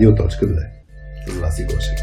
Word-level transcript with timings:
Радио.2. 0.00 0.66
С 1.26 1.38
Васи 1.40 1.64
Гошев. 1.64 1.98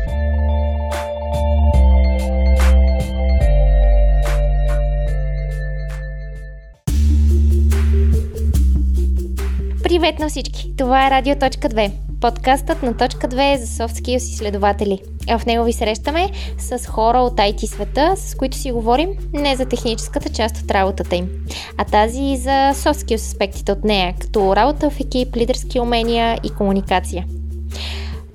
Привет 9.83 10.19
на 10.19 10.29
всички! 10.29 10.75
Това 10.77 11.07
е 11.07 11.11
Радио.2, 11.11 11.91
подкастът 12.21 12.83
на 12.83 12.97
Точка 12.97 13.27
2 13.27 13.55
за 13.55 13.65
soft 13.65 14.09
изследователи. 14.09 14.99
В 15.39 15.45
него 15.45 15.65
ви 15.65 15.73
срещаме 15.73 16.29
с 16.57 16.87
хора 16.87 17.17
от 17.17 17.33
IT 17.33 17.65
света, 17.65 18.13
с 18.17 18.35
които 18.35 18.57
си 18.57 18.71
говорим 18.71 19.09
не 19.33 19.55
за 19.55 19.65
техническата 19.65 20.29
част 20.29 20.57
от 20.57 20.71
работата 20.71 21.15
им, 21.15 21.29
а 21.77 21.85
тази 21.85 22.37
за 22.37 22.71
soft 22.73 23.15
аспектите 23.15 23.71
от 23.71 23.83
нея, 23.83 24.15
като 24.19 24.55
работа 24.55 24.89
в 24.89 24.99
екип, 24.99 25.35
лидерски 25.35 25.79
умения 25.79 26.39
и 26.43 26.49
комуникация. 26.49 27.25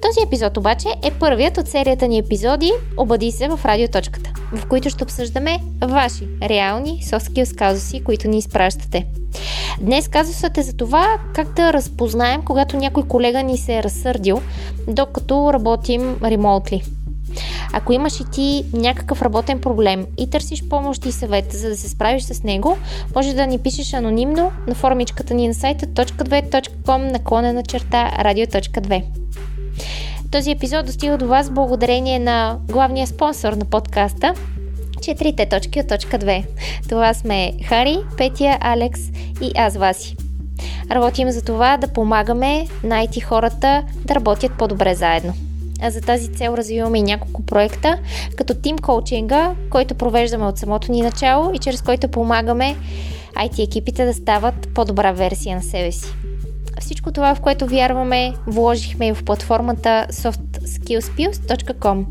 Този 0.03 0.27
епизод 0.27 0.57
обаче 0.57 0.89
е 1.03 1.11
първият 1.11 1.59
от 1.59 1.69
серията 1.69 2.09
ни 2.09 2.19
епизоди 2.19 2.73
Обади 2.97 3.33
се 3.33 3.49
в 3.49 3.61
радиоточката, 3.65 4.33
в 4.53 4.67
които 4.67 4.91
ще 4.91 5.05
обсъждаме 5.05 5.59
ваши 5.83 6.29
реални 6.43 7.01
skills 7.03 7.57
казуси, 7.57 8.05
които 8.05 8.29
ни 8.29 8.39
изпращате. 8.39 9.07
Днес 9.81 10.09
казусът 10.09 10.59
е 10.59 10.63
за 10.63 10.73
това 10.73 11.19
как 11.35 11.53
да 11.53 11.73
разпознаем, 11.73 12.43
когато 12.43 12.77
някой 12.77 13.03
колега 13.03 13.43
ни 13.43 13.59
се 13.59 13.77
е 13.77 13.83
разсърдил, 13.83 14.41
докато 14.89 15.53
работим 15.53 16.17
ремонтли. 16.25 16.83
Ако 17.73 17.93
имаш 17.93 18.21
и 18.21 18.25
ти 18.33 18.65
някакъв 18.73 19.23
работен 19.23 19.61
проблем 19.61 20.07
и 20.19 20.31
търсиш 20.31 20.65
помощ 20.69 21.07
и 21.07 21.13
съвет, 21.13 21.53
за 21.53 21.69
да 21.69 21.77
се 21.77 21.89
справиш 21.89 22.23
с 22.23 22.43
него, 22.43 22.77
може 23.17 23.35
да 23.35 23.47
ни 23.47 23.59
пишеш 23.59 23.93
анонимно 23.93 24.53
на 24.67 24.75
формичката 24.75 25.35
ни 25.35 25.49
на 25.49 25.55
сайта 25.55 25.87
.2.com 25.87 27.13
наклонена 27.13 27.63
черта 27.63 28.11
radio.2. 28.19 29.03
Този 30.31 30.51
епизод 30.51 30.87
достига 30.87 31.19
до 31.19 31.27
вас 31.27 31.51
благодарение 31.51 32.19
на 32.19 32.59
главния 32.69 33.07
спонсор 33.07 33.53
на 33.53 33.65
подкаста 33.65 34.35
четирите 35.03 35.49
точки 35.49 35.81
от 35.81 35.89
точка 35.89 36.19
2. 36.19 36.45
Това 36.89 37.15
сме 37.15 37.53
Хари, 37.65 37.99
Петя, 38.17 38.59
Алекс 38.61 39.01
и 39.41 39.53
аз 39.57 39.77
Васи. 39.77 40.17
Работим 40.91 41.31
за 41.31 41.45
това 41.45 41.77
да 41.77 41.89
помагаме 41.89 42.67
найти 42.85 43.21
хората 43.21 43.83
да 44.05 44.15
работят 44.15 44.53
по-добре 44.59 44.95
заедно. 44.95 45.35
За 45.89 46.01
тази 46.01 46.29
цел 46.29 46.55
развиваме 46.57 46.99
и 46.99 47.03
няколко 47.03 47.43
проекта, 47.43 47.99
като 48.37 48.55
тим 48.55 48.79
коучинга, 48.79 49.55
който 49.71 49.95
провеждаме 49.95 50.47
от 50.47 50.59
самото 50.59 50.93
ни 50.93 51.03
начало 51.03 51.51
и 51.55 51.59
чрез 51.59 51.83
който 51.83 52.09
помагаме 52.09 52.77
IT 53.37 53.65
екипите 53.65 54.05
да 54.05 54.15
стават 54.15 54.69
по-добра 54.75 55.13
версия 55.13 55.57
на 55.57 55.63
себе 55.63 55.93
си. 55.93 56.15
Всичко 56.81 57.13
това, 57.13 57.35
в 57.35 57.41
което 57.41 57.67
вярваме, 57.67 58.33
вложихме 58.47 59.07
и 59.07 59.15
в 59.15 59.25
платформата 59.25 60.07
softskillspills.com. 60.11 62.05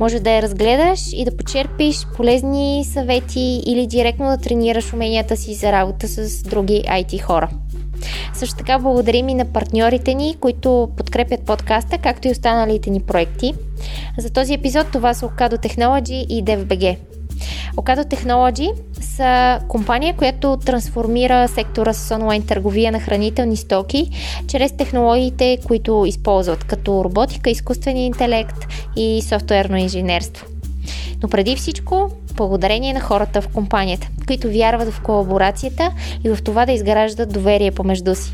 Може 0.00 0.20
да 0.20 0.30
я 0.30 0.42
разгледаш 0.42 1.00
и 1.12 1.24
да 1.24 1.36
почерпиш 1.36 2.06
полезни 2.16 2.84
съвети 2.92 3.62
или 3.66 3.86
директно 3.86 4.26
да 4.26 4.38
тренираш 4.38 4.92
уменията 4.92 5.36
си 5.36 5.54
за 5.54 5.72
работа 5.72 6.08
с 6.08 6.42
други 6.42 6.82
IT 6.88 7.22
хора. 7.22 7.48
Също 8.34 8.56
така 8.56 8.78
благодарим 8.78 9.28
и 9.28 9.34
на 9.34 9.44
партньорите 9.44 10.14
ни, 10.14 10.36
които 10.40 10.88
подкрепят 10.96 11.40
подкаста, 11.40 11.98
както 11.98 12.28
и 12.28 12.30
останалите 12.30 12.90
ни 12.90 13.00
проекти. 13.00 13.54
За 14.18 14.30
този 14.30 14.54
епизод 14.54 14.86
това 14.92 15.14
са 15.14 15.26
Okado 15.26 15.66
Technology 15.66 16.26
и 16.26 16.44
DevBG. 16.44 16.96
Okado 17.76 18.04
Technology 18.04 18.72
са 19.00 19.60
компания, 19.68 20.14
която 20.16 20.56
трансформира 20.56 21.48
сектора 21.48 21.92
с 21.92 22.14
онлайн 22.14 22.42
търговия 22.42 22.92
на 22.92 23.00
хранителни 23.00 23.56
стоки 23.56 24.10
чрез 24.48 24.72
технологиите, 24.72 25.58
които 25.66 26.04
използват, 26.06 26.64
като 26.64 27.04
роботика, 27.04 27.50
изкуствен 27.50 27.96
интелект 27.96 28.66
и 28.96 29.22
софтуерно 29.22 29.76
инженерство. 29.76 30.46
Но 31.22 31.28
преди 31.28 31.56
всичко, 31.56 32.10
благодарение 32.34 32.92
на 32.92 33.00
хората 33.00 33.40
в 33.42 33.48
компанията, 33.48 34.08
които 34.26 34.48
вярват 34.48 34.88
в 34.88 35.00
колаборацията 35.00 35.90
и 36.24 36.28
в 36.28 36.42
това 36.42 36.66
да 36.66 36.72
изграждат 36.72 37.32
доверие 37.32 37.70
помежду 37.70 38.14
си. 38.14 38.32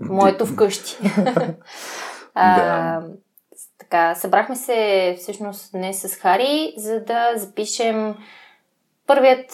моето 0.00 0.46
вкъщи. 0.46 0.98
а, 2.34 3.00
така, 3.78 4.14
събрахме 4.14 4.56
се 4.56 5.16
всъщност 5.18 5.72
днес 5.72 6.00
с 6.00 6.16
Хари, 6.16 6.74
за 6.76 7.00
да 7.00 7.32
запишем 7.36 8.14
първият 9.06 9.52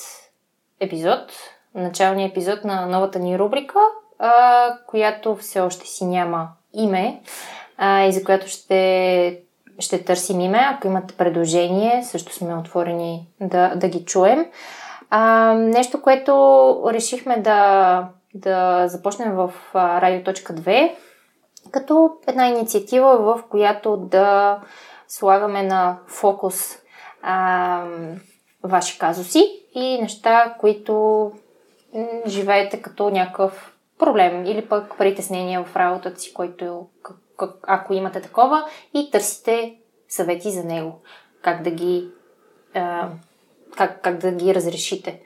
епизод, 0.81 1.33
началният 1.75 2.31
епизод 2.31 2.65
на 2.65 2.87
новата 2.87 3.19
ни 3.19 3.39
рубрика, 3.39 3.79
а, 4.19 4.79
която 4.87 5.37
все 5.37 5.61
още 5.61 5.87
си 5.87 6.05
няма 6.05 6.49
име 6.73 7.23
а, 7.77 8.05
и 8.05 8.13
за 8.13 8.25
която 8.25 8.49
ще, 8.49 9.41
ще 9.79 10.05
търсим 10.05 10.41
име. 10.41 10.59
Ако 10.71 10.87
имате 10.87 11.15
предложение, 11.15 12.05
също 12.05 12.33
сме 12.33 12.55
отворени 12.55 13.29
да, 13.41 13.75
да 13.77 13.89
ги 13.89 14.05
чуем. 14.05 14.47
А, 15.11 15.55
нещо, 15.55 16.03
което 16.03 16.83
решихме 16.93 17.37
да, 17.37 18.09
да 18.35 18.89
започнем 18.89 19.35
в 19.35 19.53
радио.2 19.75 20.95
като 21.71 22.11
една 22.27 22.49
инициатива, 22.49 23.17
в 23.17 23.43
която 23.49 23.97
да 23.97 24.59
слагаме 25.09 25.63
на 25.63 25.99
фокус 26.07 26.79
а, 27.23 27.85
ваши 28.63 28.99
казуси 28.99 29.63
и 29.75 29.99
неща, 30.01 30.55
които 30.61 31.33
живеете 32.27 32.83
като 32.83 33.11
някакъв 33.11 33.73
проблем 33.99 34.47
или 34.47 34.69
пък 34.69 34.99
притеснение 34.99 35.59
в 35.59 35.77
работата 35.77 36.21
си, 36.21 36.35
който, 36.35 36.87
ако 37.63 37.95
имате 37.95 38.21
такова, 38.21 38.65
и 38.95 39.11
търсите 39.11 39.77
съвети 40.09 40.51
за 40.51 40.65
него. 40.65 41.01
Как 41.43 41.63
да 41.63 41.71
ги, 41.71 42.09
а, 42.75 43.09
как, 43.77 44.03
как 44.03 44.19
да 44.19 44.33
ги 44.33 44.55
разрешите. 44.55 45.21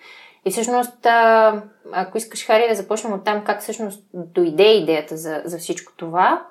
И 0.44 0.50
всъщност, 0.50 1.06
а, 1.06 1.62
ако 1.92 2.18
искаш, 2.18 2.46
Хари, 2.46 2.68
да 2.68 2.74
започнем 2.74 3.12
от 3.12 3.24
там, 3.24 3.44
как 3.44 3.62
всъщност 3.62 4.04
дойде 4.14 4.72
идеята 4.72 5.16
за, 5.16 5.42
за 5.44 5.58
всичко 5.58 5.92
това. 5.96 6.46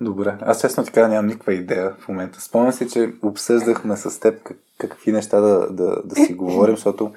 Добре. 0.00 0.38
Аз 0.40 0.60
честно 0.60 0.84
така 0.84 1.08
нямам 1.08 1.26
никаква 1.26 1.54
идея 1.54 1.96
в 1.98 2.08
момента. 2.08 2.40
Спомням 2.40 2.72
си, 2.72 2.88
че 2.88 3.12
обсъждахме 3.22 3.96
с 3.96 4.20
теб 4.20 4.42
как, 4.42 4.58
какви 4.78 5.12
неща 5.12 5.40
да, 5.40 5.72
да, 5.72 6.02
да 6.04 6.14
си 6.14 6.34
говорим, 6.34 6.76
защото 6.76 7.12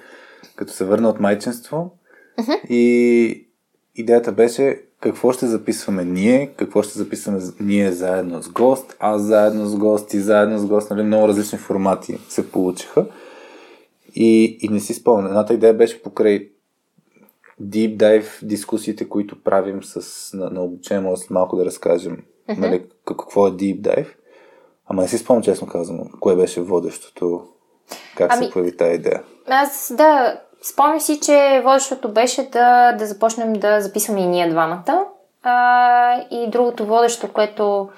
като 0.56 0.74
се 0.74 0.86
върна 0.86 1.10
от 1.10 1.20
майчинство 1.20 1.98
uh-huh. 2.40 2.68
и 2.70 3.48
идеята 3.96 4.32
беше 4.32 4.82
какво 5.00 5.32
ще 5.32 5.48
записваме 5.48 6.06
ние, 6.06 6.48
какво 6.58 6.84
ще 6.84 6.98
записваме 6.98 7.40
ние 7.60 7.92
заедно 7.92 8.44
с 8.44 8.50
гост, 8.50 8.96
аз 9.00 9.22
заедно 9.22 9.66
с 9.66 9.76
гост 9.76 10.14
и 10.14 10.20
заедно 10.20 10.58
с 10.58 10.66
гост, 10.66 10.92
нали, 10.92 11.04
много 11.04 11.28
различни 11.28 11.58
формати 11.58 12.18
се 12.30 12.52
получиха. 12.52 13.06
И, 14.16 14.58
и 14.62 14.70
не 14.70 14.80
си 14.80 14.94
спомня. 14.94 15.28
Едната 15.28 15.54
идея 15.54 15.74
беше 15.74 16.04
покрай 16.04 16.50
deep 17.62 17.98
dive 17.98 18.46
дискусиите, 18.46 19.10
които 19.10 19.44
правим 19.44 19.84
с, 19.84 20.34
на, 20.34 20.50
на 20.50 20.64
обучение, 20.64 21.04
може 21.04 21.22
малко 21.30 21.56
да 21.56 21.66
разкажем 21.66 22.18
uh-huh. 22.50 22.58
нали, 22.58 22.84
какво 23.06 23.48
е 23.48 23.52
deep 23.52 23.82
dive. 23.82 24.08
Ама 24.86 25.02
не 25.02 25.08
си 25.08 25.18
спомням, 25.18 25.44
честно 25.44 25.68
казвам, 25.68 26.00
кое 26.20 26.36
беше 26.36 26.62
водещото, 26.62 27.48
как 28.18 28.34
ами, 28.34 28.46
се 28.46 28.52
появи 28.52 28.78
тази 28.78 28.96
идея. 28.96 29.24
Аз, 29.48 29.94
да, 29.98 30.42
спомням 30.72 31.00
си, 31.00 31.20
че 31.20 31.62
водещото 31.64 32.14
беше 32.14 32.50
да, 32.50 32.92
да 32.92 33.06
започнем 33.06 33.54
да 33.54 33.82
записваме 33.82 34.22
и 34.22 34.28
ние 34.28 34.50
двамата. 34.50 35.06
А, 35.44 36.22
и 36.32 36.50
другото 36.50 36.86
водещо, 36.86 37.34
което 37.34 37.90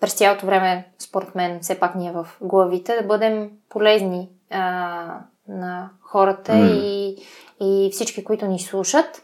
през 0.00 0.14
цялото 0.14 0.46
време, 0.46 0.88
според 0.98 1.34
мен, 1.34 1.58
все 1.60 1.80
пак 1.80 1.94
ни 1.94 2.08
е 2.08 2.12
в 2.12 2.28
главите, 2.40 2.96
да 2.96 3.06
бъдем 3.06 3.50
полезни 3.68 4.28
а, 4.50 5.04
на 5.48 5.90
хората 6.00 6.52
mm. 6.52 6.72
и, 6.72 7.16
и 7.60 7.90
всички, 7.92 8.24
които 8.24 8.46
ни 8.46 8.58
слушат. 8.58 9.22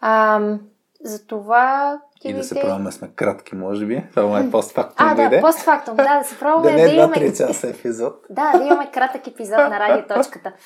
А, 0.00 0.40
затова 1.04 2.00
и 2.24 2.32
да 2.32 2.44
се 2.44 2.54
пробваме 2.54 2.92
сме 2.92 3.08
кратки, 3.08 3.54
може 3.54 3.86
би. 3.86 4.04
Това 4.14 4.40
е 4.40 4.50
постфактум. 4.50 5.06
А, 5.08 5.28
да, 5.28 5.40
постфактум, 5.40 5.96
да, 5.96 6.18
да 6.18 6.24
се 6.24 6.38
пробваме 6.38 6.70
да, 6.70 6.76
не 6.76 6.84
да 6.84 6.94
имаме... 6.94 7.16
2-3 7.16 7.36
часа 7.36 7.68
епизод. 7.68 8.14
да, 8.30 8.52
да 8.58 8.64
имаме 8.64 8.90
кратък 8.90 9.26
епизод 9.26 9.58
на 9.58 9.80
радиоточката. 9.80 10.52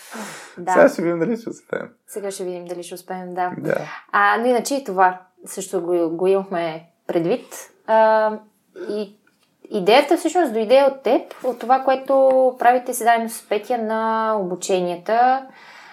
Да. 0.58 0.72
Сега 0.72 0.88
ще 0.88 1.02
видим 1.02 1.18
дали 1.18 1.36
ще 1.36 1.50
успеем. 1.50 1.88
Сега 2.06 2.30
ще 2.30 2.44
видим 2.44 2.64
дали 2.64 2.82
ще 2.82 2.94
успеем, 2.94 3.34
да. 3.34 3.52
да. 3.58 3.76
А, 4.12 4.36
но 4.40 4.46
иначе 4.46 4.74
и 4.74 4.84
това 4.84 5.20
също 5.46 5.82
го, 5.82 6.10
го 6.10 6.26
имахме 6.26 6.86
предвид. 7.06 7.46
А, 7.86 8.32
и 8.90 9.16
идеята 9.70 10.16
всъщност 10.16 10.52
дойде 10.52 10.82
от 10.82 11.02
теб, 11.02 11.34
от 11.44 11.58
това, 11.58 11.80
което 11.80 12.54
правите 12.58 12.94
се 12.94 13.04
заедно 13.04 13.28
с 13.28 13.48
Петя 13.48 13.78
на 13.78 14.34
обученията 14.40 15.46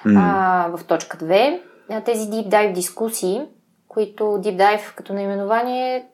mm. 0.06 0.20
а, 0.20 0.78
в 0.78 0.84
точка 0.84 1.18
2. 1.18 1.62
Тези 2.06 2.30
deep 2.30 2.50
dive 2.50 2.74
дискусии, 2.74 3.42
които 3.96 4.24
Deep 4.24 4.58
Dive 4.58 4.96
като 4.96 5.14
наименование, 5.14 6.06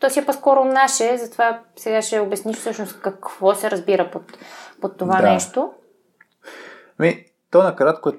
то 0.00 0.10
си 0.10 0.18
е 0.18 0.24
по-скоро 0.24 0.64
наше, 0.64 1.16
затова 1.16 1.60
сега 1.76 2.02
ще 2.02 2.20
обясниш 2.20 2.56
всъщност 2.56 3.00
какво 3.00 3.54
се 3.54 3.70
разбира 3.70 4.10
под, 4.10 4.22
под 4.80 4.96
това 4.96 5.20
да. 5.20 5.32
нещо. 5.32 5.72
Ми, 6.98 7.24
то 7.50 7.62
накратко 7.62 8.08
е 8.08 8.12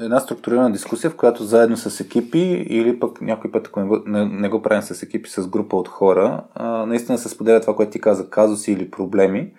една 0.00 0.20
структурирана 0.20 0.72
дискусия, 0.72 1.10
в 1.10 1.16
която 1.16 1.44
заедно 1.44 1.76
с 1.76 2.00
екипи 2.00 2.66
или 2.68 3.00
пък 3.00 3.20
някой 3.20 3.50
път, 3.50 3.66
ако 3.66 3.80
не 3.80 3.86
го, 3.86 4.02
не, 4.06 4.24
не 4.24 4.48
го 4.48 4.62
правим 4.62 4.82
с 4.82 5.02
екипи, 5.02 5.30
с 5.30 5.46
група 5.46 5.76
от 5.76 5.88
хора, 5.88 6.44
а, 6.54 6.86
наистина 6.86 7.18
се 7.18 7.28
споделя 7.28 7.60
това, 7.60 7.76
което 7.76 7.92
ти 7.92 8.00
каза, 8.00 8.30
казуси 8.30 8.72
или 8.72 8.90
проблеми 8.90 9.52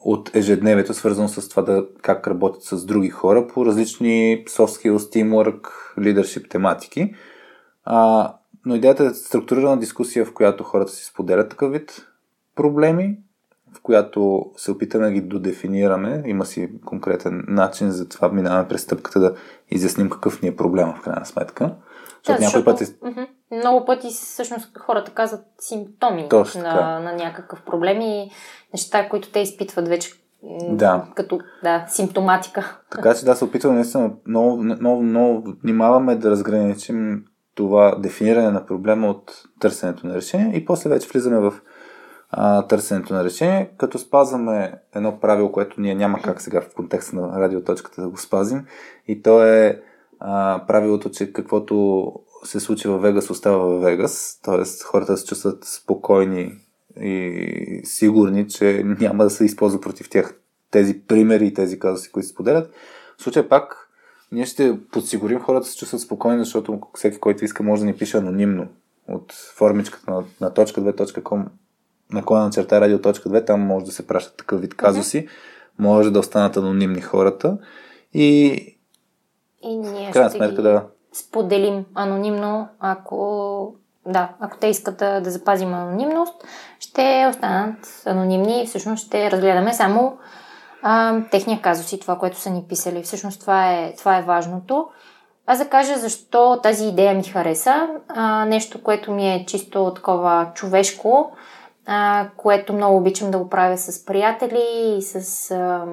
от 0.00 0.34
ежедневието, 0.34 0.94
свързано 0.94 1.28
с 1.28 1.48
това 1.48 1.62
да, 1.62 1.86
как 2.02 2.28
работят 2.28 2.62
с 2.62 2.84
други 2.84 3.10
хора 3.10 3.46
по 3.46 3.66
различни 3.66 4.44
soft 4.48 4.88
skills, 4.88 4.96
teamwork, 4.96 5.60
leadership 5.98 6.50
тематики. 6.50 7.14
А, 7.92 8.32
но 8.66 8.74
идеята 8.74 9.04
е 9.04 9.14
структурирана 9.14 9.78
дискусия, 9.78 10.24
в 10.24 10.34
която 10.34 10.64
хората 10.64 10.92
си 10.92 11.04
споделят 11.04 11.50
такъв 11.50 11.72
вид 11.72 12.06
проблеми, 12.56 13.18
в 13.72 13.80
която 13.82 14.44
се 14.56 14.70
опитаме 14.70 15.06
да 15.06 15.12
ги 15.12 15.20
додефинираме. 15.20 16.22
Има 16.26 16.46
си 16.46 16.70
конкретен 16.84 17.44
начин, 17.48 17.90
за 17.90 18.08
това 18.08 18.28
минаваме 18.28 18.68
през 18.68 18.82
стъпката 18.82 19.20
да 19.20 19.34
изясним 19.70 20.10
какъв 20.10 20.42
ни 20.42 20.48
е 20.48 20.56
проблема 20.56 20.94
в 20.94 21.02
крайна 21.02 21.26
сметка. 21.26 21.74
Защото 22.24 22.40
да, 22.40 22.46
някой 22.46 22.64
път 22.64 22.80
е... 22.80 22.86
Много 23.56 23.86
пъти 23.86 24.08
всъщност 24.08 24.78
хората 24.78 25.10
казват 25.10 25.44
симптоми 25.58 26.28
на, 26.56 27.00
на 27.00 27.12
някакъв 27.12 27.62
проблем 27.62 28.00
и 28.00 28.30
неща, 28.74 29.08
които 29.08 29.32
те 29.32 29.40
изпитват 29.40 29.88
вече 29.88 30.12
да. 30.70 31.04
като 31.14 31.40
да, 31.62 31.86
симптоматика. 31.88 32.80
Така 32.90 33.14
че 33.14 33.24
да, 33.24 33.36
се 33.36 33.44
опитваме 33.44 33.76
наистина 33.76 34.10
много, 34.26 34.56
много, 34.62 35.02
много 35.02 35.54
внимаваме 35.62 36.16
да 36.16 36.30
разграничим 36.30 37.24
това 37.60 37.94
дефиниране 37.98 38.50
на 38.50 38.66
проблема 38.66 39.10
от 39.10 39.42
търсенето 39.60 40.06
на 40.06 40.14
решение 40.14 40.56
и 40.56 40.64
после 40.64 40.90
вече 40.90 41.08
влизаме 41.08 41.38
в 41.38 41.54
а, 42.30 42.66
търсенето 42.66 43.14
на 43.14 43.24
решение, 43.24 43.70
като 43.78 43.98
спазваме 43.98 44.74
едно 44.94 45.20
правило, 45.20 45.52
което 45.52 45.80
ние 45.80 45.94
няма 45.94 46.22
как 46.22 46.40
сега 46.40 46.60
в 46.60 46.74
контекста 46.74 47.16
на 47.16 47.40
радиоточката 47.40 48.02
да 48.02 48.08
го 48.08 48.16
спазим 48.16 48.66
и 49.08 49.22
то 49.22 49.44
е 49.44 49.82
а, 50.20 50.64
правилото, 50.66 51.10
че 51.10 51.32
каквото 51.32 52.12
се 52.44 52.60
случи 52.60 52.88
във 52.88 53.02
Вегас 53.02 53.30
остава 53.30 53.56
във 53.56 53.82
Вегас, 53.82 54.40
т.е. 54.42 54.84
хората 54.84 55.16
се 55.16 55.26
чувстват 55.26 55.64
спокойни 55.64 56.52
и 57.00 57.80
сигурни, 57.84 58.48
че 58.48 58.82
няма 58.84 59.24
да 59.24 59.30
се 59.30 59.44
използва 59.44 59.80
против 59.80 60.10
тях 60.10 60.34
тези 60.70 61.00
примери 61.06 61.46
и 61.46 61.54
тези 61.54 61.78
казуси, 61.78 62.12
които 62.12 62.26
се 62.26 62.32
споделят. 62.32 62.70
В 63.18 63.22
случай 63.22 63.48
пак 63.48 63.89
ние 64.32 64.46
ще 64.46 64.78
подсигурим 64.92 65.40
хората 65.40 65.64
да 65.64 65.70
се 65.70 65.76
чувстват 65.76 66.00
спокойни, 66.00 66.44
защото 66.44 66.80
всеки, 66.94 67.20
който 67.20 67.44
иска, 67.44 67.62
може 67.62 67.80
да 67.80 67.86
ни 67.86 67.96
пише 67.96 68.16
анонимно 68.16 68.66
от 69.08 69.32
формичката 69.32 70.10
на, 70.10 70.24
на 70.40 70.50
.2.com 70.50 71.44
наклона 72.12 72.50
черта 72.50 72.80
радио.2, 72.80 73.46
там 73.46 73.60
може 73.60 73.84
да 73.84 73.92
се 73.92 74.06
пращат 74.06 74.36
такъв 74.36 74.60
вид 74.60 74.74
казуси, 74.74 75.28
може 75.78 76.10
да 76.10 76.18
останат 76.18 76.56
анонимни 76.56 77.00
хората. 77.00 77.58
И 78.14 78.50
и 79.62 79.76
ние 79.76 80.10
ще 80.10 80.30
сметка, 80.30 80.56
ги 80.56 80.62
да. 80.62 80.86
споделим 81.12 81.84
анонимно, 81.94 82.68
ако 82.78 83.74
да, 84.06 84.32
ако 84.40 84.58
те 84.58 84.66
искат 84.66 84.96
да, 84.96 85.20
да 85.20 85.30
запазим 85.30 85.74
анонимност, 85.74 86.44
ще 86.80 87.26
останат 87.30 88.02
анонимни 88.06 88.62
и 88.62 88.66
всъщност 88.66 89.06
ще 89.06 89.30
разгледаме 89.30 89.74
само 89.74 90.18
а, 90.82 91.20
техния 91.30 91.60
казус 91.62 91.92
и 91.92 92.00
това, 92.00 92.18
което 92.18 92.36
са 92.36 92.50
ни 92.50 92.64
писали. 92.68 93.02
Всъщност 93.02 93.40
това 93.40 93.72
е, 93.72 93.94
това 93.98 94.18
е 94.18 94.22
важното. 94.22 94.88
Аз 95.46 95.58
да 95.58 95.68
кажа 95.68 95.98
защо 95.98 96.60
тази 96.62 96.86
идея 96.86 97.14
ми 97.14 97.24
хареса. 97.24 97.88
А, 98.08 98.44
нещо, 98.44 98.82
което 98.82 99.12
ми 99.12 99.34
е 99.34 99.44
чисто 99.46 99.92
такова 99.94 100.50
човешко, 100.54 101.32
а, 101.86 102.26
което 102.36 102.72
много 102.72 102.96
обичам 102.96 103.30
да 103.30 103.38
го 103.38 103.48
правя 103.48 103.78
с 103.78 104.04
приятели 104.04 104.96
и 104.98 105.02
с 105.02 105.50
а, 105.50 105.84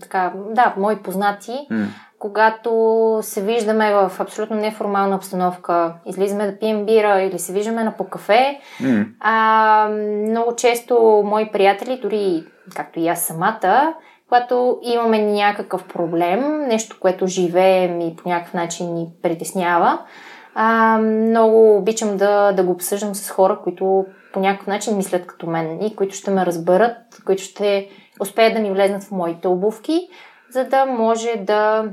така, 0.00 0.32
да, 0.50 0.74
мои 0.76 0.96
познати. 0.96 1.66
Mm. 1.70 1.86
Когато 2.18 3.18
се 3.22 3.42
виждаме 3.42 3.94
в 3.94 4.12
абсолютно 4.20 4.56
неформална 4.56 5.16
обстановка, 5.16 5.94
излизаме 6.06 6.46
да 6.46 6.58
пием 6.58 6.86
бира 6.86 7.20
или 7.20 7.38
се 7.38 7.52
виждаме 7.52 7.84
на 7.84 7.96
по 7.96 8.04
кафе, 8.04 8.60
mm. 8.80 9.06
а, 9.20 9.88
много 10.28 10.56
често 10.56 11.22
мои 11.24 11.52
приятели, 11.52 12.00
дори 12.02 12.44
както 12.76 13.00
и 13.00 13.08
аз 13.08 13.20
самата, 13.20 13.94
когато 14.34 14.78
имаме 14.82 15.18
някакъв 15.18 15.88
проблем, 15.88 16.60
нещо, 16.60 16.96
което 17.00 17.26
живеем 17.26 18.00
и 18.00 18.16
по 18.16 18.28
някакъв 18.28 18.54
начин 18.54 18.94
ни 18.94 19.08
притеснява, 19.22 19.98
а, 20.54 20.98
много 20.98 21.76
обичам 21.76 22.16
да, 22.16 22.52
да 22.52 22.62
го 22.62 22.72
обсъждам 22.72 23.14
с 23.14 23.30
хора, 23.30 23.60
които 23.64 24.04
по 24.32 24.40
някакъв 24.40 24.66
начин 24.66 24.96
мислят 24.96 25.26
като 25.26 25.46
мен 25.46 25.82
и 25.82 25.96
които 25.96 26.14
ще 26.14 26.30
ме 26.30 26.46
разберат, 26.46 26.96
които 27.26 27.42
ще 27.42 27.88
успеят 28.20 28.54
да 28.54 28.60
ми 28.60 28.70
влезнат 28.70 29.02
в 29.02 29.10
моите 29.10 29.48
обувки, 29.48 30.08
за 30.50 30.64
да 30.64 30.86
може 30.86 31.36
да, 31.36 31.84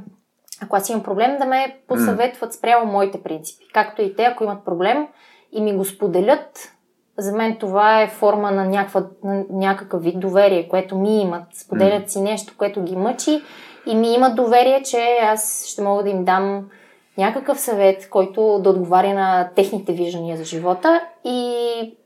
ако 0.62 0.76
аз 0.76 0.90
имам 0.90 1.04
проблем, 1.04 1.38
да 1.40 1.46
ме 1.46 1.78
посъветват 1.88 2.54
спрямо 2.54 2.92
моите 2.92 3.24
принципи. 3.24 3.66
Както 3.74 4.02
и 4.02 4.16
те, 4.16 4.24
ако 4.24 4.44
имат 4.44 4.66
проблем 4.66 5.08
и 5.52 5.62
ми 5.62 5.74
го 5.74 5.86
споделят, 5.86 6.72
за 7.18 7.34
мен 7.34 7.58
това 7.60 8.02
е 8.02 8.08
форма 8.08 8.52
на, 8.52 8.66
някаква, 8.66 9.04
на 9.24 9.44
някакъв 9.50 10.04
вид 10.04 10.20
доверие, 10.20 10.70
което 10.70 10.98
ми 10.98 11.22
имат. 11.22 11.44
Споделят 11.54 12.12
си 12.12 12.22
нещо, 12.22 12.54
което 12.58 12.84
ги 12.84 12.96
мъчи 12.96 13.42
и 13.86 13.96
ми 13.96 14.14
имат 14.14 14.36
доверие, 14.36 14.84
че 14.84 15.18
аз 15.22 15.66
ще 15.68 15.82
мога 15.82 16.04
да 16.04 16.10
им 16.10 16.26
дам 16.26 16.70
някакъв 17.18 17.60
съвет, 17.60 18.10
който 18.10 18.60
да 18.60 18.70
отговаря 18.70 19.14
на 19.14 19.50
техните 19.56 19.94
виждания 19.94 20.38
за 20.38 20.44
живота. 20.44 21.02
И 21.24 21.98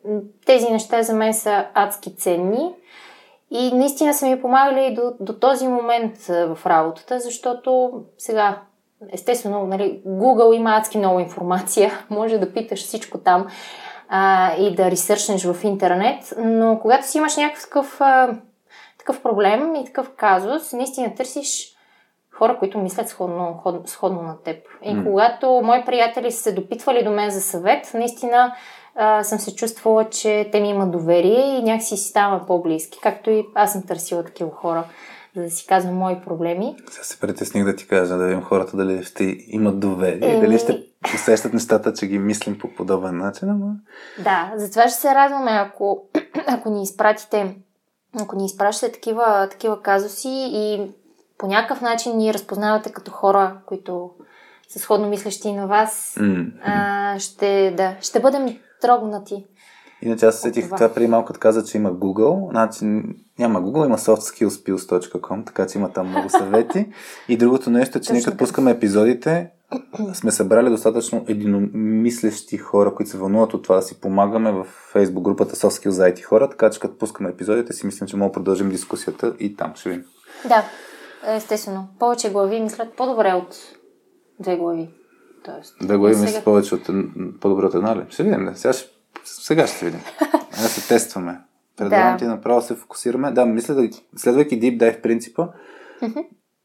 тези 0.46 0.70
неща 0.72 1.04
за 1.04 1.14
мен 1.14 1.34
са 1.34 1.66
адски 1.74 2.16
ценни. 2.16 2.74
И 3.52 3.72
наистина 3.74 4.14
са 4.14 4.28
ми 4.28 4.42
помагали 4.42 4.96
до, 4.96 5.14
до 5.20 5.34
този 5.34 5.68
момент 5.68 6.18
в 6.28 6.58
работата, 6.66 7.20
защото 7.20 7.92
сега, 8.18 8.62
естествено, 9.12 9.68
нали, 9.68 10.02
Google 10.08 10.56
има 10.56 10.78
адски 10.78 10.98
много 10.98 11.20
информация, 11.20 11.92
може 12.10 12.38
да 12.38 12.54
питаш 12.54 12.80
всичко 12.84 13.18
там 13.18 13.48
а, 14.10 14.54
и 14.56 14.76
да 14.76 14.92
ресърчнеш 14.92 15.46
в 15.46 15.64
интернет, 15.64 16.34
но 16.38 16.80
когато 16.82 17.08
си 17.08 17.18
имаш 17.18 17.38
някакъв 17.38 18.02
а, 18.02 18.30
такъв 19.00 19.22
проблем 19.22 19.76
и 19.76 19.86
такъв 19.86 20.12
казус, 20.18 20.74
наистина 20.74 21.16
търсиш 21.16 21.76
хора, 22.32 22.58
които 22.60 22.78
мислят 22.78 23.10
сходно, 23.10 23.62
сходно 23.86 24.22
на 24.22 24.44
теб. 24.44 24.58
И 24.84 24.94
М. 24.94 25.04
когато 25.04 25.62
мои 25.64 25.86
приятели 25.86 26.32
са 26.32 26.44
се 26.44 26.52
допитвали 26.52 27.04
до 27.04 27.12
мен 27.12 27.30
за 27.30 27.42
съвет, 27.42 27.92
наистина 27.94 28.56
а, 28.96 29.24
съм 29.24 29.40
се 29.40 29.56
чувствала, 29.56 30.10
че 30.10 30.50
те 30.52 30.60
ми 30.60 30.70
имат 30.70 30.92
доверие 30.92 31.58
и 31.58 31.64
някакси 31.64 31.98
си 31.98 32.10
ставаме 32.10 32.42
по-близки. 32.48 33.00
Както 33.02 33.30
и 33.30 33.46
аз 33.56 33.72
съм 33.72 33.84
търсила 33.84 34.24
такива 34.24 34.52
хора, 34.52 34.84
за 35.36 35.42
да 35.42 35.50
си 35.52 35.68
казвам 35.68 35.96
мои 35.96 36.22
проблеми. 36.22 36.76
Сега 36.90 37.04
се 37.04 37.20
притесних 37.20 37.66
да 37.66 37.76
ти 37.76 37.88
кажа, 37.88 38.18
да 38.18 38.26
видим 38.26 38.44
хората 38.44 38.78
дали 38.78 39.04
ще 39.04 39.38
имат 39.48 39.80
доверие, 39.80 40.32
Еми. 40.32 40.42
дали 40.42 40.60
ще 40.60 40.84
усещат 41.16 41.54
нещата, 41.54 41.94
че 41.94 42.08
ги 42.08 42.20
мислим 42.20 42.60
по 42.60 42.74
подобен 42.74 43.18
начин, 43.18 43.50
ама... 43.50 43.76
Да, 44.24 44.54
затова 44.56 44.88
ще 44.88 45.00
се 45.00 45.16
радваме, 45.16 45.52
ако, 45.52 46.04
ако 46.48 46.70
ни 46.70 46.84
изпратите, 46.84 47.56
ако 48.20 48.36
ни 48.36 48.46
изпращате 48.46 48.94
такива, 48.94 49.48
такива 49.52 49.82
казуси 49.82 50.50
и 50.54 50.92
по 51.38 51.48
някакъв 51.48 51.82
начин 51.82 52.18
ни 52.18 52.34
разпознавате 52.34 52.92
като 52.92 53.12
хора, 53.12 53.58
които 53.66 54.12
са 54.70 54.80
сходно 54.80 55.10
мислещи 55.10 55.54
на 55.54 55.68
вас, 55.68 56.18
М. 56.20 56.46
а, 56.64 57.20
ще, 57.20 57.74
да, 57.78 57.96
ще 58.02 58.20
бъдем 58.20 58.58
трогнати. 58.82 59.46
Иначе 60.02 60.26
аз 60.26 60.42
сетих 60.42 60.66
това. 60.66 60.94
преди 60.94 61.08
малко 61.08 61.34
да 61.34 61.40
каза, 61.40 61.66
че 61.66 61.78
има 61.78 61.92
Google. 61.92 62.50
Значи 62.50 63.02
няма 63.40 63.62
Google, 63.62 63.86
има 63.86 63.98
softskillspills.com, 63.98 65.46
така 65.46 65.68
че 65.68 65.78
има 65.78 65.94
там 65.94 66.10
много 66.10 66.30
съвети. 66.30 66.88
И 67.28 67.38
другото 67.38 67.70
нещо 67.70 67.98
е, 67.98 68.02
че 68.02 68.14
ние 68.14 68.24
като 68.24 68.38
пускаме 68.38 68.72
епизодите, 68.72 69.50
сме 70.14 70.32
събрали 70.32 70.70
достатъчно 70.70 71.26
единомислещи 71.28 72.58
хора, 72.58 72.96
които 72.96 73.12
се 73.12 73.18
вълнуват 73.18 73.54
от 73.54 73.64
това 73.64 73.76
да 73.76 73.82
си 73.82 74.02
помагаме 74.02 74.52
в 74.52 74.66
Facebook 74.94 75.22
групата 75.22 75.56
Soft 75.56 75.86
Skills 75.86 75.90
за 75.90 76.04
IT 76.04 76.24
хора, 76.24 76.50
така 76.50 76.70
че 76.70 76.80
като 76.80 76.98
пускаме 76.98 77.30
епизодите 77.30 77.74
си 77.74 77.86
мислим, 77.86 78.08
че 78.08 78.18
мога 78.18 78.30
да 78.30 78.34
продължим 78.34 78.70
дискусията 78.70 79.34
и 79.40 79.56
там 79.56 79.72
ще 79.76 79.90
видим. 79.90 80.06
Да, 80.48 80.64
естествено. 81.28 81.88
Повече 82.00 82.32
глави 82.32 82.60
мислят 82.60 82.94
по-добре 82.98 83.34
от 83.34 83.56
две 84.40 84.58
глави. 84.58 84.90
Тоест, 85.46 85.76
Да 85.82 85.94
имаме 85.94 86.14
сега- 86.16 86.40
с 86.42 86.44
повече 86.44 86.76
от 86.76 86.90
по-добре 87.42 87.66
от 87.66 87.76
една 87.76 87.96
ли? 87.96 88.02
Ще 88.10 88.24
видим. 88.24 88.46
Да. 88.46 88.56
Сега 88.56 88.74
ще, 88.74 88.90
сега 89.24 89.68
ще 89.68 89.86
видим. 89.86 90.02
Да 90.52 90.70
се 90.70 90.88
тестваме. 90.88 91.42
Предлагам 91.78 92.14
Да. 92.14 92.18
ти 92.18 92.26
направо 92.26 92.62
се 92.62 92.76
фокусираме. 92.76 93.32
Да, 93.32 93.46
мисля 93.46 93.90
следвайки 94.18 94.62
Deep 94.62 94.78
Dive 94.78 95.02
принципа, 95.02 95.48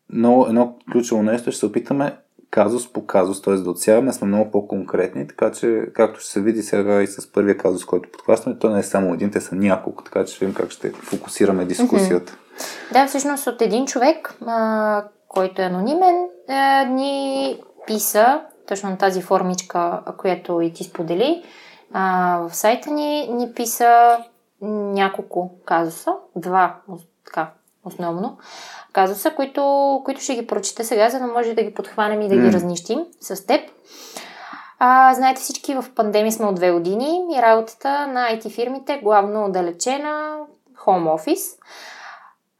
но 0.09 0.47
едно 0.49 0.76
ключово 0.93 1.23
нещо 1.23 1.50
ще 1.50 1.59
се 1.59 1.67
опитаме 1.67 2.17
казус 2.50 2.93
по 2.93 3.07
казус, 3.07 3.43
т.е. 3.43 3.55
да 3.55 3.71
отсяваме, 3.71 4.12
сме 4.12 4.29
много 4.29 4.50
по-конкретни, 4.50 5.29
така 5.29 5.52
че, 5.52 5.87
както 5.95 6.21
ще 6.21 6.31
се 6.31 6.40
види 6.40 6.62
сега 6.62 7.02
и 7.02 7.07
с 7.07 7.33
първия 7.33 7.59
казус, 7.59 7.85
който 7.85 8.12
подхващаме, 8.12 8.59
то 8.59 8.71
не 8.71 8.79
е 8.79 8.83
само 8.83 9.14
един, 9.14 9.31
те 9.31 9.40
са 9.40 9.55
няколко, 9.55 10.05
така 10.05 10.25
че 10.25 10.35
ще 10.35 10.45
видим 10.45 10.62
как 10.62 10.71
ще 10.71 10.90
фокусираме 10.90 11.64
дискусията. 11.64 12.37
Да, 12.93 13.07
всъщност 13.07 13.47
от 13.47 13.62
един 13.62 13.87
човек, 13.87 14.35
а, 14.47 15.05
който 15.29 15.62
е 15.62 15.64
анонимен, 15.64 16.26
а, 16.49 16.85
ни 16.85 17.61
писа, 17.87 18.40
точно 18.69 18.90
на 18.90 18.99
тази 18.99 19.23
формичка, 19.23 20.00
която 20.19 20.61
и 20.61 20.73
ти 20.73 20.85
сподели, 20.85 21.43
а, 21.93 22.38
в 22.49 22.57
сайта 22.57 22.90
ни 22.90 23.29
ни 23.33 23.52
писа 23.55 24.19
няколко 24.62 25.50
казуса, 25.64 26.12
два 26.37 26.76
така, 27.25 27.50
основно, 27.85 28.38
казуса, 28.93 29.31
които, 29.31 30.02
които 30.05 30.21
ще 30.21 30.35
ги 30.35 30.47
прочета 30.47 30.85
сега, 30.85 31.11
за 31.11 31.19
да 31.19 31.26
може 31.26 31.55
да 31.55 31.62
ги 31.62 31.75
подхванем 31.75 32.21
и 32.21 32.29
да 32.29 32.37
М. 32.37 32.43
ги 32.43 32.52
разнищим 32.52 33.07
с 33.21 33.47
теб. 33.47 33.61
А, 34.79 35.14
знаете 35.14 35.40
всички, 35.40 35.75
в 35.75 35.85
пандемия 35.95 36.33
сме 36.33 36.47
от 36.47 36.55
две 36.55 36.73
години 36.73 37.21
и 37.37 37.43
работата 37.43 38.07
на 38.07 38.29
IT 38.29 38.50
фирмите 38.50 39.00
главно 39.02 39.45
отдалечена, 39.45 40.38
home 40.87 41.19
office. 41.19 41.59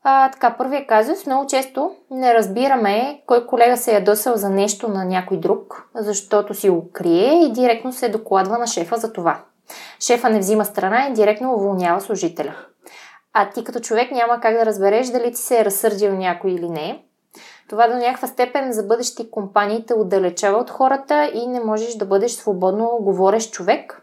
А, 0.04 0.30
така, 0.30 0.54
първият 0.59 0.87
казус. 0.87 1.26
Много 1.26 1.47
често 1.47 1.95
не 2.11 2.35
разбираме 2.35 3.23
кой 3.26 3.47
колега 3.47 3.76
се 3.76 3.90
е 3.90 3.95
ядосал 3.95 4.37
за 4.37 4.50
нещо 4.50 4.88
на 4.88 5.04
някой 5.04 5.37
друг, 5.37 5.88
защото 5.95 6.54
си 6.54 6.71
го 6.71 6.90
крие 6.92 7.45
и 7.45 7.52
директно 7.52 7.92
се 7.92 8.09
докладва 8.09 8.59
на 8.59 8.66
шефа 8.66 8.97
за 8.97 9.12
това. 9.12 9.40
Шефа 10.00 10.31
не 10.31 10.39
взима 10.39 10.65
страна 10.65 11.07
и 11.07 11.12
директно 11.12 11.55
уволнява 11.55 12.00
служителя. 12.00 12.55
А 13.33 13.50
ти 13.50 13.65
като 13.65 13.81
човек 13.81 14.11
няма 14.11 14.41
как 14.41 14.55
да 14.55 14.67
разбереш 14.67 15.09
дали 15.09 15.33
ти 15.33 15.39
се 15.39 15.61
е 15.61 15.65
разсърдил 15.65 16.12
някой 16.12 16.50
или 16.50 16.69
не. 16.69 17.05
Това 17.69 17.89
до 17.89 17.97
някаква 17.97 18.29
степен 18.29 18.73
за 18.73 18.83
бъдещи 18.83 19.31
компании 19.31 19.85
те 19.87 19.95
отдалечава 19.95 20.59
от 20.59 20.71
хората 20.71 21.31
и 21.35 21.47
не 21.47 21.61
можеш 21.61 21.95
да 21.95 22.05
бъдеш 22.05 22.33
свободно 22.33 22.99
говорещ 23.00 23.53
човек. 23.53 24.03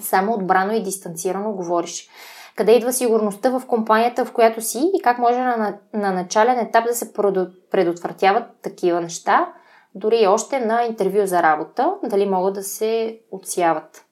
Само 0.00 0.34
отбрано 0.34 0.72
и 0.72 0.82
дистанцирано 0.82 1.52
говориш. 1.52 2.08
Къде 2.56 2.72
идва 2.72 2.92
сигурността 2.92 3.50
в 3.50 3.66
компанията, 3.66 4.24
в 4.24 4.32
която 4.32 4.60
си 4.60 4.90
и 4.94 5.02
как 5.02 5.18
може 5.18 5.38
на, 5.38 5.78
на 5.94 6.12
начален 6.12 6.58
етап 6.58 6.84
да 6.84 6.94
се 6.94 7.12
предо- 7.12 7.50
предотвратяват 7.70 8.44
такива 8.62 9.00
неща, 9.00 9.52
дори 9.94 10.16
и 10.16 10.26
още 10.26 10.60
на 10.60 10.84
интервю 10.84 11.26
за 11.26 11.42
работа, 11.42 11.94
дали 12.04 12.26
могат 12.26 12.54
да 12.54 12.62
се 12.62 13.20
отсяват. 13.30 14.04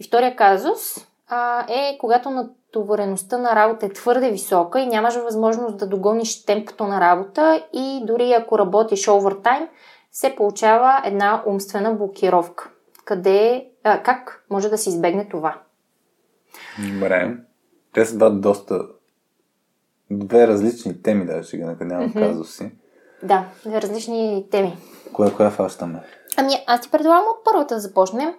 И 0.00 0.04
втория 0.04 0.36
казус 0.36 0.80
а, 1.28 1.66
е 1.68 1.98
когато 1.98 2.30
натовареността 2.30 3.38
на 3.38 3.56
работа 3.56 3.86
е 3.86 3.92
твърде 3.92 4.30
висока 4.30 4.80
и 4.80 4.86
нямаш 4.86 5.14
възможност 5.14 5.76
да 5.76 5.86
догониш 5.86 6.44
темпото 6.44 6.86
на 6.86 7.00
работа 7.00 7.64
и 7.72 8.00
дори 8.04 8.32
ако 8.32 8.58
работиш 8.58 9.08
овертайм, 9.08 9.68
се 10.12 10.36
получава 10.36 11.02
една 11.04 11.42
умствена 11.46 11.94
блокировка. 11.94 12.70
Къде, 13.04 13.68
а, 13.84 14.02
как 14.02 14.44
може 14.50 14.68
да 14.68 14.78
се 14.78 14.88
избегне 14.88 15.28
това? 15.28 15.60
Добре. 16.92 17.36
Те 17.94 18.04
са 18.04 18.16
два 18.16 18.30
доста 18.30 18.82
две 20.10 20.46
различни 20.46 21.02
теми, 21.02 21.26
даже 21.26 21.56
ги 21.56 21.64
накънявам 21.64 22.06
Мгм. 22.06 22.18
казуси. 22.20 22.72
Да, 23.22 23.44
различни 23.66 24.46
теми. 24.50 24.76
Коя, 25.12 25.34
коя 25.34 25.50
фащаме? 25.50 26.00
Ами, 26.36 26.52
аз 26.66 26.80
ти 26.80 26.90
предлагам 26.90 27.24
от 27.24 27.44
първата 27.44 27.74
да 27.74 27.80
започнем. 27.80 28.34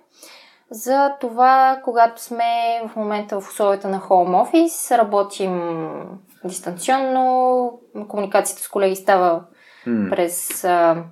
За 0.72 1.14
това, 1.20 1.80
когато 1.84 2.24
сме 2.24 2.82
в 2.88 2.96
момента 2.96 3.40
в 3.40 3.50
условията 3.50 3.88
на 3.88 4.00
Home 4.00 4.52
Office, 4.52 4.98
работим 4.98 5.82
дистанционно, 6.44 7.80
комуникацията 8.08 8.64
с 8.64 8.70
колеги 8.70 8.96
става 8.96 9.44
М. 9.86 10.10
през 10.10 10.64
а, 10.64 11.04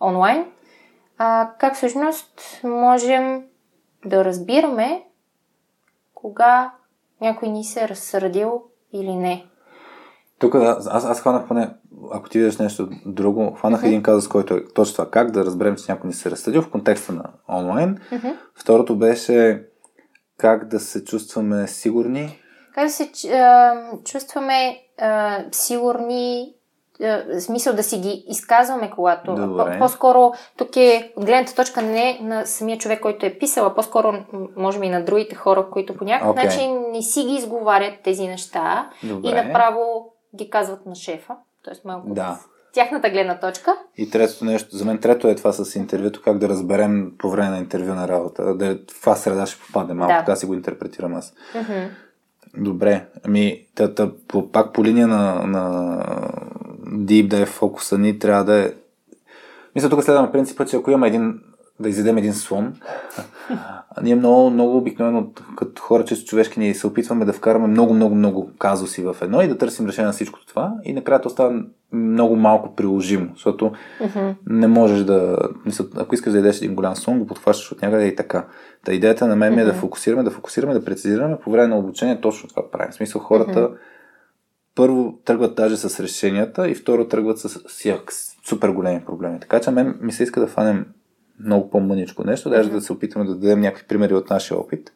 онлайн. 0.00 0.44
А, 1.18 1.50
как 1.58 1.74
всъщност 1.74 2.60
можем 2.64 3.44
да 4.04 4.24
разбираме 4.24 5.04
кога 6.14 6.72
някой 7.20 7.48
ни 7.48 7.64
се 7.64 7.84
е 7.84 7.88
разсърдил 7.88 8.62
или 8.92 9.14
не? 9.14 9.46
Тук 10.38 10.54
аз, 10.54 10.86
аз, 10.90 11.04
аз 11.04 11.20
хванах 11.20 11.48
поне, 11.48 11.74
ако 12.12 12.28
ти 12.28 12.38
видиш 12.38 12.56
нещо 12.56 12.88
друго, 13.06 13.54
хванах 13.58 13.82
един 13.84 14.02
казус, 14.02 14.28
който 14.28 14.54
е 14.54 14.64
точно 14.74 14.92
това. 14.92 15.10
Как 15.10 15.30
да 15.30 15.44
разберем, 15.44 15.76
че 15.76 15.92
някой 15.92 16.08
ни 16.08 16.14
се 16.14 16.30
разсъдил 16.30 16.62
в 16.62 16.70
контекста 16.70 17.12
на 17.12 17.24
онлайн. 17.48 17.98
Мгм. 18.12 18.28
Второто 18.54 18.96
беше 18.96 19.64
как 20.38 20.68
да 20.68 20.80
се 20.80 21.04
чувстваме 21.04 21.66
сигурни. 21.66 22.38
Как 22.74 22.84
да 22.84 22.90
се 22.90 23.10
чувстваме 24.04 24.78
а, 24.98 25.38
сигурни, 25.52 26.54
смисъл 27.38 27.74
да 27.74 27.82
си 27.82 27.98
ги 27.98 28.24
изказваме, 28.28 28.90
когато. 28.90 29.34
Добре. 29.34 29.72
По- 29.72 29.78
по-скоро 29.78 30.32
тук 30.56 30.76
е 30.76 31.12
от 31.16 31.24
гледната 31.24 31.54
точка 31.54 31.82
не 31.82 32.18
на 32.22 32.46
самия 32.46 32.78
човек, 32.78 33.00
който 33.00 33.26
е 33.26 33.38
писал, 33.38 33.66
а 33.66 33.74
по-скоро 33.74 34.12
може 34.56 34.80
би 34.80 34.88
на 34.88 35.04
другите 35.04 35.34
хора, 35.34 35.66
които 35.70 35.96
по 35.96 36.04
някакъв 36.04 36.30
Окей. 36.30 36.44
начин 36.44 36.82
не 36.92 37.02
си 37.02 37.24
ги 37.24 37.34
изговарят 37.34 37.94
тези 38.04 38.28
неща 38.28 38.90
Добре. 39.02 39.28
и 39.28 39.32
направо 39.32 40.12
ги 40.36 40.50
казват 40.50 40.86
на 40.86 40.94
шефа. 40.94 41.36
Тоест 41.64 41.84
малко 41.84 42.14
Да. 42.14 42.38
тяхната 42.72 43.10
гледна 43.10 43.40
точка. 43.40 43.76
И 43.96 44.10
третото 44.10 44.44
нещо, 44.44 44.76
за 44.76 44.84
мен 44.84 44.98
трето 44.98 45.28
е 45.28 45.34
това 45.34 45.52
с 45.52 45.76
интервюто, 45.76 46.22
как 46.24 46.38
да 46.38 46.48
разберем 46.48 47.12
по 47.18 47.30
време 47.30 47.50
на 47.50 47.58
интервю 47.58 47.94
на 47.94 48.08
работа, 48.08 48.54
да 48.54 48.74
в 48.74 48.78
каква 48.94 49.16
среда 49.16 49.46
ще 49.46 49.60
попаде 49.66 49.94
малко, 49.94 50.12
Да. 50.12 50.18
така 50.18 50.36
си 50.36 50.46
го 50.46 50.54
интерпретирам 50.54 51.14
аз. 51.14 51.34
Добре, 52.56 53.06
ами 53.24 53.66
та, 53.74 53.94
та, 53.94 54.10
по, 54.28 54.50
пак 54.52 54.72
по 54.72 54.84
линия 54.84 55.06
на, 55.08 55.46
на 55.46 55.98
Deep 56.86 57.28
Dive 57.28 57.46
фокуса 57.46 57.98
ни 57.98 58.18
трябва 58.18 58.44
да 58.44 58.64
е... 58.64 58.72
Мисля, 59.74 59.90
тук 59.90 60.02
следваме 60.04 60.32
принципа, 60.32 60.64
че 60.66 60.76
ако 60.76 60.90
имаме 60.90 61.06
един, 61.06 61.40
да 61.80 61.88
изядем 61.88 62.18
един 62.18 62.32
слон, 62.32 62.74
ние 64.02 64.14
много, 64.14 64.50
много 64.50 64.76
обикновено 64.76 65.32
като 65.56 65.82
хора 65.82 66.04
чисто 66.04 66.28
човешки 66.28 66.60
ние 66.60 66.74
се 66.74 66.86
опитваме 66.86 67.24
да 67.24 67.32
вкараме 67.32 67.66
много, 67.66 67.94
много, 67.94 68.14
много 68.14 68.50
казуси 68.58 69.02
в 69.02 69.16
едно 69.22 69.42
и 69.42 69.48
да 69.48 69.58
търсим 69.58 69.86
решение 69.86 70.06
на 70.06 70.12
всичко 70.12 70.46
това 70.46 70.74
и 70.84 70.92
накрая 70.92 71.20
то 71.20 71.30
става 71.30 71.62
много 71.92 72.36
малко 72.36 72.74
приложимо, 72.74 73.30
защото 73.34 73.72
Мгм. 74.00 74.30
не 74.46 74.66
можеш 74.66 75.04
да... 75.04 75.38
Мисля, 75.66 75.84
ако 75.96 76.14
искаш 76.14 76.32
да 76.32 76.38
ядеш 76.38 76.56
един 76.56 76.74
голям 76.74 76.96
слон, 76.96 77.18
го 77.18 77.26
подхващаш 77.26 77.72
от 77.72 77.82
някъде 77.82 78.06
и 78.06 78.16
така. 78.16 78.46
Та 78.84 78.92
идеята 78.92 79.26
на 79.26 79.36
мен 79.36 79.54
ми 79.54 79.60
е 79.60 79.64
да 79.64 79.74
фокусираме, 79.74 80.22
да 80.22 80.30
фокусираме, 80.30 80.74
да 80.74 80.84
прецизираме 80.84 81.38
по 81.38 81.50
време 81.50 81.66
на 81.66 81.78
обучение 81.78 82.20
точно 82.20 82.48
това 82.48 82.70
правим. 82.70 82.92
В 82.92 82.94
смисъл 82.94 83.20
хората 83.20 83.70
първо 84.74 85.18
тръгват 85.24 85.54
даже 85.54 85.76
с 85.76 86.00
решенията 86.00 86.68
и 86.68 86.74
второ 86.74 87.08
тръгват 87.08 87.38
с, 87.38 87.48
с, 87.48 87.58
с 88.10 88.36
супер 88.48 88.68
големи 88.68 89.04
проблеми. 89.04 89.40
Така 89.40 89.60
че 89.60 89.70
мен 89.70 89.98
ми 90.00 90.12
се 90.12 90.22
иска 90.22 90.40
да 90.40 90.46
фанем 90.46 90.86
много 91.40 91.70
по-мъничко 91.70 92.24
нещо, 92.24 92.50
даже 92.50 92.70
да 92.70 92.80
се 92.80 92.92
опитаме 92.92 93.24
да 93.24 93.34
дадем 93.34 93.60
някакви 93.60 93.86
примери 93.86 94.14
от 94.14 94.30
нашия 94.30 94.58
опит. 94.58 94.92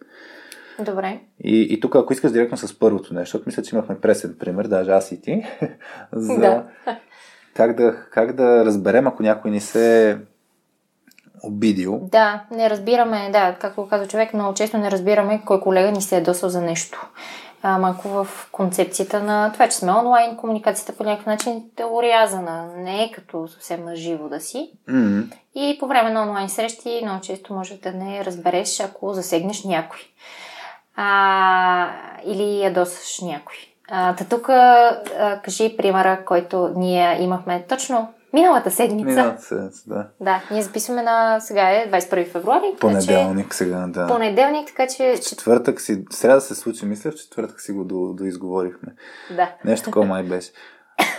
Добре. 0.80 1.21
И, 1.45 1.66
и 1.71 1.80
тук, 1.80 1.97
ако 1.97 2.12
искаш 2.12 2.33
директно 2.33 2.57
с 2.59 2.78
първото 2.78 3.14
нещо, 3.14 3.25
защото 3.25 3.45
мисля, 3.47 3.62
че 3.62 3.76
имахме 3.76 4.00
пресен 4.00 4.37
пример, 4.38 4.66
даже 4.66 4.90
аз 4.90 5.12
и 5.12 5.23
ти, 5.23 5.45
за 6.12 6.38
Да. 6.38 6.64
как 7.54 7.76
да, 7.76 7.97
как 8.11 8.33
да 8.33 8.64
разберем, 8.64 9.07
ако 9.07 9.23
някой 9.23 9.50
ни 9.50 9.61
се 9.61 10.18
обидил. 11.42 12.09
Да, 12.12 12.45
не 12.50 12.71
разбираме, 12.71 13.30
да, 13.33 13.57
както 13.61 13.88
казва 13.88 14.07
човек, 14.07 14.35
много 14.35 14.54
често 14.54 14.78
не 14.78 14.90
разбираме 14.90 15.42
кой 15.47 15.61
колега 15.61 15.90
ни 15.90 16.02
се 16.02 16.16
е 16.16 16.21
досъл 16.21 16.49
за 16.49 16.61
нещо. 16.61 17.11
А, 17.62 17.79
малко 17.79 18.09
в 18.09 18.49
концепцията 18.53 19.23
на 19.23 19.53
това, 19.53 19.69
че 19.69 19.77
сме 19.77 19.93
онлайн, 19.93 20.37
комуникацията 20.37 20.97
по 20.97 21.05
някакъв 21.05 21.27
начин 21.27 21.65
е 21.79 21.85
урязана, 21.85 22.73
не 22.77 23.05
е 23.05 23.12
като 23.12 23.49
съвсем 23.49 23.85
на 23.85 23.97
живо 23.97 24.29
да 24.29 24.41
си. 24.41 24.71
Mm-hmm. 24.88 25.33
И 25.55 25.77
по 25.81 25.87
време 25.87 26.11
на 26.11 26.23
онлайн 26.23 26.49
срещи 26.49 27.00
много 27.03 27.21
често 27.21 27.55
може 27.55 27.75
да 27.75 27.93
не 27.93 28.25
разбереш, 28.25 28.81
ако 28.81 29.12
засегнеш 29.12 29.65
някой. 29.65 30.00
А, 30.97 31.91
или 32.25 32.61
ядосаш 32.61 33.21
някой. 33.21 33.57
Та 33.88 34.27
тук 34.31 34.47
кажи 35.43 35.77
примера, 35.77 36.25
който 36.25 36.73
ние 36.77 37.23
имахме 37.23 37.67
точно 37.69 38.15
миналата 38.40 38.71
седмица. 38.71 39.09
Миналата 39.09 39.42
седмица, 39.42 39.83
да. 39.87 40.07
Да, 40.21 40.42
ние 40.50 40.62
записваме 40.62 41.02
на 41.02 41.40
сега 41.40 41.71
е 41.71 41.90
21 41.90 42.33
февруари. 42.33 42.76
Понеделник 42.80 43.54
сега, 43.54 43.87
да. 43.88 44.07
Понеделник, 44.07 44.66
така 44.66 44.87
че... 44.87 45.14
В 45.16 45.21
четвъртък 45.21 45.80
си, 45.80 46.04
сряда 46.11 46.40
се 46.40 46.54
случи, 46.54 46.87
мисля, 46.87 47.11
в 47.11 47.14
четвъртък 47.14 47.61
си 47.61 47.73
го 47.73 47.85
до, 47.85 48.12
доизговорихме. 48.12 48.95
Да. 49.37 49.52
Нещо 49.64 49.85
такова 49.85 50.07
май 50.07 50.23
беше. 50.23 50.50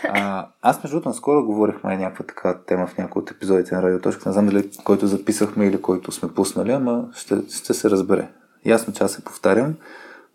А, 0.04 0.48
аз 0.62 0.84
между 0.84 0.96
другото 0.96 1.10
наскоро 1.10 1.46
говорихме 1.46 1.98
някаква 1.98 2.26
така 2.26 2.58
тема 2.68 2.88
в 2.88 2.98
някои 2.98 3.22
от 3.22 3.32
епизодите 3.32 3.76
на 3.76 3.84
Радиоточка. 3.84 4.30
Не 4.30 4.34
знам 4.34 4.46
дали 4.46 4.70
който 4.84 5.08
записахме 5.08 5.66
или 5.66 5.82
който 5.82 6.12
сме 6.12 6.34
пуснали, 6.34 6.72
ама 6.72 7.06
ще, 7.14 7.36
ще 7.50 7.74
се 7.74 7.90
разбере. 7.90 8.28
Ясно, 8.66 8.94
че 8.94 9.04
аз 9.04 9.12
се 9.12 9.24
повтарям. 9.24 9.76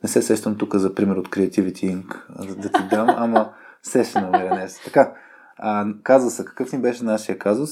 Не 0.03 0.09
се 0.09 0.23
сещам 0.23 0.59
тук 0.59 0.75
за 0.75 0.95
пример 0.95 1.17
от 1.17 1.29
Creativity 1.29 1.97
Inc. 1.97 2.17
за 2.49 2.57
да 2.57 2.73
ти 2.73 2.83
дам, 2.91 3.09
ама 3.11 3.53
се 3.83 4.05
ще 4.05 4.21
намеря 4.21 4.55
нещо. 4.55 4.81
Така, 4.85 5.12
а, 5.57 5.87
каза 6.03 6.31
се, 6.31 6.45
какъв 6.45 6.73
ни 6.73 6.79
беше 6.79 7.05
нашия 7.05 7.39
казус? 7.39 7.71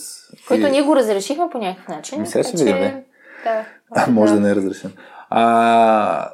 Който 0.48 0.66
и... 0.66 0.70
ние 0.70 0.82
го 0.82 0.96
разрешихме 0.96 1.44
по 1.52 1.58
някакъв 1.58 1.88
начин. 1.88 2.20
Ми 2.20 2.26
сега 2.26 2.44
ще 2.44 2.56
видим, 2.56 2.76
че... 2.76 3.04
Да. 3.44 3.64
А, 3.90 4.10
може 4.10 4.34
да 4.34 4.40
не 4.40 4.50
е 4.50 4.54
разрешен. 4.54 4.92
А, 5.30 6.30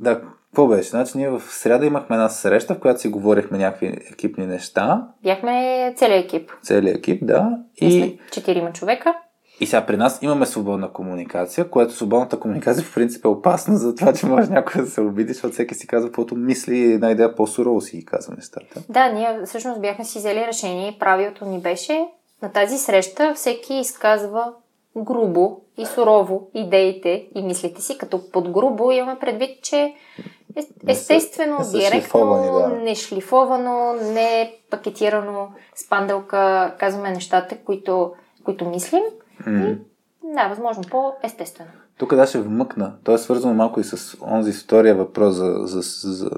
да, 0.00 0.20
какво 0.20 0.66
беше? 0.66 0.88
Значи 0.88 1.18
ние 1.18 1.28
в 1.28 1.40
среда 1.40 1.86
имахме 1.86 2.16
една 2.16 2.28
среща, 2.28 2.74
в 2.74 2.78
която 2.78 3.00
си 3.00 3.08
говорихме 3.08 3.58
някакви 3.58 3.86
екипни 3.86 4.46
неща. 4.46 5.08
Бяхме 5.22 5.94
целият 5.96 6.24
екип. 6.24 6.50
Целият 6.62 6.98
екип, 6.98 7.26
да. 7.26 7.58
И... 7.76 8.20
Четирима 8.32 8.72
човека. 8.72 9.14
И 9.60 9.66
сега 9.66 9.86
при 9.86 9.96
нас 9.96 10.18
имаме 10.22 10.46
свободна 10.46 10.92
комуникация, 10.92 11.70
което 11.70 11.92
свободната 11.92 12.40
комуникация 12.40 12.84
в 12.84 12.94
принцип 12.94 13.24
е 13.24 13.28
опасна 13.28 13.76
за 13.76 13.94
това, 13.94 14.12
че 14.12 14.26
може 14.26 14.50
някой 14.50 14.82
да 14.82 14.90
се 14.90 15.00
обиди, 15.00 15.32
защото 15.32 15.52
всеки 15.52 15.74
си 15.74 15.86
казва 15.86 16.08
каквото 16.08 16.36
мисли 16.36 16.78
и 16.78 16.92
една 16.92 17.10
идея 17.10 17.34
по-сурово 17.34 17.80
си 17.80 17.96
ги 17.96 18.04
казва 18.04 18.34
нещата. 18.36 18.82
Да, 18.88 19.12
ние 19.12 19.40
всъщност 19.46 19.80
бяхме 19.80 20.04
си 20.04 20.18
взели 20.18 20.46
решение. 20.46 20.96
Правилото 21.00 21.44
ни 21.44 21.60
беше 21.60 22.06
на 22.42 22.52
тази 22.52 22.78
среща 22.78 23.34
всеки 23.34 23.74
изказва 23.74 24.52
грубо 24.96 25.60
и 25.78 25.86
сурово 25.86 26.48
идеите 26.54 27.26
и 27.34 27.42
мислите 27.42 27.82
си, 27.82 27.98
като 27.98 28.30
под 28.32 28.50
грубо 28.50 28.90
имаме 28.90 29.18
предвид, 29.18 29.62
че 29.62 29.94
естествено, 30.88 31.58
не 31.58 31.78
директно, 31.78 32.26
да. 32.30 32.68
не 32.68 32.94
шлифовано, 32.94 33.92
не 33.92 34.54
пакетирано 34.70 35.48
с 35.74 35.88
панделка 35.88 36.74
казваме 36.78 37.10
нещата, 37.10 37.56
които, 37.64 38.12
които 38.44 38.64
мислим. 38.64 39.02
Mm. 39.42 39.72
И, 39.72 39.78
да, 40.34 40.48
възможно 40.48 40.84
по-естествено. 40.90 41.70
Тук 41.98 42.14
да 42.14 42.26
ще 42.26 42.40
вмъкна. 42.40 42.94
То 43.04 43.14
е 43.14 43.18
свързано 43.18 43.54
малко 43.54 43.80
и 43.80 43.84
с 43.84 44.16
онзи 44.22 44.52
втория 44.52 44.94
въпрос 44.94 45.34
за, 45.34 45.60
за, 45.64 45.80
за 46.12 46.30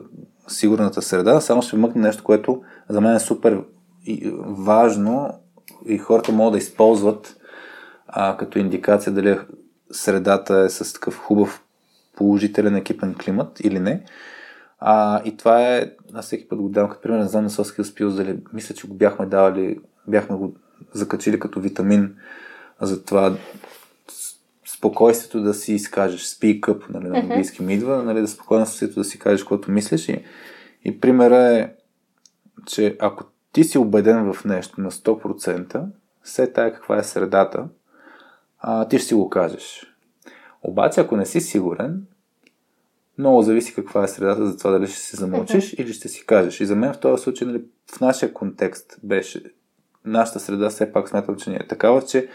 сигурната 0.48 1.02
среда. 1.02 1.40
Само 1.40 1.62
ще 1.62 1.76
вмъкна 1.76 2.02
нещо, 2.02 2.24
което 2.24 2.62
за 2.88 3.00
мен 3.00 3.14
е 3.14 3.20
супер 3.20 3.64
важно 4.46 5.40
и 5.86 5.98
хората 5.98 6.32
могат 6.32 6.52
да 6.52 6.58
използват 6.58 7.36
а, 8.06 8.36
като 8.36 8.58
индикация 8.58 9.12
дали 9.12 9.38
средата 9.90 10.58
е 10.58 10.68
с 10.68 10.92
такъв 10.92 11.18
хубав 11.18 11.64
положителен 12.16 12.76
екипен 12.76 13.14
климат 13.14 13.60
или 13.60 13.80
не. 13.80 14.04
А, 14.78 15.22
и 15.24 15.36
това 15.36 15.76
е, 15.76 15.90
аз 16.14 16.24
всеки 16.24 16.48
път 16.48 16.58
го 16.58 16.68
давам 16.68 16.90
като 16.90 17.02
пример, 17.02 17.18
не 17.18 17.28
знам 17.28 17.44
на 17.44 17.50
Соски 17.50 17.80
успил, 17.80 18.10
дали 18.10 18.38
мисля, 18.52 18.74
че 18.74 18.86
го 18.86 18.94
бяхме 18.94 19.26
давали, 19.26 19.78
бяхме 20.06 20.36
го 20.36 20.54
закачили 20.92 21.40
като 21.40 21.60
витамин 21.60 22.16
за 22.80 23.04
това 23.04 23.36
спокойствието 24.66 25.42
да 25.42 25.54
си 25.54 25.74
изкажеш, 25.74 26.24
speak 26.24 26.60
up, 26.60 26.90
нали, 26.90 27.08
на 27.08 27.18
английски 27.18 27.62
ми 27.62 27.74
идва, 27.74 28.02
нали, 28.02 28.20
да 28.20 28.28
спокойствието 28.28 28.94
да 28.94 29.04
си 29.04 29.18
кажеш 29.18 29.40
каквото 29.40 29.70
мислиш 29.70 30.08
и, 30.08 30.24
и 30.84 31.00
примера 31.00 31.36
е, 31.36 31.72
че 32.66 32.96
ако 33.00 33.24
ти 33.52 33.64
си 33.64 33.78
убеден 33.78 34.32
в 34.32 34.44
нещо 34.44 34.80
на 34.80 34.90
100%, 34.90 35.84
все 36.22 36.52
тая 36.52 36.74
каква 36.74 36.98
е 36.98 37.04
средата, 37.04 37.68
а, 38.58 38.88
ти 38.88 38.98
ще 38.98 39.08
си 39.08 39.14
го 39.14 39.30
кажеш. 39.30 39.94
Обаче, 40.62 41.00
ако 41.00 41.16
не 41.16 41.26
си 41.26 41.40
сигурен, 41.40 42.06
много 43.18 43.42
зависи 43.42 43.74
каква 43.74 44.04
е 44.04 44.08
средата 44.08 44.46
за 44.46 44.58
това 44.58 44.70
дали 44.70 44.86
ще 44.86 44.98
си 44.98 45.16
замълчиш 45.16 45.64
mm-hmm. 45.64 45.80
или 45.80 45.92
ще 45.92 46.08
си 46.08 46.26
кажеш. 46.26 46.60
И 46.60 46.66
за 46.66 46.76
мен 46.76 46.92
в 46.92 47.00
този 47.00 47.22
случай, 47.22 47.48
нали, 47.48 47.62
в 47.94 48.00
нашия 48.00 48.32
контекст 48.32 48.98
беше, 49.02 49.42
нашата 50.04 50.40
среда 50.40 50.70
все 50.70 50.92
пак 50.92 51.08
смятам, 51.08 51.36
че 51.36 51.50
не 51.50 51.56
е 51.56 51.66
такава, 51.66 52.02
че 52.02 52.28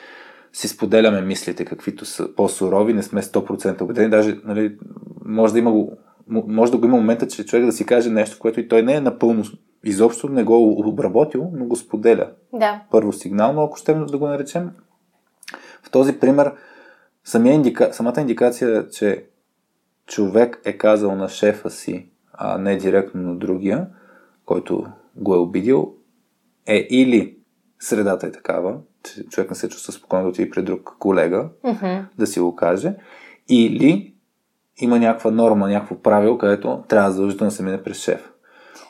си 0.54 0.68
споделяме 0.68 1.22
мислите, 1.22 1.66
каквито 1.66 2.06
са 2.06 2.36
по-сурови, 2.36 2.94
не 2.94 3.04
сме 3.04 3.22
100% 3.22 3.82
убедени. 3.82 4.10
Даже 4.10 4.40
нали, 4.46 4.78
може 5.26 5.54
да 5.54 5.60
има 5.60 5.86
може 6.28 6.72
да 6.72 6.78
го 6.78 6.86
има 6.86 6.98
момента, 6.98 7.28
че 7.28 7.46
човек 7.46 7.66
да 7.66 7.72
си 7.72 7.86
каже 7.86 8.10
нещо, 8.10 8.40
което 8.40 8.60
и 8.60 8.68
той 8.68 8.84
не 8.84 8.94
е 8.94 9.02
напълно, 9.02 9.44
изобщо 9.84 10.30
не 10.30 10.44
го 10.44 10.90
обработил, 10.90 11.52
но 11.54 11.66
го 11.66 11.76
споделя. 11.76 12.32
Да. 12.54 12.84
Първо 12.92 13.14
сигнално, 13.14 13.64
ако 13.64 13.78
ще 13.78 13.94
да 13.94 14.18
го 14.18 14.28
наречем. 14.28 14.72
В 15.84 15.92
този 15.92 16.20
пример, 16.20 16.54
самия 17.24 17.54
индика, 17.54 17.94
самата 17.94 18.22
индикация, 18.22 18.90
че 18.90 19.26
човек 20.08 20.62
е 20.66 20.78
казал 20.78 21.16
на 21.16 21.30
шефа 21.30 21.70
си, 21.70 22.10
а 22.34 22.58
не 22.58 22.78
директно 22.78 23.22
на 23.22 23.36
другия, 23.36 23.88
който 24.46 24.86
го 25.16 25.36
е 25.36 25.38
обидил, 25.38 25.94
е 26.66 26.88
или 26.90 27.38
средата 27.80 28.28
е 28.28 28.32
такава, 28.32 28.78
човек 29.30 29.50
не 29.50 29.56
се 29.56 29.70
чувства 29.70 29.94
спокойно 29.94 30.24
да 30.24 30.30
отиде 30.30 30.50
при 30.50 30.62
друг 30.62 30.96
колега, 31.00 31.50
mm-hmm. 31.66 32.06
да 32.18 32.28
си 32.28 32.40
го 32.40 32.56
каже, 32.56 32.96
или 33.50 34.14
има 34.78 35.00
някаква 35.00 35.32
норма, 35.32 35.70
някакво 35.70 35.96
правило, 35.96 36.38
където 36.38 36.84
трябва 36.88 37.12
задължително 37.12 37.50
да 37.50 37.56
се 37.56 37.64
мине 37.64 37.84
през 37.84 37.98
шеф. 37.98 38.30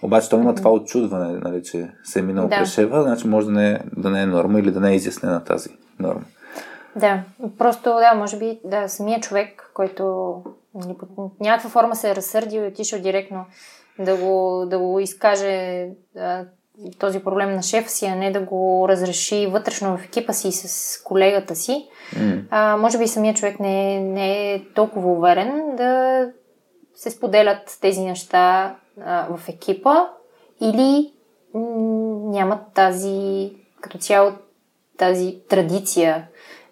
Обаче 0.01 0.29
то 0.29 0.39
има 0.39 0.55
това 0.55 0.71
очудване, 0.71 1.39
нали, 1.39 1.63
че 1.63 1.91
се 2.03 2.19
е 2.19 2.21
минал 2.21 2.47
да. 2.47 2.57
през 2.57 2.73
шефа, 2.73 3.03
значи 3.03 3.27
може 3.27 3.45
да 3.45 3.51
не, 3.51 3.71
е, 3.71 3.79
да 3.97 4.09
не 4.09 4.21
е 4.21 4.25
норма 4.25 4.59
или 4.59 4.71
да 4.71 4.79
не 4.79 4.91
е 4.91 4.95
изяснена 4.95 5.43
тази 5.43 5.69
норма. 5.99 6.23
Да, 6.95 7.23
просто 7.57 7.83
да, 7.83 8.13
може 8.15 8.37
би 8.37 8.59
да, 8.65 8.87
самия 8.87 9.19
човек, 9.19 9.71
който 9.73 10.35
нали, 10.75 10.95
някаква 11.39 11.69
форма 11.69 11.95
се 11.95 12.11
е 12.11 12.15
разсърдил 12.15 12.61
и 12.61 12.67
отишъл 12.67 13.01
директно 13.01 13.45
да 13.99 14.17
го, 14.17 14.65
да 14.69 14.79
го 14.79 14.99
изкаже 14.99 15.87
да, 16.15 16.45
този 16.99 17.19
проблем 17.19 17.53
на 17.53 17.61
шефа 17.61 17.89
си, 17.89 18.05
а 18.05 18.15
не 18.15 18.31
да 18.31 18.39
го 18.39 18.85
разреши 18.89 19.47
вътрешно 19.47 19.97
в 19.97 20.05
екипа 20.05 20.33
си 20.33 20.51
с 20.51 21.03
колегата 21.03 21.55
си. 21.55 21.87
Mm. 22.15 22.43
А, 22.49 22.77
може 22.77 22.97
би 22.97 23.07
самия 23.07 23.33
човек 23.33 23.59
не, 23.59 23.99
не 23.99 24.53
е 24.53 24.61
толкова 24.75 25.11
уверен 25.11 25.75
да 25.75 26.25
се 26.95 27.09
споделят 27.09 27.77
тези 27.81 28.01
неща 28.01 28.75
а, 29.05 29.27
в 29.37 29.49
екипа 29.49 29.95
или 30.61 31.13
нямат 31.53 32.59
тази, 32.73 33.51
като 33.81 33.97
цяло 33.97 34.31
тази 34.97 35.37
традиция, 35.49 36.27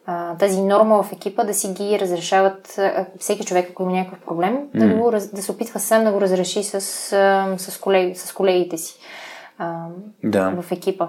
а, 0.05 0.37
тази 0.37 0.61
норма 0.61 1.03
в 1.03 1.11
екипа 1.11 1.43
да 1.43 1.53
си 1.53 1.73
ги 1.73 1.99
разрешават 1.99 2.75
а, 2.77 3.05
всеки 3.19 3.45
човек, 3.45 3.69
ако 3.69 3.83
има 3.83 3.91
някакъв 3.91 4.19
проблем, 4.25 4.57
mm. 4.57 4.79
да, 4.79 4.95
го, 4.95 5.11
да 5.11 5.41
се 5.41 5.51
опитва 5.51 5.79
сам 5.79 6.03
да 6.03 6.11
го 6.11 6.21
разреши 6.21 6.63
с, 6.63 6.73
а, 7.13 7.55
с, 7.57 7.79
колеги, 7.79 8.15
с 8.15 8.33
колегите 8.33 8.77
си 8.77 8.99
а, 9.61 9.87
да. 10.23 10.61
в 10.61 10.71
екипа. 10.71 11.07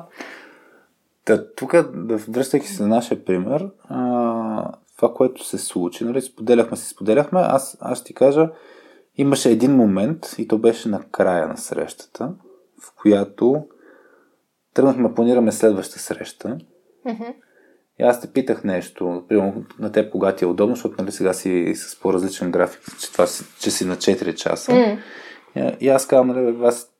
Та, 1.24 1.46
тук, 1.54 1.74
връщайки 2.28 2.66
се 2.66 2.82
на 2.82 2.88
нашия 2.88 3.24
пример, 3.24 3.70
а, 3.88 4.72
това, 4.96 5.14
което 5.14 5.44
се 5.44 5.58
случи, 5.58 6.04
нали, 6.04 6.22
споделяхме 6.22 6.76
се, 6.76 6.88
споделяхме, 6.88 7.40
аз, 7.42 7.78
аз 7.80 7.98
ще 7.98 8.06
ти 8.06 8.14
кажа, 8.14 8.50
имаше 9.16 9.50
един 9.50 9.76
момент, 9.76 10.34
и 10.38 10.48
то 10.48 10.58
беше 10.58 10.88
на 10.88 11.02
края 11.02 11.48
на 11.48 11.56
срещата, 11.56 12.34
в 12.82 12.94
която 12.96 13.66
тръгнахме 14.74 15.08
да 15.08 15.14
планираме 15.14 15.52
следваща 15.52 15.98
среща. 15.98 16.58
Mm-hmm. 17.06 17.34
И 18.00 18.02
аз 18.02 18.20
те 18.20 18.32
питах 18.32 18.64
нещо, 18.64 19.24
примерно 19.28 19.64
на 19.78 19.92
теб 19.92 20.12
кога 20.12 20.34
ти 20.34 20.44
е 20.44 20.48
удобно, 20.48 20.74
защото 20.74 20.94
нали, 20.98 21.12
сега 21.12 21.32
си 21.32 21.72
с 21.74 22.00
по-различен 22.00 22.50
график, 22.50 22.82
че, 23.00 23.12
това, 23.12 23.26
че 23.60 23.70
си 23.70 23.84
на 23.84 23.96
4 23.96 24.34
часа. 24.34 24.72
Mm. 24.72 24.98
И, 25.56 25.76
и 25.80 25.88
аз 25.88 26.06
казвам, 26.06 26.28
нали, 26.28 26.56
аз 26.64 26.91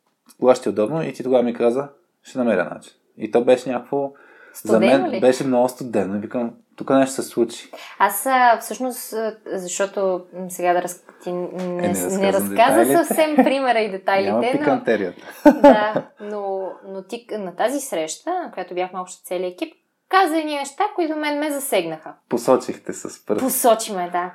кога 0.43 0.55
ще 0.55 0.69
е 0.69 0.73
удобно 0.73 1.03
и 1.03 1.13
ти 1.13 1.23
тогава 1.23 1.43
ми 1.43 1.55
каза, 1.55 1.89
ще 2.23 2.39
намеря 2.39 2.65
начин. 2.65 2.93
И 3.19 3.31
то 3.31 3.45
беше 3.45 3.71
някакво, 3.71 4.13
Студено 4.55 4.81
за 4.93 4.99
мен 4.99 5.11
ли? 5.11 5.21
беше 5.21 5.45
много 5.45 5.69
студено. 5.69 6.21
Викам, 6.21 6.51
тук 6.77 6.91
нещо 6.91 7.15
се 7.15 7.23
случи. 7.23 7.71
Аз 7.99 8.27
а, 8.27 8.59
всъщност, 8.61 9.15
защото 9.47 10.25
сега 10.49 10.73
да 10.73 10.83
раз... 10.83 11.05
ти 11.23 11.33
не, 11.33 11.49
Е, 11.87 11.93
не 11.93 12.19
не 12.19 12.33
разказа 12.33 12.49
детайлите. 12.49 12.97
съвсем 12.97 13.37
примера 13.37 13.79
и 13.79 13.87
Няма 13.87 13.99
детайлите, 13.99 14.33
но, 14.33 14.59
пикантерията. 14.59 15.23
да, 15.63 16.07
но, 16.21 16.71
но 16.89 17.03
ти 17.03 17.27
на 17.31 17.57
тази 17.57 17.81
среща, 17.81 18.31
на 18.31 18.51
която 18.53 18.75
бяхме 18.75 19.01
общо 19.01 19.25
целият 19.25 19.53
екип, 19.53 19.75
каза 20.09 20.39
едни 20.39 20.55
неща, 20.55 20.85
които 20.95 21.17
мен 21.17 21.39
ме 21.39 21.51
засегнаха. 21.51 22.15
Посочихте 22.29 22.93
с 22.93 23.27
пръст. 23.27 23.41
Посочи 23.41 23.93
ме, 23.93 24.11
да. 24.13 24.33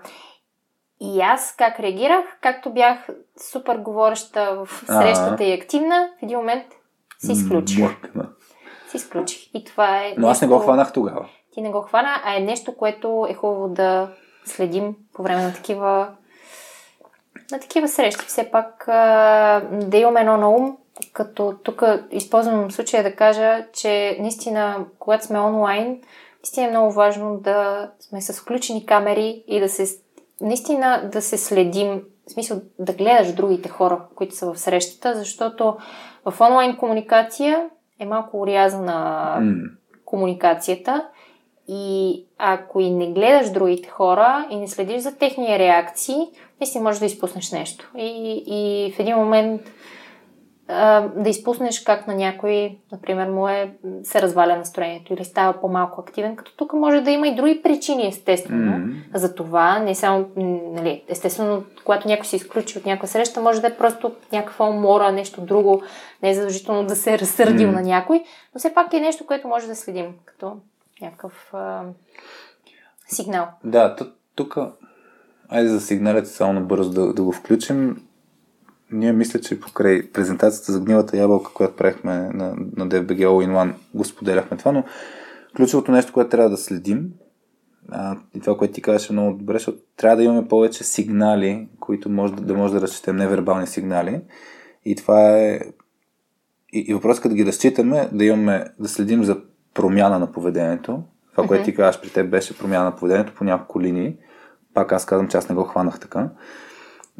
И 1.00 1.22
аз 1.22 1.56
как 1.58 1.80
реагирах, 1.80 2.26
както 2.42 2.74
бях 2.74 3.08
супер 3.52 3.78
говореща 3.78 4.66
в 4.66 4.86
срещата 4.86 5.44
и 5.44 5.54
активна, 5.54 6.10
в 6.20 6.24
един 6.24 6.38
момент 6.38 6.66
се 7.20 7.32
изключих. 7.32 7.80
Млъкна. 7.80 8.30
Се 8.88 8.98
изключих. 8.98 9.50
И 9.54 9.64
това 9.64 9.98
е. 9.98 10.14
Но 10.18 10.28
аз 10.28 10.42
не 10.42 10.48
го 10.48 10.60
хванах 10.60 10.94
тогава. 10.94 11.30
Ти 11.54 11.62
не 11.62 11.72
го 11.72 11.82
хвана, 11.82 12.22
а 12.24 12.36
е 12.36 12.40
нещо, 12.40 12.76
което 12.76 13.28
е 13.30 13.34
хубаво 13.34 13.68
да 13.68 14.10
следим 14.46 14.96
по 15.14 15.24
време 15.24 15.44
на 15.44 15.54
такива 15.54 16.08
на 17.52 17.60
такива 17.60 17.88
срещи. 17.88 18.26
Все 18.26 18.52
пак 18.52 18.84
да 19.72 19.98
имаме 19.98 20.20
едно 20.20 20.38
на 20.38 20.50
ум, 20.50 20.78
като 21.14 21.56
тук 21.64 21.84
използвам 22.12 22.72
случая 22.72 23.04
да 23.04 23.16
кажа, 23.16 23.66
че 23.74 24.18
наистина, 24.20 24.86
когато 25.00 25.26
сме 25.26 25.40
онлайн, 25.40 26.02
наистина 26.44 26.68
е 26.68 26.70
много 26.70 26.92
важно 26.92 27.38
да 27.38 27.90
сме 28.00 28.22
с 28.22 28.42
включени 28.42 28.86
камери 28.86 29.44
и 29.48 29.60
да 29.60 29.70
се 29.70 29.86
наистина 30.41 31.10
да 31.12 31.21
се 31.21 31.38
следим, 31.38 32.02
в 32.28 32.32
смисъл 32.32 32.62
да 32.80 32.93
гледаш 32.93 33.34
другите 33.34 33.69
хора, 33.69 34.02
които 34.15 34.36
са 34.36 34.54
в 34.54 34.60
срещата, 34.60 35.15
защото 35.15 35.78
в 36.26 36.41
онлайн 36.41 36.78
комуникация 36.78 37.69
е 38.00 38.06
малко 38.06 38.41
урязана 38.41 39.38
М. 39.41 39.54
комуникацията 40.06 41.08
и 41.67 42.23
ако 42.38 42.80
и 42.80 42.89
не 42.89 43.12
гледаш 43.12 43.50
другите 43.52 43.89
хора 43.89 44.47
и 44.50 44.56
не 44.56 44.67
следиш 44.67 45.02
за 45.02 45.15
техния 45.15 45.60
реакции, 45.60 46.15
наистина 46.62 46.84
можеш 46.84 47.00
да 47.00 47.06
изпуснеш 47.06 47.52
нещо. 47.52 47.91
И, 47.97 48.43
и 48.47 48.91
в 48.91 49.00
един 49.00 49.15
момент 49.15 49.62
да 51.16 51.30
изпуснеш 51.30 51.84
как 51.84 52.08
на 52.08 52.16
някой, 52.16 52.78
например, 52.92 53.28
му 53.28 53.48
е, 53.48 53.74
се 54.04 54.22
разваля 54.22 54.58
настроението 54.58 55.14
или 55.14 55.24
става 55.24 55.62
по-малко 55.62 56.02
активен, 56.02 56.36
като 56.36 56.56
тук 56.56 56.74
може 56.74 57.02
да 57.02 57.12
има 57.12 57.28
и 57.28 57.36
други 57.36 57.62
причини, 57.64 58.08
естествено. 58.08 58.78
М. 58.78 58.96
За 59.14 59.36
това, 59.36 59.80
не 59.80 59.96
само, 59.96 60.26
нали, 60.74 61.04
естествено, 61.08 61.64
когато 61.86 62.08
някой 62.08 62.26
се 62.26 62.36
изключи 62.36 62.78
от 62.78 62.86
някаква 62.86 63.08
среща, 63.08 63.42
може 63.42 63.62
да 63.62 63.68
е 63.68 63.78
просто 63.78 64.12
някаква 64.32 64.70
умора, 64.70 65.12
нещо 65.12 65.42
друго, 65.42 65.82
не 66.24 66.30
е 66.30 66.34
задължително 66.34 66.86
да 66.86 66.96
се 66.96 67.14
е 67.14 67.20
разсърдил 67.20 67.68
М. 67.68 67.74
на 67.74 67.82
някой, 67.82 68.24
но 68.56 68.60
все 68.60 68.74
пак 68.74 68.94
е 68.94 69.00
нещо, 69.00 69.26
което 69.26 69.48
може 69.48 69.68
да 69.68 69.76
следим 69.76 70.14
като 70.26 70.58
някакъв 71.02 71.54
а, 71.54 71.82
сигнал. 73.08 73.48
Да, 73.64 73.96
тук, 74.36 74.58
айде 75.50 75.70
за 75.70 75.82
сигналите 75.82 76.28
само 76.28 76.54
набързо 76.54 76.90
да, 76.90 77.14
да 77.14 77.24
го 77.24 77.32
включим. 77.32 78.07
Ние 78.91 79.13
мисля, 79.13 79.39
че 79.39 79.60
покрай 79.60 80.12
презентацията 80.12 80.71
за 80.71 80.80
гнилата 80.80 81.17
ябълка, 81.17 81.54
която 81.54 81.76
правихме 81.76 82.13
на, 82.13 82.56
на 82.76 82.88
DFBG 82.88 83.19
All 83.19 83.47
in 83.47 83.52
One, 83.52 83.73
го 83.93 84.06
споделяхме 84.06 84.58
това, 84.58 84.71
но 84.71 84.84
ключовото 85.56 85.91
нещо, 85.91 86.13
което 86.13 86.30
трябва 86.30 86.50
да 86.50 86.58
следим, 86.58 87.10
а, 87.91 88.17
и 88.36 88.39
това, 88.39 88.58
което 88.58 88.73
ти 88.73 88.82
казваш 88.82 89.10
е 89.10 89.13
много 89.13 89.38
добре, 89.38 89.54
защото 89.54 89.78
трябва 89.97 90.17
да 90.17 90.23
имаме 90.23 90.47
повече 90.47 90.84
сигнали, 90.84 91.67
които 91.80 92.10
може 92.10 92.34
да, 92.34 92.41
да 92.41 92.54
може 92.54 92.73
да 92.73 92.82
разчетем, 92.82 93.15
невербални 93.15 93.67
сигнали. 93.67 94.21
И 94.86 94.95
това 94.95 95.38
е 95.38 95.60
и, 96.73 96.80
и 96.80 96.93
въпросът 96.93 97.23
като 97.23 97.36
ги 97.36 97.45
разчитаме, 97.45 98.10
да 98.12 98.26
имаме, 98.26 98.65
да 98.80 98.88
следим 98.88 99.23
за 99.23 99.38
промяна 99.73 100.19
на 100.19 100.32
поведението. 100.32 101.04
Това, 101.32 101.47
което 101.47 101.65
ти 101.65 101.76
казваш 101.76 102.02
при 102.02 102.10
теб 102.10 102.30
беше 102.30 102.58
промяна 102.58 102.86
на 102.86 102.95
поведението 102.95 103.34
по 103.34 103.43
няколко 103.43 103.82
линии. 103.82 104.15
Пак 104.73 104.91
аз 104.91 105.06
казвам, 105.06 105.28
че 105.28 105.38
аз 105.38 105.50
не 105.50 105.56
го 105.56 105.63
хванах 105.63 106.00
така. 106.00 106.30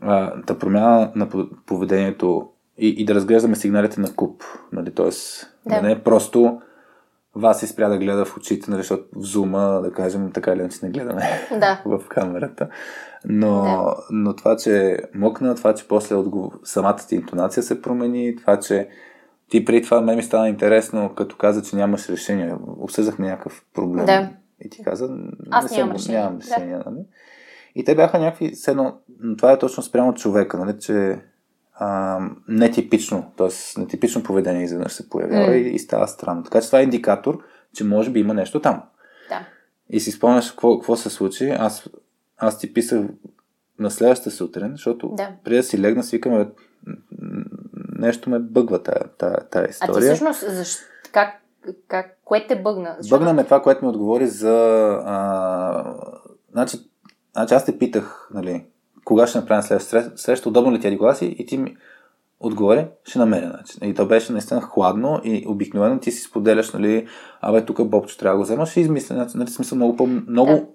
А, 0.02 0.36
да 0.38 0.60
промяна 0.60 1.12
на 1.16 1.30
по- 1.30 1.50
поведението 1.66 2.50
и, 2.78 2.88
и 2.90 3.06
да 3.06 3.16
разглеждаме 3.16 3.56
сигналите 3.56 4.02
на 4.02 4.16
куп. 4.16 4.44
Нали? 4.74 4.92
Тоест, 4.92 5.54
да. 5.66 5.70
Да. 5.70 5.82
да 5.82 5.88
не 5.88 5.94
е 5.94 6.00
просто 6.00 6.62
вас 7.36 7.64
и 7.64 7.68
спря 7.68 7.90
да 7.90 7.98
гледа 7.98 8.26
в 8.26 8.38
очите, 8.38 8.72
нали? 8.72 8.82
защото 8.82 9.04
в 9.16 9.22
зума, 9.22 9.82
да 9.84 9.92
кажем, 9.92 10.32
така 10.32 10.52
или 10.52 10.60
иначе 10.60 10.78
не 10.84 10.90
гледаме 10.90 11.22
Да. 11.52 11.82
в 11.88 12.02
камерата. 12.10 12.68
Но, 13.26 13.62
Да. 13.62 13.96
но 14.12 14.36
това, 14.36 14.56
че 14.56 14.98
мъкна, 15.14 15.56
това, 15.56 15.74
че 15.74 15.88
после 15.88 16.16
отгов... 16.16 16.54
самата 16.64 16.98
ти 16.98 17.16
интонация 17.16 17.64
се 17.64 17.82
промени, 17.82 18.36
това, 18.36 18.60
че 18.60 18.90
ти 19.50 19.66
преди 19.66 19.82
това 19.82 20.02
мен 20.02 20.16
ми 20.16 20.24
стана 20.24 20.50
интересно, 20.50 21.10
като 21.10 21.36
каза, 21.36 21.62
че 21.62 21.76
нямаш 21.76 22.10
решение. 22.10 22.56
Обсъждахме 22.68 23.28
някакъв 23.28 23.66
проблем. 23.74 24.06
Да. 24.06 24.30
И 24.62 24.70
ти 24.70 24.84
каза, 24.84 25.10
Аз 25.52 25.72
не 25.72 25.78
нямам 25.78 25.90
съм- 25.90 25.96
решение. 25.98 26.20
Нямам 26.22 26.38
Да. 26.38 26.44
решение. 26.46 26.78
Нали? 26.86 27.06
И 27.78 27.84
те 27.84 27.96
бяха 27.96 28.20
някакви, 28.20 28.52
все 28.52 28.72
едно, 28.72 28.98
но 29.20 29.38
това 29.38 29.52
е 29.52 29.60
точно 29.60 29.84
спрямо 29.84 30.14
човека, 30.14 30.58
нали, 30.58 30.80
че 30.80 31.20
а, 31.74 32.20
нетипично, 32.48 33.32
т.е. 33.38 33.48
нетипично 33.80 34.24
поведение 34.24 34.64
изведнъж 34.64 34.92
се 34.92 35.10
появява 35.10 35.48
М. 35.48 35.56
и, 35.56 35.70
и 35.70 35.80
става 35.80 36.08
странно. 36.08 36.44
Така 36.44 36.62
че 36.62 36.68
това 36.68 36.80
е 36.80 36.84
индикатор, 36.84 37.40
че 37.74 37.84
може 37.84 38.10
би 38.10 38.20
има 38.20 38.34
нещо 38.34 38.62
там. 38.62 38.84
Да. 39.30 39.46
И 39.90 40.00
си 40.00 40.12
спомняш 40.12 40.52
какво, 40.52 40.80
какво 40.80 40.96
се 40.96 41.10
случи. 41.10 41.50
Аз, 41.50 41.90
аз 42.38 42.60
ти 42.60 42.74
писах 42.74 43.02
на 43.80 43.92
следващата 43.92 44.32
сутрин, 44.32 44.72
защото 44.72 45.10
Да. 45.18 45.30
преди 45.44 45.56
да 45.58 45.64
си 45.64 45.82
легна, 45.82 46.04
си 46.04 46.16
викаме, 46.16 46.38
«Бе, 46.38 46.52
м, 47.22 47.44
нещо 48.00 48.30
ме 48.30 48.40
бъгва 48.40 48.84
тая, 48.84 49.04
тая, 49.18 49.50
тая 49.50 49.64
А 49.64 49.68
ти 49.68 49.72
история. 49.72 50.02
всъщност, 50.16 50.52
защ... 50.52 50.80
как, 51.12 51.30
как, 51.88 52.18
кое 52.26 52.46
те 52.48 52.62
бъгна? 52.62 52.96
Защото- 53.00 53.20
Бъгна 53.20 53.34
ме 53.34 53.44
това, 53.44 53.62
което 53.62 53.86
ми 53.86 53.90
отговори 53.90 54.28
за... 54.28 54.54
А, 55.06 55.96
значи, 56.52 56.78
значи 57.38 57.54
аз 57.54 57.66
те 57.66 57.78
питах, 57.78 58.30
нали, 58.34 58.66
кога 59.06 59.28
ще 59.28 59.38
направим 59.40 59.64
следващата 59.64 60.18
среща, 60.18 60.50
удобно 60.50 60.72
ли 60.72 60.80
ти 60.80 60.88
е 60.88 60.98
кога 60.98 61.14
си? 61.14 61.36
И 61.40 61.46
ти 61.46 61.58
ми 61.58 61.76
отговори, 62.40 62.88
ще 63.04 63.20
намеря 63.20 63.48
начин. 63.48 63.90
И 63.90 63.94
то 63.94 64.06
беше 64.06 64.32
наистина 64.32 64.62
хладно 64.62 65.22
и 65.24 65.46
обикновено 65.48 66.00
ти 66.00 66.12
си 66.12 66.22
споделяш, 66.22 66.74
нали, 66.74 67.08
абе, 67.42 67.66
тук 67.66 67.88
Бобчо 67.90 68.18
трябва 68.18 68.34
да 68.34 68.38
го 68.38 68.44
вземаш 68.44 68.78
и 68.78 68.82
измисля, 68.82 69.28
нали, 69.36 69.50
смисъл 69.50 69.76
много, 69.76 69.96
по, 69.96 70.08
много 70.08 70.52
Да. 70.52 70.66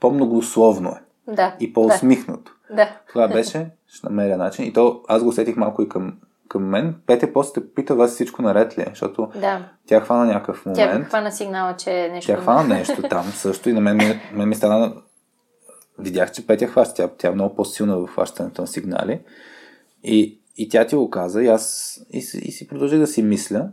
по-многословно 0.00 0.90
е 0.90 1.32
Да. 1.34 1.54
и 1.60 1.72
по-усмихнато. 1.72 2.52
Да. 2.76 2.88
Това 3.08 3.28
беше, 3.28 3.70
ще 3.86 4.06
намеря 4.06 4.36
начин. 4.36 4.64
И 4.64 4.72
то 4.72 5.00
аз 5.08 5.22
го 5.22 5.28
усетих 5.28 5.56
малко 5.56 5.82
и 5.82 5.88
към, 5.88 6.14
към 6.48 6.64
мен. 6.64 6.94
Петя 7.06 7.32
после 7.32 7.52
те 7.52 7.74
пита 7.74 7.94
вас 7.94 8.10
всичко 8.10 8.42
наред 8.42 8.78
ли 8.78 8.82
е, 8.82 8.86
защото 8.90 9.28
Да. 9.40 9.68
тя 9.86 10.00
хвана 10.00 10.24
някакъв 10.24 10.66
момент. 10.66 10.92
Тя 11.00 11.04
хвана 11.04 11.32
сигнала, 11.32 11.76
че 11.76 11.90
е 11.90 12.08
нещо. 12.08 12.32
Тя 12.32 12.40
хвана 12.40 12.64
нещо 12.68 13.02
там 13.02 13.24
също 13.24 13.70
и 13.70 13.72
на 13.72 13.80
мен, 13.80 13.96
ми- 13.96 14.20
мен 14.32 14.48
ми 14.48 14.54
стана... 14.54 14.94
Видях, 15.98 16.32
че 16.32 16.46
Петя 16.46 16.66
хваща. 16.66 16.94
Тя, 16.96 17.08
тя 17.08 17.28
е 17.28 17.34
много 17.34 17.54
по-силна 17.54 17.96
в 17.96 18.06
хващането 18.06 18.60
на 18.60 18.66
сигнали. 18.66 19.20
И, 20.04 20.40
и 20.56 20.68
тя 20.68 20.86
ти 20.86 20.96
го 20.96 21.10
каза 21.10 21.42
и 21.42 21.48
аз 21.48 21.94
и, 22.10 22.20
си- 22.20 22.38
и 22.38 22.52
си 22.52 22.68
продължих 22.68 22.98
да 22.98 23.06
си 23.06 23.22
мисля. 23.22 23.68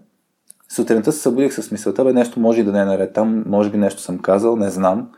Сутринта 0.69 1.11
се 1.11 1.19
събудих 1.19 1.53
с 1.53 1.71
мисълта, 1.71 2.03
бе 2.05 2.13
нещо 2.13 2.39
може 2.39 2.61
и 2.61 2.63
да 2.63 2.71
не 2.71 2.79
е 2.81 2.85
наред 2.85 3.13
там, 3.13 3.43
може 3.47 3.69
би 3.71 3.77
нещо 3.77 4.01
съм 4.01 4.19
казал, 4.19 4.55
не 4.55 4.69
знам. 4.69 5.11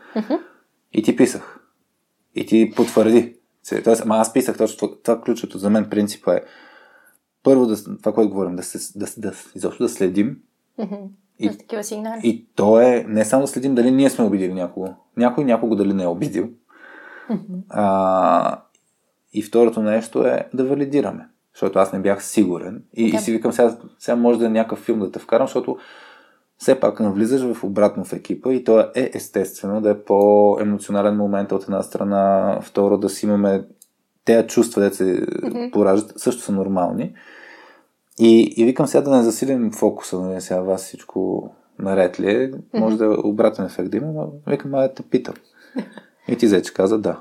И 0.94 1.04
ти 1.04 1.16
писах. 1.16 1.60
И 2.36 2.46
ти 2.46 2.74
потвърди. 2.76 3.36
Тоест, 3.84 4.02
ама 4.02 4.16
аз 4.16 4.34
писах 4.34 4.58
точно 4.58 4.78
това, 4.80 4.98
това 5.04 5.22
ключото 5.22 5.58
за 5.58 5.70
мен 5.70 5.90
принципа 5.90 6.36
е 6.36 6.42
първо 7.44 7.66
да, 7.66 7.84
това, 7.98 8.14
което 8.14 8.30
говорим, 8.30 8.56
да, 8.56 8.64
се, 8.64 9.00
да, 9.00 9.06
да, 9.18 9.34
изобщо 9.56 9.84
да 9.84 9.90
следим 9.90 10.38
Мгм. 10.78 10.96
И- 11.40 11.50
такива 11.50 11.84
сигнали. 11.84 12.22
и 12.24 12.46
то 12.56 12.82
е 12.82 13.06
не 13.08 13.26
само 13.26 13.42
да 13.42 13.48
следим 13.48 13.76
дали 13.76 13.92
ние 13.92 14.10
сме 14.10 14.26
обидили 14.26 14.54
някого, 14.54 14.88
някой 15.18 15.44
някого 15.44 15.76
дали 15.76 15.94
не 15.94 16.04
е 16.04 16.08
обидил. 16.08 16.50
А, 17.70 18.62
и 19.34 19.42
второто 19.42 19.82
нещо 19.82 20.24
е 20.24 20.50
да 20.54 20.66
валидираме. 20.66 21.28
Защото 21.54 21.80
аз 21.80 21.94
не 21.94 22.00
бях 22.00 22.24
сигурен. 22.24 22.84
И, 22.94 23.12
Да. 23.12 23.18
и 23.18 23.20
си 23.20 23.32
викам, 23.32 23.52
сега, 23.52 23.78
сега 24.00 24.16
може 24.16 24.40
да 24.40 24.46
е 24.46 24.50
някакъв 24.50 24.80
филм 24.80 25.00
да 25.00 25.12
те 25.12 25.20
вкарам, 25.20 25.48
защото 25.48 25.78
все 26.58 26.80
пак 26.80 27.00
навлизаш 27.00 27.54
в 27.54 27.64
обратно 27.64 28.04
в 28.04 28.14
екипа 28.14 28.54
и 28.54 28.64
то 28.64 28.80
е 28.80 29.12
естествено 29.14 29.82
да 29.82 29.90
е 29.90 30.00
по-емоционален 30.00 31.18
момент 31.18 31.52
от 31.52 31.64
една 31.64 31.84
страна, 31.84 32.58
второ 32.62 32.98
да 32.98 33.10
си 33.10 33.26
имаме 33.26 33.64
тези 34.26 34.48
чувства, 34.48 34.82
да 34.82 34.96
се 34.96 35.26
пораждат, 35.72 36.20
също 36.20 36.42
са 36.42 36.52
нормални. 36.52 37.14
И, 38.20 38.54
и 38.58 38.66
викам 38.66 38.88
сега 38.88 39.02
да 39.02 39.18
не 39.18 39.24
засилим 39.24 39.72
фокуса, 39.72 40.22
нали, 40.22 40.42
сега 40.42 40.62
вас 40.62 40.84
всичко 40.84 41.50
наред 41.80 42.20
ли 42.20 42.32
е, 42.32 42.52
може 42.74 42.98
да 42.98 43.06
е 43.06 43.08
обратен 43.08 43.66
ефект 43.66 43.92
да 43.92 43.98
има, 43.98 44.08
но 44.08 44.32
викам, 44.48 44.74
ай 44.76 44.94
те 44.94 45.04
питам. 45.04 45.36
И 46.28 46.38
ти 46.38 46.48
вече 46.48 46.74
каза 46.74 46.98
да. 46.98 47.20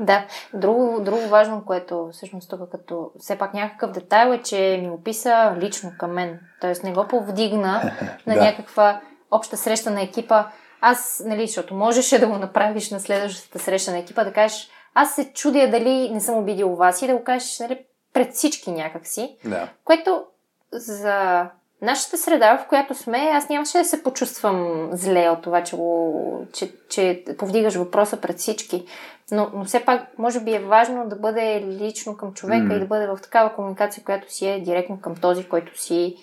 Да. 0.00 0.26
Друго, 0.54 1.00
друго 1.00 1.28
важно, 1.28 1.64
което 1.64 2.08
всъщност 2.12 2.50
тук 2.50 2.70
като 2.70 3.10
все 3.18 3.38
пак 3.38 3.54
някакъв 3.54 3.90
детайл 3.90 4.32
е, 4.32 4.42
че 4.42 4.78
ми 4.82 4.90
описа 4.90 5.56
лично 5.58 5.92
към 5.98 6.12
мен. 6.12 6.40
Тоест 6.60 6.84
не 6.84 6.92
го 6.92 7.06
повдигна 7.08 7.92
на 8.26 8.34
Да. 8.34 8.40
някаква 8.44 9.00
обща 9.30 9.56
среща 9.56 9.90
на 9.90 10.02
екипа. 10.02 10.46
Аз, 10.80 11.22
нали, 11.26 11.46
защото 11.46 11.74
можеше 11.74 12.18
да 12.18 12.26
го 12.26 12.38
направиш 12.38 12.90
на 12.90 13.00
следващата 13.00 13.58
среща 13.58 13.90
на 13.90 13.98
екипа, 13.98 14.24
да 14.24 14.32
кажеш, 14.32 14.68
аз 14.94 15.14
се 15.14 15.32
чудя 15.32 15.70
дали 15.70 16.10
не 16.10 16.20
съм 16.20 16.38
обидил 16.38 16.74
вас 16.74 17.02
и 17.02 17.06
да 17.06 17.16
го 17.16 17.24
кажеш, 17.24 17.58
нали, 17.58 17.84
пред 18.14 18.32
всички 18.32 18.70
някакси. 18.72 19.36
Да. 19.44 19.68
Което 19.84 20.24
за 20.72 21.46
нашата 21.82 22.18
среда, 22.18 22.58
в 22.58 22.68
която 22.68 22.94
сме, 22.94 23.30
аз 23.32 23.48
нямаше 23.48 23.78
да 23.78 23.84
се 23.84 24.02
почувствам 24.02 24.88
зле 24.92 25.28
от 25.28 25.42
това, 25.42 25.62
че, 25.62 25.76
го, 25.76 26.46
че, 26.52 26.72
че 26.88 27.24
повдигаш 27.38 27.74
въпроса 27.74 28.16
пред 28.16 28.38
всички. 28.38 28.84
Но, 29.32 29.50
но 29.54 29.64
все 29.64 29.84
пак, 29.84 30.18
може 30.18 30.40
би 30.40 30.54
е 30.54 30.60
важно 30.60 31.08
да 31.08 31.16
бъде 31.16 31.64
лично 31.66 32.16
към 32.16 32.32
човека 32.32 32.66
mm. 32.66 32.76
и 32.76 32.80
да 32.80 32.86
бъде 32.86 33.06
в 33.06 33.18
такава 33.22 33.54
комуникация, 33.54 34.04
която 34.04 34.32
си 34.34 34.48
е 34.48 34.60
директно 34.60 35.00
към 35.00 35.14
този, 35.16 35.44
който 35.44 35.80
си 35.80 36.16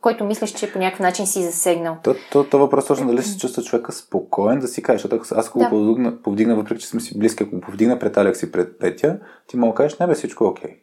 който 0.00 0.24
мислиш, 0.24 0.52
че 0.52 0.72
по 0.72 0.78
някакъв 0.78 1.00
начин 1.00 1.26
си 1.26 1.42
засегнал. 1.42 1.96
То, 2.02 2.14
то, 2.32 2.44
то 2.44 2.58
въпрос 2.58 2.86
точно 2.86 3.06
дали 3.06 3.22
се 3.22 3.38
чувства 3.38 3.62
човека 3.62 3.92
спокоен 3.92 4.58
да 4.58 4.68
си 4.68 4.82
каже, 4.82 4.98
защото 4.98 5.34
аз 5.34 5.48
ако 5.48 5.58
да. 5.58 5.64
го 5.64 5.70
повдигна, 5.70 6.22
повдигна, 6.22 6.56
въпреки 6.56 6.80
че 6.80 6.86
сме 6.86 7.00
си 7.00 7.18
близки, 7.18 7.42
ако 7.42 7.60
повдигна 7.60 7.98
пред 7.98 8.16
Алекс 8.16 8.42
и 8.42 8.52
пред 8.52 8.78
Петя, 8.78 9.18
ти 9.46 9.56
да 9.56 9.74
кажеш, 9.74 9.98
не 9.98 10.06
бе, 10.06 10.14
всичко 10.14 10.44
е 10.44 10.46
окей. 10.46 10.76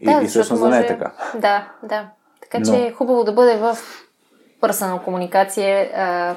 И, 0.00 0.04
да, 0.04 0.20
и 0.22 0.26
всъщност 0.26 0.62
за 0.62 0.68
не 0.68 0.78
е 0.78 0.86
така. 0.86 1.12
Да, 1.34 1.72
да. 1.82 2.10
Така 2.50 2.64
че 2.64 2.76
е 2.76 2.92
хубаво 2.92 3.24
да 3.24 3.32
бъде 3.32 3.56
в 3.56 3.78
пърсънал 4.60 5.02
комуникация 5.02 5.90
а, 5.94 6.36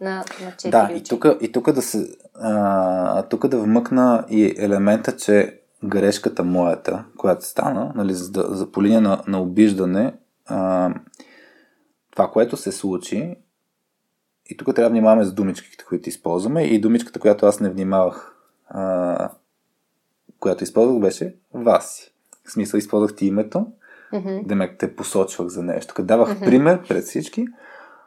на, 0.00 0.24
на 0.44 0.52
4 0.52 0.70
Да, 0.70 0.90
и 0.92 1.02
тук, 1.02 1.26
и 1.40 1.52
тук 1.52 1.72
да 1.72 1.82
се 1.82 2.08
а, 2.34 3.22
тук 3.22 3.48
да 3.48 3.58
вмъкна 3.58 4.24
и 4.30 4.54
елемента, 4.58 5.16
че 5.16 5.60
грешката 5.84 6.44
моята, 6.44 7.04
която 7.16 7.44
стана, 7.44 7.92
нали, 7.94 8.14
за, 8.14 8.46
за 8.48 8.72
по 8.72 8.82
линия 8.82 9.00
на, 9.00 9.22
на 9.26 9.40
обиждане, 9.40 10.14
а, 10.46 10.90
това, 12.10 12.30
което 12.30 12.56
се 12.56 12.72
случи, 12.72 13.36
и 14.46 14.56
тук 14.56 14.66
трябва 14.66 14.88
да 14.88 14.90
внимаваме 14.90 15.24
с 15.24 15.32
думичките, 15.32 15.84
които 15.84 16.08
използваме, 16.08 16.62
и 16.62 16.80
думичката, 16.80 17.20
която 17.20 17.46
аз 17.46 17.60
не 17.60 17.70
внимавах, 17.70 18.36
а, 18.68 19.30
която 20.40 20.64
използвах, 20.64 21.00
беше 21.00 21.36
Васи. 21.54 22.14
В 22.44 22.52
смисъл, 22.52 22.78
използвах 22.78 23.16
ти 23.16 23.26
името, 23.26 23.66
mm-hmm. 24.12 24.46
да 24.46 24.54
ме 24.54 24.76
те 24.76 24.96
посочвах 24.96 25.48
за 25.48 25.62
нещо. 25.62 25.94
Като 25.94 26.06
давах 26.06 26.28
mm-hmm. 26.28 26.44
пример 26.44 26.82
пред 26.88 27.04
всички, 27.04 27.46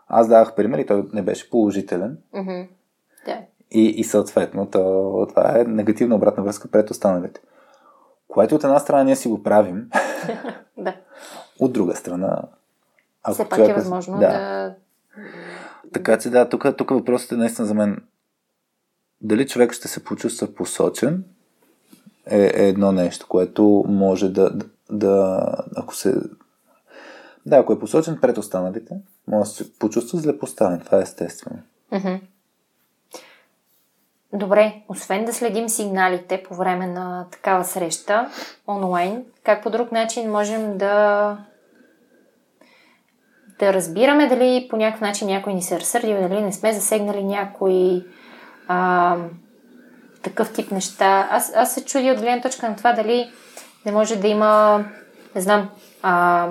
аз 0.07 0.27
давах 0.27 0.55
пример 0.55 0.77
и 0.77 0.85
той 0.85 1.03
не 1.13 1.21
беше 1.21 1.49
положителен. 1.49 2.17
Mm-hmm. 2.35 2.67
Yeah. 3.27 3.39
И, 3.71 3.85
и 3.85 4.03
съответно, 4.03 4.69
то, 4.69 5.25
това 5.29 5.59
е 5.59 5.63
негативна 5.63 6.15
обратна 6.15 6.43
връзка 6.43 6.67
пред 6.71 6.89
останалите. 6.89 7.41
Което 8.27 8.55
от 8.55 8.63
една 8.63 8.79
страна 8.79 9.03
ние 9.03 9.15
си 9.15 9.27
го 9.27 9.43
правим. 9.43 9.89
да. 10.77 10.95
От 11.59 11.73
друга 11.73 11.95
страна. 11.95 12.41
Ако 13.23 13.33
Все 13.33 13.49
пак 13.49 13.59
е 13.59 13.73
възможно 13.73 14.19
да. 14.19 14.27
да... 14.27 14.75
Така 15.93 16.19
че 16.19 16.29
да, 16.29 16.49
тук, 16.49 16.77
тук 16.77 16.89
въпросът 16.89 17.31
е 17.31 17.35
наистина 17.35 17.67
за 17.67 17.73
мен 17.73 18.03
дали 19.21 19.47
човек 19.47 19.73
ще 19.73 19.87
се 19.87 20.03
почувства 20.03 20.47
посочен 20.55 21.23
е, 22.25 22.51
е 22.53 22.67
едно 22.67 22.91
нещо, 22.91 23.25
което 23.29 23.85
може 23.87 24.29
да, 24.29 24.51
да, 24.91 25.47
ако 25.75 25.95
се 25.95 26.15
да, 27.45 27.57
ако 27.57 27.73
е 27.73 27.79
посочен 27.79 28.17
пред 28.21 28.37
останалите, 28.37 28.95
може 29.27 29.49
да 29.49 29.55
се 29.55 29.73
почувства 29.73 30.19
зле 30.19 30.37
поставен. 30.37 30.79
Това 30.79 30.97
е 30.97 31.01
естествено. 31.01 31.59
Добре, 34.33 34.81
освен 34.89 35.25
да 35.25 35.33
следим 35.33 35.69
сигналите 35.69 36.43
по 36.43 36.55
време 36.55 36.87
на 36.87 37.25
такава 37.31 37.63
среща 37.63 38.29
онлайн, 38.67 39.25
как 39.43 39.63
по 39.63 39.69
друг 39.69 39.91
начин 39.91 40.31
можем 40.31 40.77
да 40.77 41.37
да 43.59 43.73
разбираме 43.73 44.27
дали 44.27 44.67
по 44.69 44.77
някакъв 44.77 45.01
начин 45.01 45.27
някой 45.27 45.53
ни 45.53 45.61
се 45.61 45.79
разсърдил, 45.79 46.21
дали 46.21 46.41
не 46.41 46.53
сме 46.53 46.73
засегнали 46.73 47.23
някой 47.23 48.05
а, 48.67 49.17
такъв 50.23 50.53
тип 50.53 50.71
неща. 50.71 51.27
Аз, 51.31 51.51
аз 51.55 51.73
се 51.73 51.85
чудя 51.85 52.11
от 52.11 52.19
гледна 52.19 52.41
точка 52.41 52.69
на 52.69 52.75
това 52.75 52.93
дали 52.93 53.31
не 53.85 53.91
може 53.91 54.15
да 54.15 54.27
има, 54.27 54.85
не 55.35 55.41
знам, 55.41 55.69
а, 56.01 56.47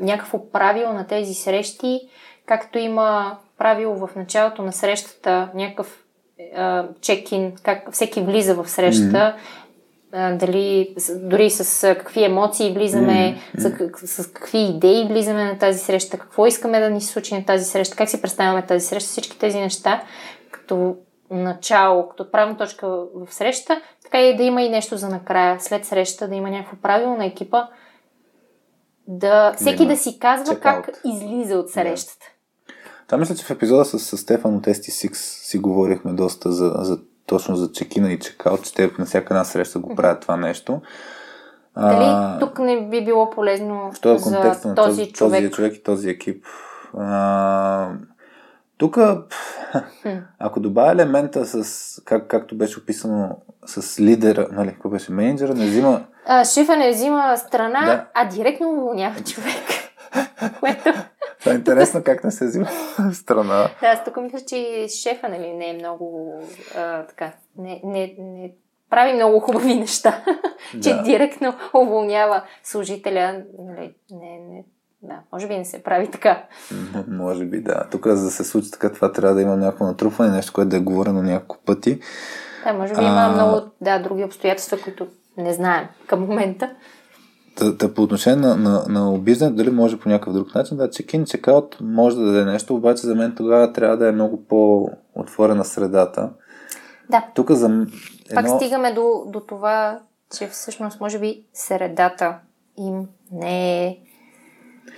някакво 0.00 0.50
правило 0.50 0.92
на 0.92 1.06
тези 1.06 1.34
срещи, 1.34 2.00
както 2.46 2.78
има 2.78 3.38
правило 3.58 4.06
в 4.06 4.16
началото 4.16 4.62
на 4.62 4.72
срещата, 4.72 5.50
някакъв 5.54 6.04
чекин, 7.00 7.52
как 7.62 7.92
всеки 7.92 8.20
влиза 8.20 8.54
в 8.54 8.68
среща, 8.68 9.36
mm-hmm. 10.12 10.36
дали 10.36 10.94
дори 11.16 11.50
с 11.50 11.94
какви 11.94 12.24
емоции 12.24 12.72
влизаме, 12.72 13.38
mm-hmm. 13.56 13.96
с, 13.96 14.22
с 14.22 14.32
какви 14.32 14.58
идеи 14.58 15.06
влизаме 15.08 15.44
на 15.44 15.58
тази 15.58 15.78
среща, 15.78 16.18
какво 16.18 16.46
искаме 16.46 16.80
да 16.80 16.90
ни 16.90 17.00
се 17.00 17.12
случи 17.12 17.34
на 17.34 17.44
тази 17.44 17.64
среща, 17.64 17.96
как 17.96 18.08
си 18.08 18.22
представяме 18.22 18.66
тази 18.66 18.86
среща, 18.86 19.08
всички 19.08 19.38
тези 19.38 19.58
неща, 19.58 20.02
като 20.50 20.96
начало, 21.30 22.08
като 22.08 22.30
правна 22.30 22.56
точка 22.56 22.88
в 22.88 23.26
среща, 23.30 23.80
така 24.04 24.20
и 24.20 24.36
да 24.36 24.42
има 24.42 24.62
и 24.62 24.70
нещо 24.70 24.96
за 24.96 25.08
накрая, 25.08 25.60
след 25.60 25.84
среща, 25.84 26.28
да 26.28 26.34
има 26.34 26.50
някакво 26.50 26.76
правило 26.76 27.16
на 27.16 27.24
екипа, 27.24 27.66
да 29.08 29.52
всеки 29.52 29.86
да 29.86 29.96
си 29.96 30.18
казва 30.18 30.60
как 30.60 31.00
излиза 31.04 31.58
от 31.58 31.70
срещата. 31.70 32.26
Това 33.06 33.18
мисля, 33.18 33.34
че 33.34 33.44
в 33.44 33.50
епизода 33.50 33.84
с, 33.84 33.98
с 33.98 34.18
Стефан 34.18 34.56
от 34.56 34.66
ST6 34.66 35.14
си 35.14 35.58
говорихме 35.58 36.12
доста 36.12 36.52
за, 36.52 36.72
за 36.76 36.98
точно 37.26 37.56
за 37.56 37.72
чекина 37.72 38.12
и 38.12 38.18
чекаут, 38.18 38.64
че 38.64 38.74
те 38.74 38.90
на 38.98 39.04
всяка 39.04 39.34
една 39.34 39.44
среща 39.44 39.78
го 39.78 39.94
правят 39.94 40.20
това 40.20 40.36
нещо. 40.36 40.80
Дали 41.76 42.04
а, 42.04 42.38
тук 42.38 42.58
не 42.58 42.88
би 42.88 43.04
било 43.04 43.30
полезно 43.30 43.92
в 43.92 44.18
за 44.18 44.30
на 44.30 44.52
този, 44.74 44.74
този 44.74 45.12
човек? 45.12 45.40
Този 45.40 45.50
човек 45.50 45.76
и 45.76 45.82
този 45.82 46.10
екип. 46.10 46.44
А, 46.98 47.90
тук, 48.84 48.98
ако 50.38 50.60
добавя 50.60 50.92
елемента 50.92 51.44
с, 51.46 52.02
как, 52.04 52.28
както 52.28 52.56
беше 52.56 52.78
описано, 52.78 53.38
с 53.66 54.00
лидера, 54.00 54.48
нали, 54.52 54.72
какво 54.72 54.88
беше, 54.88 55.12
менеджера, 55.12 55.54
не 55.54 55.66
взима... 55.66 56.04
А, 56.26 56.44
шефа 56.44 56.76
не 56.76 56.90
взима 56.90 57.36
страна, 57.36 57.80
да. 57.84 58.06
а 58.14 58.28
директно 58.28 58.70
уволнява 58.70 59.20
човек. 59.20 59.64
Което... 60.60 60.92
Това 61.40 61.52
е 61.52 61.54
интересно 61.54 62.02
как 62.04 62.24
не 62.24 62.30
се 62.30 62.46
взима 62.46 62.68
страна. 63.12 63.68
Да, 63.80 63.86
аз 63.86 64.04
тук 64.04 64.16
мисля, 64.16 64.40
че 64.48 64.86
шефа 64.88 65.28
нали, 65.28 65.52
не 65.52 65.70
е 65.70 65.74
много 65.74 66.34
а, 66.76 67.06
така, 67.06 67.32
не, 67.58 67.80
не, 67.84 68.14
не 68.18 68.52
прави 68.90 69.12
много 69.12 69.40
хубави 69.40 69.74
неща, 69.74 70.24
да. 70.74 70.80
че 70.80 71.02
директно 71.02 71.54
уволнява 71.74 72.42
служителя. 72.62 73.42
Нали, 73.58 73.94
не, 74.10 74.38
не, 74.38 74.64
да, 75.04 75.20
може 75.32 75.48
би 75.48 75.58
не 75.58 75.64
се 75.64 75.82
прави 75.82 76.10
така. 76.10 76.44
може 77.08 77.44
би, 77.44 77.60
да. 77.60 77.84
Тук, 77.90 78.06
за 78.06 78.24
да 78.24 78.30
се 78.30 78.44
случи 78.44 78.70
така, 78.70 78.92
това 78.92 79.12
трябва 79.12 79.34
да 79.34 79.42
има 79.42 79.56
някакво 79.56 79.84
натрупване, 79.84 80.30
нещо, 80.30 80.52
което 80.52 80.68
да 80.68 80.76
е 80.76 80.80
говорено 80.80 81.22
няколко 81.22 81.64
пъти. 81.64 82.00
Да, 82.64 82.72
може 82.72 82.94
би 82.94 83.00
а... 83.00 83.02
има 83.02 83.28
много 83.28 83.66
да, 83.80 83.98
други 83.98 84.24
обстоятелства, 84.24 84.78
които 84.84 85.06
не 85.36 85.52
знаем 85.52 85.86
към 86.06 86.20
момента. 86.20 86.70
Та, 87.56 87.76
та 87.76 87.94
по 87.94 88.02
отношение 88.02 88.36
на, 88.36 88.56
на, 88.56 88.84
на 88.88 89.12
обиждането, 89.12 89.56
дали 89.56 89.70
може 89.70 90.00
по 90.00 90.08
някакъв 90.08 90.32
друг 90.32 90.54
начин, 90.54 90.76
да, 90.76 90.90
чекин, 90.90 91.24
чекаут 91.24 91.78
може 91.80 92.16
да 92.16 92.24
даде 92.24 92.44
нещо, 92.44 92.74
обаче 92.74 93.06
за 93.06 93.14
мен 93.14 93.34
тогава 93.36 93.72
трябва 93.72 93.96
да 93.96 94.08
е 94.08 94.12
много 94.12 94.44
по-отворена 94.44 95.64
средата. 95.64 96.30
Да. 97.10 97.26
Тук 97.34 97.50
за 97.50 97.66
едно... 97.66 97.86
Пак 98.34 98.48
стигаме 98.48 98.92
до, 98.92 99.24
до 99.26 99.40
това, 99.40 100.00
че 100.38 100.48
всъщност 100.48 101.00
може 101.00 101.18
би 101.18 101.44
средата 101.52 102.38
им 102.78 103.08
не 103.32 103.86
е 103.86 103.98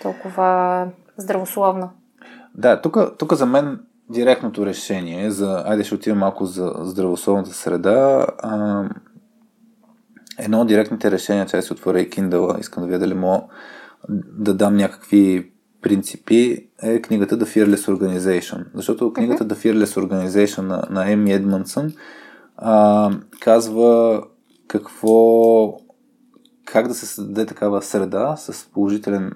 толкова 0.02 0.88
здравословна. 1.16 1.90
Да, 2.54 2.80
тук, 3.18 3.32
за 3.32 3.46
мен 3.46 3.80
директното 4.10 4.66
решение 4.66 5.30
за, 5.30 5.62
айде 5.66 5.84
ще 5.84 5.94
отидем 5.94 6.18
малко 6.18 6.46
за 6.46 6.72
здравословната 6.78 7.52
среда, 7.52 8.26
а, 8.38 8.84
едно 10.38 10.60
от 10.60 10.68
директните 10.68 11.10
решения, 11.10 11.46
че 11.46 11.62
се 11.62 11.72
отворя 11.72 12.00
и 12.00 12.10
Kindle, 12.10 12.60
искам 12.60 12.82
да 12.82 12.86
видя 12.86 12.98
дали 12.98 13.14
мога 13.14 13.42
да 14.38 14.54
дам 14.54 14.76
някакви 14.76 15.52
принципи, 15.82 16.68
е 16.82 17.02
книгата 17.02 17.38
The 17.38 17.44
Fearless 17.44 17.96
Organization. 17.96 18.64
Защото 18.74 19.12
книгата 19.12 19.46
The 19.46 19.54
Fearless 19.54 20.00
Organization 20.00 20.60
на, 20.60 20.82
на 20.90 21.12
Еми 21.12 21.32
Едмонсън 21.32 21.92
а, 22.56 23.10
казва 23.40 24.22
какво 24.68 25.78
как 26.64 26.88
да 26.88 26.94
се 26.94 27.06
създаде 27.06 27.46
такава 27.46 27.82
среда 27.82 28.36
с 28.36 28.66
положителен 28.72 29.32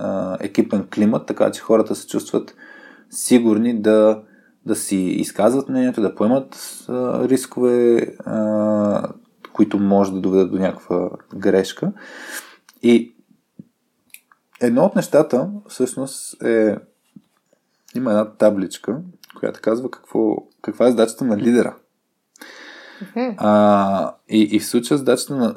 а, 0.00 0.36
екипен 0.40 0.86
климат, 0.94 1.26
така 1.26 1.50
че 1.50 1.60
хората 1.60 1.94
се 1.94 2.06
чувстват 2.06 2.54
сигурни 3.10 3.80
да, 3.80 4.22
да 4.66 4.76
си 4.76 4.96
изказват 4.96 5.68
мнението, 5.68 6.00
да 6.00 6.14
поемат 6.14 6.84
а, 6.88 7.28
рискове, 7.28 8.00
а, 8.18 9.12
които 9.52 9.78
може 9.78 10.12
да 10.12 10.20
доведат 10.20 10.50
до 10.50 10.58
някаква 10.58 11.10
грешка. 11.34 11.92
И 12.82 13.14
едно 14.60 14.84
от 14.84 14.96
нещата, 14.96 15.50
всъщност, 15.68 16.42
е 16.42 16.76
има 17.94 18.10
една 18.10 18.30
табличка, 18.30 19.00
която 19.38 19.60
казва 19.62 19.90
какво, 19.90 20.36
каква 20.62 20.86
е 20.86 20.90
задачата 20.90 21.24
на 21.24 21.36
лидера. 21.36 21.76
Mm-hmm. 23.02 23.34
А, 23.38 24.14
и, 24.28 24.42
и 24.42 24.60
в 24.60 24.66
случая 24.66 24.98
задачата 24.98 25.36
на... 25.36 25.54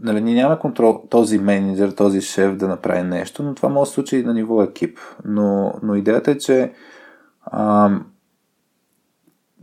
Нали, 0.00 0.20
ние 0.20 0.34
нямаме 0.34 0.60
контрол 0.60 1.02
този 1.10 1.38
менеджер, 1.38 1.90
този 1.90 2.20
шеф 2.20 2.56
да 2.56 2.68
направи 2.68 3.02
нещо, 3.02 3.42
но 3.42 3.54
това 3.54 3.68
може 3.68 3.90
да 3.90 3.94
случи 3.94 4.16
и 4.16 4.22
на 4.22 4.34
ниво 4.34 4.62
екип. 4.62 4.98
Но, 5.24 5.74
но 5.82 5.94
идеята 5.94 6.30
е, 6.30 6.38
че, 6.38 6.72
а, 7.44 7.90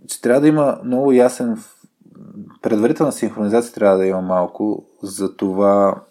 че 0.07 0.21
трябва 0.21 0.41
да 0.41 0.47
има 0.47 0.79
много 0.83 1.11
ясен 1.11 1.57
предварителна 2.61 3.11
синхронизация 3.11 3.73
трябва 3.73 3.97
да 3.97 4.05
има 4.05 4.21
малко 4.21 4.85
за 5.03 5.35
това 5.35 6.01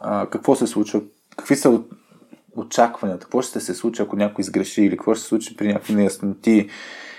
а, 0.00 0.26
какво 0.26 0.54
се 0.54 0.66
случва, 0.66 1.02
какви 1.36 1.56
са 1.56 1.80
очакванията, 2.56 3.24
какво 3.24 3.42
ще 3.42 3.60
се 3.60 3.74
случи, 3.74 4.02
ако 4.02 4.16
някой 4.16 4.44
сгреши, 4.44 4.82
или 4.82 4.96
какво 4.96 5.14
ще 5.14 5.22
се 5.22 5.28
случи 5.28 5.56
при 5.56 5.68
някакви 5.68 5.94
неясноти, 5.94 6.68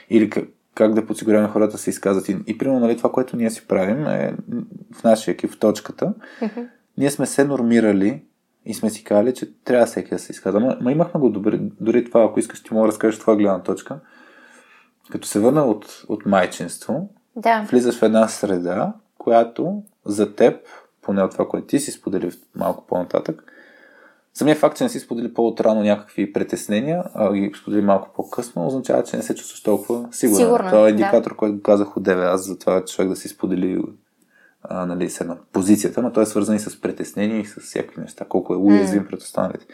или 0.10 0.30
как, 0.76 0.94
да 0.94 1.06
подсигуряваме 1.06 1.50
хората 1.50 1.72
да 1.72 1.78
се 1.78 1.90
изказват. 1.90 2.30
И, 2.30 2.38
и 2.48 2.58
примерно, 2.58 2.80
нали, 2.80 2.98
това, 2.98 3.12
което 3.12 3.38
ние 3.38 3.50
си 3.50 3.68
правим 3.68 4.08
е 4.08 4.36
в 4.94 5.04
нашия 5.04 5.32
екип, 5.32 5.52
в 5.52 5.60
точката, 5.60 6.14
Мгм. 6.42 6.60
ние 6.98 7.12
сме 7.12 7.26
се 7.26 7.44
нормирали 7.44 8.24
и 8.66 8.74
сме 8.74 8.90
си 8.90 9.04
казали, 9.04 9.34
че 9.34 9.54
трябва 9.64 9.86
всеки 9.86 10.10
да 10.10 10.20
се 10.20 10.32
изказва. 10.32 10.60
Ма, 10.60 10.78
ма 10.82 10.92
имахме 10.92 11.20
го 11.20 11.30
добре, 11.30 11.60
дори 11.82 12.06
това, 12.06 12.24
ако 12.24 12.40
искаш, 12.40 12.64
ти 12.64 12.74
мога 12.74 12.84
да 12.88 12.92
разкажеш 12.92 13.20
това 13.20 13.36
гледна 13.36 13.64
точка. 13.64 14.00
Като 15.12 15.28
се 15.28 15.40
върна 15.40 15.64
от, 15.66 16.04
от 16.08 16.26
майчинство, 16.26 17.10
Да. 17.36 17.68
влизаш 17.72 18.00
в 18.00 18.04
една 18.04 18.28
среда, 18.28 18.94
която 19.18 19.84
за 20.06 20.36
теб, 20.36 20.56
поне 21.02 21.24
от 21.24 21.32
това, 21.32 21.48
което 21.48 21.68
ти 21.68 21.80
си 21.80 21.92
сподели 21.92 22.32
малко 22.56 22.88
по-нататък, 22.88 23.44
самия 24.34 24.56
факт, 24.56 24.78
че 24.78 24.84
не 24.84 24.90
си 24.90 25.00
сподели 25.00 25.34
по-отрано 25.34 25.82
някакви 25.82 26.34
притеснения, 26.34 27.04
а 27.14 27.34
ги 27.34 27.52
сподели 27.62 27.82
малко 27.82 28.10
по-късно, 28.16 28.68
означава, 28.68 29.04
че 29.04 29.18
не 29.18 29.24
се 29.24 29.36
чувстваш 29.36 29.64
толкова 29.64 30.08
сигурен. 30.12 30.46
Сигурна, 30.46 30.70
Това 30.70 30.80
е 30.80 30.84
да. 30.84 30.90
индикатор, 30.90 31.36
който 31.36 31.56
го 31.56 31.62
казах 31.62 31.98
от 31.98 32.04
9 32.04 32.34
аз 32.34 32.46
за 32.46 32.60
това 32.60 32.86
човек 32.86 33.10
да 33.10 33.16
си 33.16 33.28
сподели 33.28 33.82
а, 34.64 34.86
нали, 34.86 35.10
с 35.10 35.22
една 35.22 35.38
позицията, 35.54 36.02
но 36.02 36.12
той 36.12 36.24
е 36.24 36.26
свързан 36.26 36.56
и 36.56 36.60
с 36.60 36.82
притеснения 36.82 37.40
и 37.40 37.46
с 37.46 37.60
всякакви 37.60 38.02
неща, 38.02 38.26
колко 38.30 38.54
е 38.54 38.58
уязвим 38.58 39.08
пред 39.08 39.22
останалите. 39.22 39.66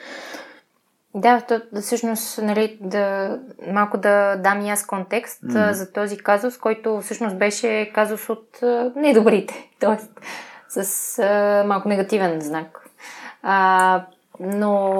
Да, 1.15 1.41
то, 1.41 1.61
да, 1.73 1.81
всъщност, 1.81 2.41
нали, 2.41 2.77
да, 2.81 3.37
малко 3.67 3.97
да 3.97 4.35
дам 4.35 4.61
и 4.61 4.69
аз 4.69 4.85
контекст 4.85 5.41
mm. 5.43 5.71
за 5.71 5.91
този 5.91 6.17
казус, 6.17 6.57
който 6.57 7.01
всъщност 7.01 7.37
беше 7.37 7.91
казус 7.93 8.29
от 8.29 8.63
а, 8.63 8.91
недобрите, 8.95 9.69
т.е. 9.79 9.97
с 10.83 11.19
а, 11.19 11.63
малко 11.67 11.89
негативен 11.89 12.41
знак. 12.41 12.89
А, 13.43 14.05
но 14.39 14.99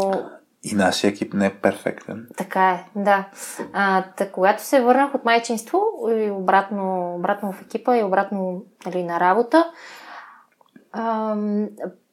И 0.64 0.76
нашия 0.76 1.10
екип 1.10 1.34
не 1.34 1.46
е 1.46 1.54
перфектен. 1.54 2.28
така 2.38 2.70
е, 2.70 2.86
да. 2.96 3.26
А, 3.74 4.04
та, 4.18 4.32
когато 4.32 4.64
се 4.64 4.82
върнах 4.82 5.16
от 5.16 5.26
майчинство 5.26 5.84
и 6.10 6.32
обратно, 6.32 7.16
обратно 7.16 7.52
в 7.52 7.62
екипа 7.62 7.98
и 7.98 8.04
обратно 8.04 8.64
нали, 8.86 9.04
на 9.04 9.20
работа, 9.20 9.72
ам, 10.92 11.68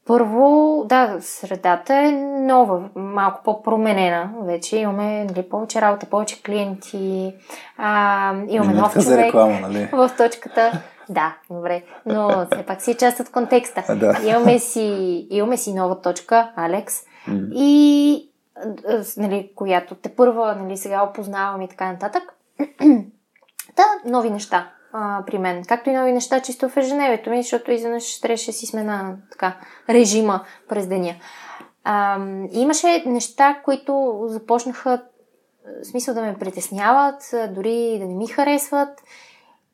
първо, 0.06 0.82
да, 0.88 1.16
средата 1.20 1.94
е 1.94 2.12
нова, 2.40 2.88
малко 2.94 3.40
по-променена. 3.44 4.30
Вече 4.42 4.76
имаме 4.76 5.24
нали, 5.24 5.48
повече 5.48 5.80
работа, 5.80 6.06
повече 6.06 6.42
клиенти, 6.42 7.34
а, 7.78 8.30
имаме 8.48 8.72
нов 8.72 8.94
Минутка 8.94 9.00
за 9.00 9.10
човек 9.10 9.26
реклама, 9.26 9.60
нали? 9.60 9.88
в 9.92 10.10
точката. 10.16 10.82
Да, 11.08 11.36
добре, 11.50 11.82
но 12.06 12.46
все 12.52 12.62
пак 12.66 12.82
си 12.82 12.94
част 12.94 13.20
от 13.20 13.30
контекста. 13.30 13.96
Да. 13.96 14.16
Имаме, 14.26 14.58
си, 14.58 15.26
имаме 15.30 15.56
си 15.56 15.74
нова 15.74 16.00
точка, 16.00 16.52
Алекс, 16.56 17.02
И 17.54 18.30
нали, 19.16 19.52
която 19.54 19.94
те 19.94 20.16
първа 20.16 20.54
нали, 20.54 20.76
сега 20.76 21.02
опознавам 21.02 21.62
и 21.62 21.68
така 21.68 21.92
нататък. 21.92 22.22
Та, 23.76 23.84
нови 24.04 24.30
неща 24.30 24.72
а, 24.92 25.22
при 25.26 25.38
мен. 25.38 25.64
Както 25.64 25.90
и 25.90 25.92
нови 25.92 26.12
неща 26.12 26.40
чисто 26.40 26.68
в 26.68 26.76
ежедневието 26.76 27.30
ми, 27.30 27.42
защото 27.42 27.70
изведнъж 27.70 28.20
трябваше 28.20 28.50
да 28.50 28.52
си 28.52 28.66
смена 28.66 29.16
така, 29.30 29.56
режима 29.88 30.44
през 30.68 30.86
деня. 30.86 31.14
А, 31.84 32.18
имаше 32.52 33.04
неща, 33.06 33.60
които 33.64 34.22
започнаха 34.26 35.02
в 35.82 35.86
смисъл 35.86 36.14
да 36.14 36.22
ме 36.22 36.38
притесняват, 36.38 37.34
дори 37.50 37.98
да 37.98 38.06
не 38.06 38.14
ми 38.14 38.26
харесват. 38.26 39.00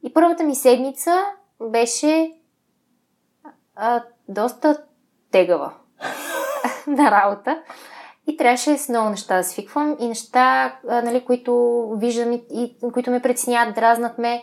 И 0.03 0.13
първата 0.13 0.45
ми 0.45 0.55
седмица 0.55 1.25
беше 1.71 2.33
а, 3.75 4.03
доста 4.29 4.85
тегава 5.31 5.73
на 6.87 7.11
работа. 7.11 7.63
И 8.27 8.37
трябваше 8.37 8.79
с 8.79 8.89
много 8.89 9.11
неща 9.11 9.37
да 9.37 9.45
свиквам 9.45 9.97
и 10.01 10.09
неща, 10.09 10.77
а, 10.89 11.03
нали, 11.03 11.25
които 11.25 11.85
виждам 11.97 12.33
и, 12.33 12.45
и 12.53 12.77
които 12.93 13.11
ме 13.11 13.23
притесняват, 13.23 13.75
дразнат 13.75 14.19
ме. 14.19 14.43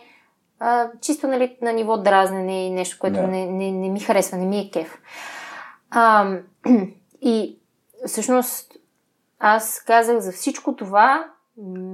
А, 0.60 0.90
чисто 1.00 1.26
нали, 1.26 1.58
на 1.62 1.72
ниво 1.72 1.96
дразнене 1.96 2.66
и 2.66 2.70
нещо, 2.70 2.96
което 3.00 3.16
Да. 3.16 3.26
не, 3.26 3.46
не, 3.46 3.72
не 3.72 3.88
ми 3.88 4.00
харесва, 4.00 4.38
не 4.38 4.46
ми 4.46 4.58
е 4.58 4.70
кеф. 4.70 4.98
А, 5.90 6.36
и 7.20 7.58
всъщност 8.06 8.72
аз 9.38 9.82
казах 9.86 10.18
за 10.18 10.32
всичко 10.32 10.76
това 10.76 11.24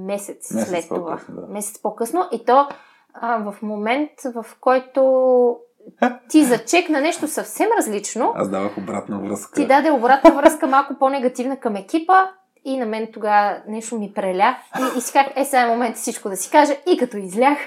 месец, 0.05 0.51
Месец 0.53 0.69
след 0.69 0.87
това. 0.87 1.19
да. 1.29 1.47
Месец 1.47 1.81
по-късно. 1.81 2.27
И 2.31 2.45
то 2.45 2.67
а, 3.13 3.37
в 3.51 3.61
момент, 3.61 4.11
в 4.35 4.45
който 4.61 5.59
ти 6.29 6.45
зачекна 6.45 7.01
нещо 7.01 7.27
съвсем 7.27 7.67
различно, 7.79 8.33
Аз 8.35 8.49
давах 8.49 8.77
обратна 8.77 9.19
връзка. 9.19 9.61
ти 9.61 9.67
даде 9.67 9.91
обратна 9.91 10.31
връзка 10.31 10.67
малко 10.67 10.95
по-негативна 10.99 11.59
към 11.59 11.75
екипа 11.75 12.27
и 12.65 12.77
на 12.77 12.85
мен 12.85 13.07
тогава 13.13 13.57
нещо 13.67 13.99
ми 13.99 14.13
преля 14.13 14.57
и, 14.79 14.97
и 14.97 15.01
си 15.01 15.13
казах, 15.13 15.33
е 15.35 15.45
сега 15.45 15.61
е 15.61 15.67
момент 15.67 15.95
всичко 15.95 16.29
да 16.29 16.37
си 16.37 16.51
кажа 16.51 16.73
и 16.87 16.97
като 16.97 17.17
излях 17.17 17.57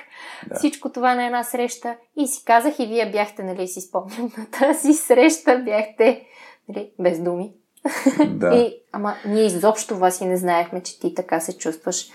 Да. 0.47 0.55
всичко 0.55 0.93
това 0.93 1.15
на 1.15 1.27
една 1.27 1.45
среща 1.45 1.97
и 2.17 2.27
си 2.27 2.45
казах 2.45 2.79
и 2.79 2.87
вие 2.87 3.11
бяхте, 3.11 3.43
нали 3.43 3.69
си 3.69 3.81
спомням 3.81 4.33
на 4.39 4.47
тази 4.47 4.95
среща, 4.95 5.59
бяхте 5.59 6.23
нали, 6.69 6.91
без 6.99 7.21
думи. 7.21 7.53
Да. 8.29 8.55
И, 8.57 8.77
ама 8.93 9.15
ние 9.27 9.47
изобщо 9.47 9.97
вас 9.99 10.21
и 10.21 10.27
не 10.27 10.37
знаехме, 10.37 10.83
че 10.83 11.01
ти 11.01 11.15
така 11.15 11.41
се 11.41 11.59
чувстваш 11.59 12.09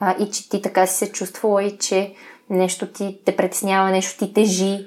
а, 0.00 0.14
и 0.18 0.30
че 0.30 0.48
ти 0.48 0.62
така 0.62 0.86
си 0.86 0.94
се 0.94 1.12
чувствала 1.12 1.64
и 1.64 1.78
че 1.78 2.14
нещо 2.50 2.92
ти 2.92 3.20
те 3.24 3.36
притеснява, 3.36 3.90
нещо 3.90 4.18
ти 4.18 4.32
тежи 4.34 4.86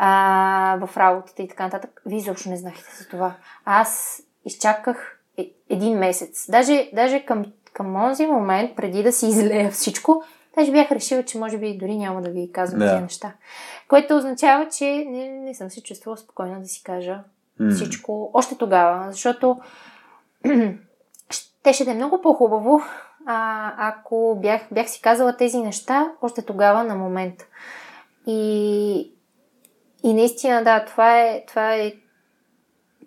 а, 0.00 0.78
в 0.86 0.96
работата 0.96 1.42
и 1.42 1.48
така 1.48 1.64
нататък. 1.64 2.02
Вие 2.06 2.18
изобщо 2.18 2.48
не 2.48 2.56
знаехте 2.56 2.96
за 2.98 3.08
това. 3.08 3.34
Аз 3.64 4.20
изчаках 4.44 5.20
е- 5.38 5.50
един 5.70 5.98
месец. 5.98 6.50
Даже, 6.50 6.90
даже 6.94 7.24
към, 7.24 7.44
към 7.72 7.94
този 8.08 8.26
момент, 8.26 8.76
преди 8.76 9.02
да 9.02 9.12
си 9.12 9.26
излея 9.26 9.70
всичко, 9.70 10.22
даже 10.56 10.72
бях 10.72 10.92
решила, 10.92 11.22
че 11.22 11.38
може 11.38 11.58
би 11.58 11.78
дори 11.78 11.96
няма 11.96 12.22
да 12.22 12.30
ви 12.30 12.52
казвам 12.52 12.78
Да. 12.80 12.90
тези 12.90 13.02
неща. 13.02 13.32
Което 13.88 14.16
означава, 14.16 14.68
че 14.68 15.04
не, 15.08 15.28
не 15.28 15.54
съм 15.54 15.70
се 15.70 15.82
чувствала 15.82 16.16
спокойна 16.16 16.60
да 16.60 16.66
си 16.68 16.82
кажа 16.82 17.20
М. 17.60 17.70
всичко 17.70 18.30
още 18.34 18.58
тогава, 18.58 19.12
защото 19.12 19.60
щеше 21.30 21.84
да 21.84 21.90
е 21.90 21.94
много 21.94 22.22
по-хубаво, 22.22 22.80
а, 23.26 23.72
ако 23.88 24.38
бях, 24.42 24.62
бях 24.72 24.88
си 24.90 25.00
казала 25.02 25.36
тези 25.36 25.58
неща 25.58 26.12
още 26.22 26.42
тогава 26.42 26.84
на 26.84 26.94
момент. 26.94 27.46
И, 28.26 29.12
и 30.04 30.14
наистина, 30.14 30.64
да, 30.64 30.84
това 30.84 31.20
е, 31.20 31.44
това 31.48 31.74
е 31.74 31.92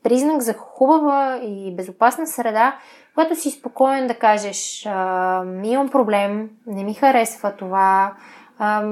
признак 0.03 0.41
за 0.41 0.53
хубава 0.53 1.39
и 1.43 1.75
безопасна 1.75 2.27
среда, 2.27 2.75
когато 3.13 3.35
си 3.35 3.51
спокоен 3.51 4.07
да 4.07 4.13
кажеш, 4.13 4.85
а, 4.85 5.43
имам 5.63 5.89
проблем, 5.89 6.49
не 6.67 6.83
ми 6.83 6.93
харесва 6.93 7.55
това, 7.55 8.13
а, 8.59 8.83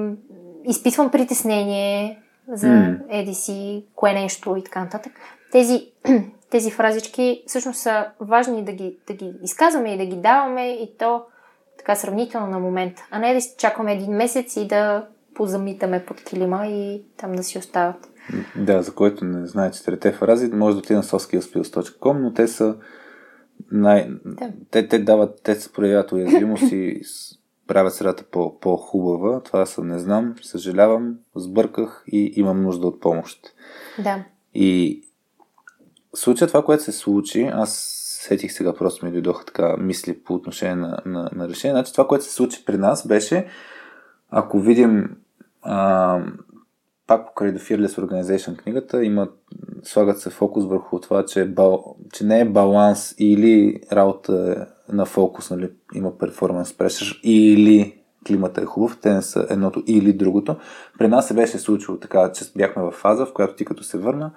изписвам 0.66 1.12
притеснение 1.12 2.20
за 2.48 2.68
М. 2.68 2.96
еди 3.10 3.34
си, 3.34 3.86
кое 3.96 4.14
нещо 4.14 4.56
и 4.56 4.64
така 4.64 4.84
нататък. 4.84 5.14
Тези, 5.52 5.92
тези 6.52 6.72
фразички 6.72 7.44
всъщност 7.48 7.80
са 7.80 8.08
важни 8.20 8.64
да 8.64 8.72
ги, 8.72 8.98
да 9.08 9.14
ги 9.14 9.34
изказваме 9.44 9.94
и 9.94 9.98
да 9.98 10.06
ги 10.06 10.16
даваме 10.16 10.70
и 10.70 10.98
то 10.98 11.24
така 11.78 11.96
сравнително 11.96 12.48
на 12.48 12.60
момента, 12.60 13.08
а 13.12 13.20
не 13.20 13.34
да 13.34 13.40
чакаме 13.58 13.94
един 13.94 14.12
месец 14.12 14.56
и 14.56 14.68
да 14.68 15.08
позамитаме 15.40 16.06
под 16.06 16.24
килима 16.24 16.68
и 16.68 17.04
там 17.18 17.32
да 17.32 17.44
си 17.44 17.58
остават. 17.58 18.10
Да, 18.56 18.82
за 18.82 18.94
който 18.94 19.26
не 19.26 19.48
знае 19.48 19.72
четирите 19.72 20.12
фрази, 20.12 20.48
може 20.48 20.76
да 20.76 20.80
отиде 20.80 20.96
на 20.96 21.04
soskillspills.com, 21.04 22.20
но 22.20 22.34
те 22.34 22.48
са 22.48 22.76
най... 23.72 24.10
Да. 24.26 24.52
Те, 24.72 24.88
те 24.88 25.00
дават, 25.00 25.42
те 25.44 25.56
се 25.56 25.74
проявяват 25.74 26.12
уязвимост 26.12 26.64
и 26.72 27.02
правят 27.68 27.94
средата 27.94 28.24
по, 28.32 28.60
по-хубава. 28.60 29.42
Това 29.44 29.66
са 29.66 29.84
не 29.84 30.00
знам, 30.00 30.36
съжалявам, 30.42 31.16
сбърках 31.36 32.04
и 32.08 32.34
имам 32.36 32.64
нужда 32.64 32.88
от 32.88 33.02
помощ. 33.02 33.40
Да. 34.04 34.26
И 34.54 35.02
случая 36.16 36.48
това, 36.48 36.66
което 36.66 36.84
се 36.84 36.92
случи, 36.92 37.50
аз 37.54 37.96
сетих 38.22 38.52
сега, 38.52 38.74
просто 38.74 39.06
ми 39.06 39.12
дойдоха 39.12 39.46
така 39.46 39.78
мисли 39.78 40.20
по 40.20 40.34
отношение 40.34 40.76
на, 40.76 40.98
на, 41.06 41.30
на 41.34 41.50
решение. 41.50 41.74
Значи 41.74 41.92
това, 41.92 42.08
което 42.08 42.26
се 42.26 42.34
случи 42.34 42.66
при 42.66 42.78
нас 42.78 43.08
беше, 43.08 43.48
ако 44.30 44.60
видим 44.60 45.16
а, 45.62 46.20
пак 47.08 47.26
по 47.26 47.34
Credo 47.34 47.58
Fearless 47.58 48.02
Organization 48.02 48.58
книгата, 48.58 49.04
има, 49.04 49.30
слагат 49.84 50.20
се 50.20 50.30
фокус 50.30 50.66
върху 50.66 51.00
това, 51.00 51.26
че, 51.26 51.46
бал, 51.46 51.96
че 52.14 52.26
не 52.26 52.40
е 52.40 52.50
баланс 52.50 53.16
или 53.18 53.82
работа 53.92 54.56
е 54.58 54.94
на 54.94 55.06
фокус, 55.06 55.50
нали, 55.50 55.72
има 55.94 56.18
перформанс 56.18 56.74
pressure, 56.74 57.22
или 57.22 58.02
климата 58.28 58.62
е 58.62 58.66
хубав, 58.66 58.98
те 59.02 59.14
не 59.14 59.22
са 59.22 59.48
едното 59.50 59.84
или 59.88 60.14
другото. 60.14 60.56
При 60.98 61.08
нас 61.08 61.28
се 61.28 61.34
беше 61.34 61.58
случило 61.58 61.98
така, 61.98 62.32
че 62.32 62.46
бяхме 62.58 62.84
в 62.84 62.92
фаза, 62.92 63.26
в 63.26 63.34
която 63.34 63.56
ти 63.56 63.66
като 63.66 63.84
се 63.84 63.98
върна, 63.98 64.32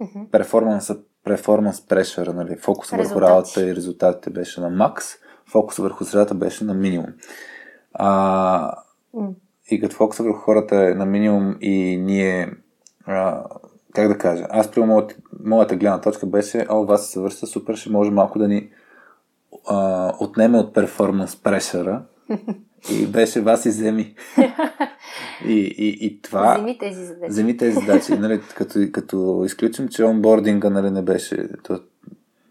Мгм. 0.00 0.24
перформанса, 0.32 0.98
перформанс 1.24 1.86
прешъра, 1.86 2.32
нали, 2.32 2.56
фокус 2.56 2.90
върху 2.90 3.20
работата 3.20 3.68
и 3.68 3.76
резултатите 3.76 4.30
беше 4.30 4.60
на 4.60 4.70
макс, 4.70 5.06
фокус 5.46 5.76
върху 5.76 6.04
средата 6.04 6.34
беше 6.34 6.64
на 6.64 6.74
минимум. 6.74 7.06
А. 7.92 8.74
и 9.70 9.80
като 9.80 9.96
фокуса 9.96 10.22
върху 10.22 10.38
хората 10.38 10.76
е 10.76 10.94
на 10.94 11.06
минимум 11.06 11.56
и 11.60 11.96
ние, 11.96 12.52
а, 13.06 13.44
как 13.94 14.08
да 14.08 14.18
кажа, 14.18 14.46
аз 14.50 14.70
при 14.70 14.80
моята, 14.80 15.14
моята 15.44 15.76
гледна 15.76 16.00
точка 16.00 16.26
беше, 16.26 16.66
о, 16.70 16.84
вас 16.84 17.10
се 17.10 17.20
върши 17.20 17.46
супер, 17.46 17.76
ще 17.76 17.90
може 17.90 18.10
малко 18.10 18.38
да 18.38 18.48
ни 18.48 18.70
а, 19.68 20.12
отнеме 20.20 20.58
от 20.58 20.74
перформанс 20.74 21.36
прешера 21.36 22.02
и 22.92 23.06
беше 23.06 23.40
вас 23.40 23.66
и 23.66 23.68
вземи. 23.68 24.14
и, 25.46 25.74
и, 25.78 26.06
и 26.06 26.22
това... 26.22 26.54
Вземи 26.54 26.78
тези 26.78 27.04
задачи. 27.04 27.30
Вземи 27.30 27.56
тези 27.56 27.72
задачи. 27.72 28.12
нали, 28.18 28.40
като, 28.54 28.78
като 28.92 29.42
изключим, 29.46 29.88
че 29.88 30.04
онбординга 30.04 30.70
нали, 30.70 30.90
не 30.90 31.02
беше... 31.02 31.48
То, 31.62 31.80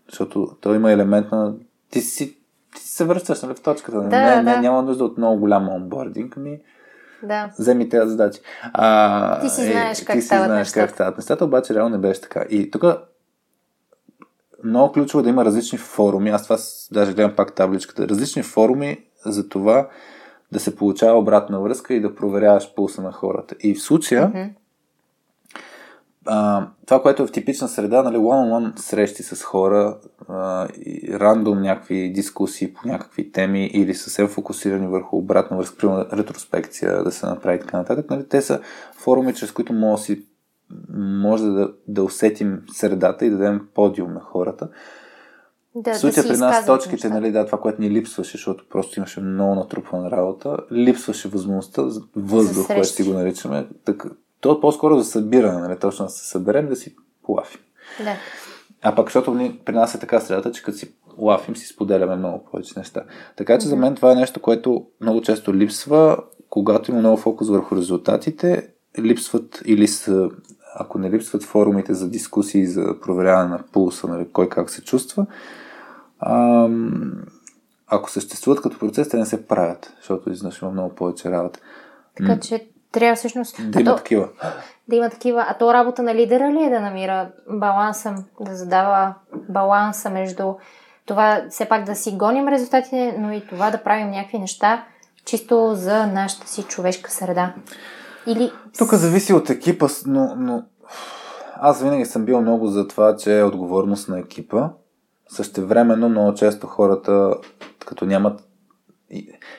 защото 0.09 0.57
той 0.61 0.75
има 0.75 0.91
елемент 0.91 1.31
на... 1.31 1.55
Ти 1.89 2.01
си, 2.01 2.37
ти 2.75 2.81
се 2.81 3.05
връщаш 3.05 3.41
нали, 3.41 3.55
в 3.55 3.61
точката. 3.61 3.97
Да, 3.97 4.03
не, 4.03 4.09
да. 4.09 4.41
не, 4.41 4.57
няма 4.57 4.81
нужда 4.81 5.05
от 5.05 5.17
много 5.17 5.39
голям 5.39 5.69
онбординг. 5.69 6.37
Ми, 6.37 6.59
Да. 7.23 7.49
вземи 7.59 7.89
тези 7.89 8.09
задачи. 8.09 8.39
А, 8.73 9.39
Ти 9.41 9.49
си 9.49 9.71
знаеш 9.71 10.03
как 10.03 10.15
ти 10.15 10.21
си 10.21 10.25
стават 10.27 10.45
знаеш 10.45 10.67
нещата. 10.67 10.85
как 10.87 10.95
стават 10.95 11.17
нещата, 11.17 11.45
обаче 11.45 11.73
реално 11.73 11.89
не 11.89 11.97
беше 11.97 12.21
така. 12.21 12.45
И 12.49 12.71
тук 12.71 12.83
много 14.63 14.93
ключово 14.93 15.19
е 15.19 15.23
да 15.23 15.29
има 15.29 15.45
различни 15.45 15.77
форуми. 15.77 16.29
Аз 16.29 16.43
това 16.43 16.57
даже 16.91 17.13
гледам 17.13 17.35
пак 17.35 17.55
табличката. 17.55 18.07
Различни 18.07 18.43
форуми 18.43 19.03
за 19.25 19.49
това 19.49 19.89
да 20.51 20.59
се 20.59 20.75
получава 20.75 21.19
обратна 21.19 21.59
връзка 21.61 21.93
и 21.93 22.01
да 22.01 22.15
проверяваш 22.15 22.73
пулса 22.75 23.01
на 23.01 23.11
хората. 23.11 23.55
И 23.59 23.75
в 23.75 23.81
случая, 23.81 24.27
Мгм. 24.27 24.43
А, 26.25 26.67
това, 26.85 27.01
което 27.01 27.23
е 27.23 27.27
в 27.27 27.31
типична 27.31 27.67
среда, 27.67 28.03
нали, 28.03 28.17
one-on-one 28.17 28.79
срещи 28.79 29.23
с 29.23 29.43
хора, 29.43 29.97
а, 30.29 30.67
и 30.85 31.19
рандом 31.19 31.61
някакви 31.61 32.13
дискусии 32.13 32.73
по 32.73 32.87
някакви 32.87 33.31
теми 33.31 33.65
или 33.65 33.95
съвсем 33.95 34.27
фокусирани 34.27 34.87
върху 34.87 35.17
обратна 35.17 35.57
връзка, 35.57 35.77
примерно 35.77 36.05
ретроспекция 36.13 37.03
да 37.03 37.11
се 37.11 37.25
направи 37.25 37.59
така 37.59 37.77
нататък, 37.77 38.09
нали, 38.09 38.27
те 38.27 38.41
са 38.41 38.59
форуми, 38.93 39.33
чрез 39.33 39.51
които 39.51 39.73
може 39.73 40.01
да 40.01 40.03
си 40.03 40.25
може 40.99 41.43
да, 41.43 41.73
да 41.87 42.03
усетим 42.03 42.61
средата 42.71 43.25
и 43.25 43.29
да 43.29 43.37
дадем 43.37 43.67
подиум 43.73 44.13
на 44.13 44.19
хората. 44.19 44.69
Да, 45.75 45.93
В 45.93 45.97
случая 45.97 46.23
да 46.23 46.29
при 46.29 46.37
нас 46.37 46.65
точките, 46.65 46.95
нещата. 46.95 47.13
нали, 47.13 47.31
да, 47.31 47.45
това, 47.45 47.59
което 47.59 47.81
ни 47.81 47.89
липсваше, 47.89 48.31
защото 48.31 48.65
просто 48.69 48.99
имаше 48.99 49.21
много 49.21 49.55
натрупвана 49.55 50.11
работа, 50.11 50.57
липсваше 50.71 51.27
възможността 51.27 51.83
въздух, 52.15 52.67
което 52.67 52.87
си 52.87 53.03
го 53.03 53.13
наричаме. 53.13 53.67
Так, 53.85 54.05
то 54.43 54.51
е 54.51 54.59
по-скоро 54.59 54.97
за 54.97 55.03
събиране, 55.03 55.61
нали, 55.61 55.79
точно 55.79 56.05
да 56.05 56.11
се 56.11 56.27
съберем, 56.27 56.69
да 56.69 56.75
си 56.75 56.95
полафим. 57.23 57.61
Да. 58.03 58.15
А 58.81 58.95
пък, 58.95 59.07
защото 59.07 59.33
ни, 59.33 59.61
при 59.65 59.73
нас 59.73 59.95
е 59.95 59.99
така 59.99 60.19
средата, 60.19 60.51
че 60.51 60.63
като 60.63 60.77
си 60.77 60.93
лафим, 61.17 61.55
си 61.55 61.67
споделяме 61.67 62.15
много 62.15 62.45
повече 62.45 62.73
неща. 62.79 63.03
Така 63.35 63.59
че 63.59 63.67
за 63.67 63.75
мен 63.75 63.95
това 63.95 64.11
е 64.11 64.15
нещо, 64.15 64.41
което 64.41 64.85
много 65.01 65.21
често 65.21 65.55
липсва, 65.55 66.17
когато 66.49 66.91
има 66.91 66.99
много 66.99 67.17
фокус 67.17 67.49
върху 67.49 67.75
резултатите, 67.75 68.69
липсват 68.99 69.61
или 69.65 69.87
са, 69.87 70.29
ако 70.75 70.97
не 70.99 71.11
липсват 71.11 71.43
форумите 71.43 71.93
за 71.93 72.09
дискусии, 72.09 72.67
за 72.67 72.99
проверяване 73.01 73.49
на 73.49 73.63
пулса, 73.71 74.07
нали, 74.07 74.27
кой 74.33 74.49
как 74.49 74.69
се 74.69 74.83
чувства, 74.83 75.25
ам, 76.19 77.13
ако 77.87 78.11
съществуват 78.11 78.61
като 78.61 78.79
процес, 78.79 79.09
те 79.09 79.17
не 79.17 79.25
се 79.25 79.47
правят, 79.47 79.93
защото 79.97 80.31
изнъж 80.31 80.61
има 80.61 80.71
много 80.71 80.95
повече 80.95 81.31
работа. 81.31 81.59
Така 82.15 82.39
че 82.39 82.72
трябва 82.93 83.15
всъщност 83.15 83.71
Да 83.71 83.81
има 83.81 83.91
то, 83.91 83.97
такива. 83.97 84.29
да 84.87 84.95
има 84.95 85.09
такива. 85.09 85.45
А 85.49 85.57
то 85.57 85.73
работа 85.73 86.03
на 86.03 86.15
лидера 86.15 86.51
ли 86.51 86.63
е 86.63 86.69
да 86.69 86.79
намира 86.79 87.31
баланса, 87.49 88.15
да 88.39 88.55
задава 88.55 89.13
баланса 89.49 90.09
между 90.09 90.53
това 91.05 91.41
все 91.49 91.65
пак 91.65 91.83
да 91.83 91.95
си 91.95 92.11
гоним 92.11 92.47
резултатите, 92.47 93.15
но 93.19 93.31
и 93.31 93.47
това 93.47 93.71
да 93.71 93.83
правим 93.83 94.11
някакви 94.11 94.39
неща 94.39 94.85
чисто 95.25 95.71
за 95.75 96.07
нашата 96.07 96.47
си 96.47 96.63
човешка 96.63 97.11
среда. 97.11 97.53
Или 98.27 98.51
Тук 98.77 98.93
зависи 98.93 99.33
от 99.33 99.49
екипа, 99.49 99.87
но, 100.05 100.35
но 100.37 100.63
аз 101.55 101.83
винаги 101.83 102.05
съм 102.05 102.25
бил 102.25 102.41
много 102.41 102.67
за 102.67 102.87
това, 102.87 103.15
че 103.15 103.39
е 103.39 103.43
отговорност 103.43 104.09
на 104.09 104.19
екипа. 104.19 104.69
Същевременно 105.27 106.09
много 106.09 106.33
често 106.33 106.67
хората, 106.67 107.33
като 107.85 108.05
нямат, 108.05 108.43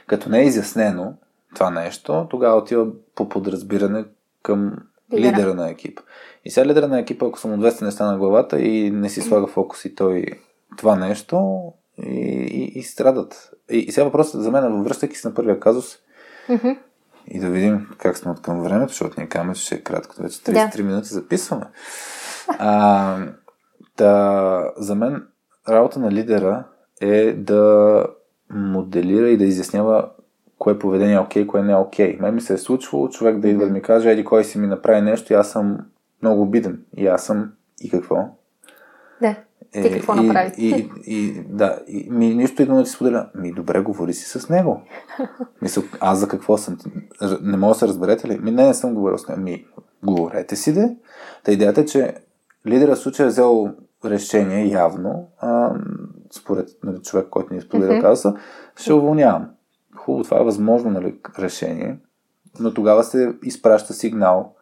като 0.07 0.28
не 0.28 0.41
е 0.41 0.45
изяснено 0.45 1.14
това 1.55 1.70
нещо, 1.70 2.26
тогава 2.30 2.57
отива 2.57 2.87
по 3.15 3.29
подразбиране 3.29 4.05
към 4.43 4.77
Лидера. 5.12 5.33
лидера 5.33 5.55
на 5.55 5.71
екипа. 5.71 6.03
И 6.45 6.51
сега 6.51 6.67
лидера 6.67 6.89
на 6.89 7.01
екипа, 7.01 7.27
ако 7.27 7.39
са 7.39 7.49
му 7.49 7.57
200 7.57 7.83
неща 7.83 8.07
на 8.07 8.19
главата 8.19 8.61
и 8.61 8.91
не 8.91 9.09
си 9.09 9.21
слага 9.21 9.47
фокус 9.47 9.85
и 9.85 9.95
той 9.95 10.27
това 10.77 10.97
нещо, 10.97 11.62
и, 12.03 12.19
и, 12.51 12.79
и 12.79 12.83
страдат. 12.83 13.51
И, 13.71 13.79
и 13.79 13.93
сега 13.93 14.05
въпросът 14.05 14.43
за 14.43 14.51
мен, 14.51 14.83
връщайки 14.83 15.17
се 15.17 15.29
на 15.29 15.35
първия 15.35 15.61
казус, 15.61 15.99
и 17.29 17.41
да 17.41 17.51
видим 17.51 17.89
как 17.99 18.19
сме 18.19 18.31
от 18.31 18.43
към 18.43 18.62
времето, 18.62 18.89
защото 18.89 19.15
ние 19.19 19.29
казваме, 19.29 19.55
че 19.55 19.62
ще 19.62 19.75
е 19.75 19.81
кратко. 19.81 20.15
Вече 20.19 20.39
33 20.39 20.83
минути 20.83 21.09
записваме. 21.09 21.67
А, 22.49 23.19
да, 23.97 24.73
за 24.77 24.95
мен 24.95 25.27
работа 25.69 25.99
на 25.99 26.12
лидера 26.12 26.65
е 27.01 27.33
да 27.33 28.07
моделира 28.51 29.31
и 29.31 29.37
да 29.37 29.45
изяснява 29.45 30.11
кое 30.59 30.79
поведение 30.79 31.15
е 31.15 31.19
окей, 31.19 31.47
кое 31.47 31.63
не 31.63 31.73
е 31.73 31.77
окей. 31.77 32.17
Мен 32.21 32.35
ми 32.35 32.41
се 32.41 32.55
е 32.55 32.59
случвало 32.59 33.09
човек 33.09 33.39
да 33.39 33.49
идва 33.49 33.67
да 33.67 33.73
ми 33.73 33.83
каже, 33.83 34.11
еди 34.11 34.25
кой 34.25 34.45
си 34.45 34.59
ми 34.59 34.67
направи 34.67 35.01
нещо 35.01 35.33
и 35.33 35.37
аз 35.37 35.51
съм 35.51 35.79
много 36.23 36.43
обиден. 36.43 36.83
И 36.97 37.07
аз 37.07 37.25
съм 37.25 37.53
и 37.81 37.91
какво? 37.91 38.17
Да. 39.21 39.37
Ти 39.73 39.93
какво 39.93 40.15
и, 40.15 40.27
направи? 40.27 40.53
И, 40.59 40.69
и, 40.69 40.91
и, 41.07 41.43
да, 41.49 41.79
и, 41.89 42.11
ми 42.11 42.35
нищо 42.35 42.63
идва 42.63 42.77
да 42.77 42.85
ти 42.85 42.91
споделя. 42.91 43.29
Ми 43.35 43.53
добре, 43.53 43.81
говори 43.81 44.13
си 44.13 44.39
с 44.39 44.49
него. 44.49 44.83
Мисля, 45.63 45.83
аз 46.01 46.19
за 46.19 46.29
какво 46.29 46.59
съм? 46.59 46.79
Не 47.43 47.57
мога 47.57 47.75
да 47.75 47.79
се 47.79 47.89
разберете 47.89 48.29
ли? 48.29 48.39
Ми 48.39 48.51
не, 48.51 48.67
не 48.67 48.75
съм 48.75 48.95
говорил 48.95 49.19
с 49.19 49.29
него. 49.29 49.41
Ми, 49.41 49.67
говорете 50.03 50.57
си 50.57 50.73
де. 50.75 50.97
Та 51.45 51.53
идеята 51.53 51.81
е, 51.81 51.87
че 51.87 52.15
лидера 52.67 52.95
в 52.95 52.99
случая 52.99 53.27
е 53.27 53.29
взел 53.29 53.69
решение 54.05 54.67
явно, 54.67 55.29
а, 55.39 55.75
според 56.33 56.69
нали, 56.85 56.99
човек, 57.03 57.27
който 57.31 57.55
ни 57.55 57.61
споделя 57.61 57.93
Мгм. 57.93 58.01
каза, 58.01 58.35
ще 58.77 58.93
уволнявам. 58.93 59.49
Хубаво, 60.05 60.25
това 60.25 60.41
е 60.41 60.45
възможно 60.45 60.91
нали, 60.91 61.19
решение, 61.39 61.99
но 62.61 62.75
тогава 62.75 63.05
се 63.05 63.35
изпраща 63.43 63.93
сигнал 63.93 64.55